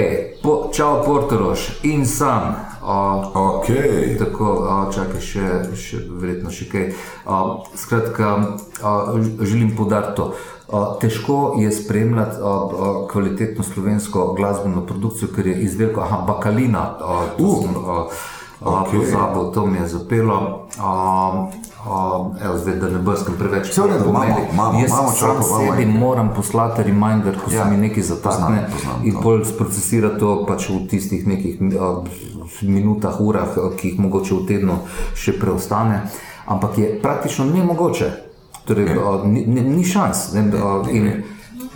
[0.43, 2.43] po, čau Portoroš in sam.
[2.51, 2.75] Uh,
[3.35, 3.67] Ok,
[4.19, 6.85] Tako, a, čakaj, še, še, verjetno še kaj.
[7.25, 7.39] A,
[7.81, 8.33] skratka,
[8.85, 8.91] a,
[9.41, 10.27] želim podariti to.
[10.69, 16.85] A, težko je spremljati a, a, kvalitetno slovensko glasbeno produkcijo, ker je izdelko, aha, bakalina,
[17.01, 17.97] a, to Uh, sem a,
[18.61, 19.01] a, okej.
[19.01, 20.39] pozabil, to mi je zapelo.
[20.77, 20.93] A,
[21.87, 23.69] a, evo, zdaj, da ne brskam preveč.
[23.71, 24.11] Vse redu, po
[24.53, 26.01] imamo, Jaz čakaj, imamo sebi enkrat.
[26.01, 30.45] moram poslati reminder, ko Ja, se mi nekaj zatakne poznam, poznam in pol sprocesira to
[30.49, 32.03] pač v tistih nekih a,
[32.63, 34.79] minutah, urah, ki jih mogoče v tednu
[35.15, 36.03] še preostane,
[36.47, 38.11] ampak je praktično nemogoče.
[38.65, 40.33] Torej, a, ni, ni, ni šans.
[40.33, 41.23] Ne, a, in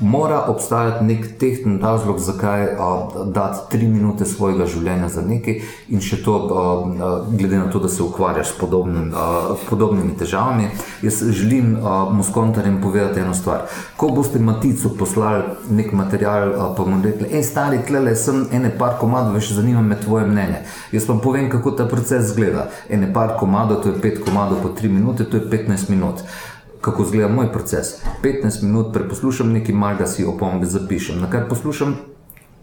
[0.00, 6.02] mora obstajati nek tehten razlog, zakaj a, dati tri minute svojega življenja za nekaj, in
[6.04, 6.66] še to, a,
[7.30, 10.68] glede na to, da se ukvarjaš s podobnim, a, podobnimi težavami.
[11.02, 13.66] Jaz želim a, Moskontarjem povedati eno stvar.
[13.96, 18.70] Ko boste Maticu poslali nek material, a, pa mu rekli, hej, stari, tlele sem ene
[18.78, 20.62] par komadov, veš, zanima me tvoje mnenje.
[20.92, 22.68] Jaz vam povem, kako ta proces zgleda.
[22.88, 26.22] Ene par komadov, to je pet komadov po tri minute, to je 15 minut.
[26.88, 27.94] Kako izgleda moj proces?
[28.22, 31.96] 15 minut preposlušam nekaj malega, si opombe zapišem, na kar poslušam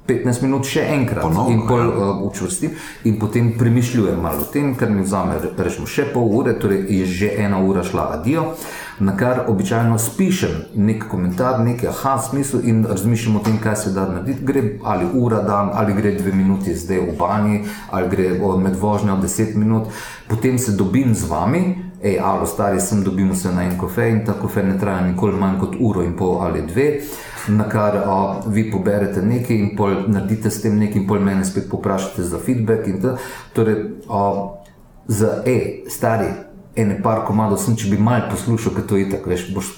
[0.05, 1.87] 15 minut še enkrat Ponovno, in pol ja.
[1.89, 6.29] uh, učvrstim in potem premišljujem malo o tem, kar mi vzame re- rečemo še pol
[6.31, 8.43] ure, torej je že ena ura šla adijo,
[8.99, 13.91] na kar običajno spišem nek komentar, nekaj aha smisel in razmišljam o tem, kaj se
[13.91, 14.45] da narediti.
[14.45, 17.57] Gre ali ura dan, ali gre dve minuti zdaj v banji,
[17.91, 19.89] ali gre o- med vožnjo 10 minut,
[20.27, 21.65] potem se dobim z vami.
[22.05, 25.39] Ej, alo, stari sem, dobimo se na en kofe in ta kofe ne traja nikoli
[25.41, 26.99] manj kot uro in pol ali dve,
[27.47, 31.45] na kar a, vi poberete nekaj in pol naredite s tem nekaj in pol mene
[31.45, 33.15] spet poprašate za feedback in to.
[33.57, 33.79] Torej,
[34.09, 34.21] a,
[35.07, 36.29] za, ej, stari,
[36.75, 39.73] ene par komadov sem, če bi mal poslušal, ker to je tako, veš, boš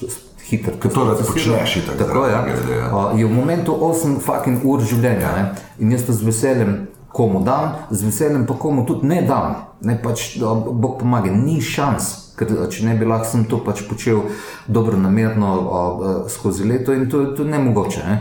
[0.50, 0.76] hiter.
[0.84, 2.44] Ker to rad počneš itak Tako, ja.
[2.44, 2.92] grede, ja.
[2.92, 5.48] A, je v momentu 8 fucking ur življenja ne?
[5.80, 6.78] in jaz to z veseljem
[7.12, 9.56] komu dam, z veseljem pa komu tudi ne dam.
[9.82, 10.38] Ne, pač,
[10.72, 14.24] Bog pomaga, ni šans, ker če ne bi lahko sem to pač počel
[14.68, 18.04] dobro namerno a, a, skozi leto in to, to je nemogoče.
[18.06, 18.18] Ne?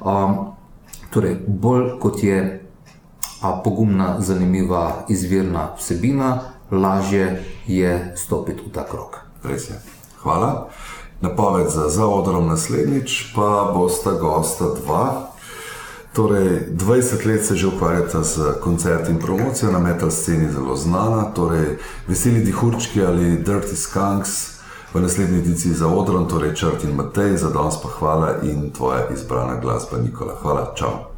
[0.00, 0.16] A,
[1.10, 2.38] torej, bolj kot je
[3.42, 6.36] a, pogumna, zanimiva, izvirna vsebina,
[6.70, 9.26] lažje je stopiti v ta krok.
[9.42, 9.78] res je.
[10.22, 10.68] Hvala.
[11.20, 15.29] Napoved za zaodrom naslednjič pa bosta gosta dva.
[16.12, 21.24] Torej, 20 let se že ukvarjata z koncerti in promocijo, na metal sceni zelo znana,
[21.24, 21.78] torej
[22.08, 24.60] Veseli Dihurčki ali Dirty Skunks
[24.94, 29.08] v naslednji ediciji za odrom, torej Črt in Matej, za danes pa hvala in tvoja
[29.14, 30.34] izbrana glasba Nikola.
[30.42, 31.10] Hvala, čau.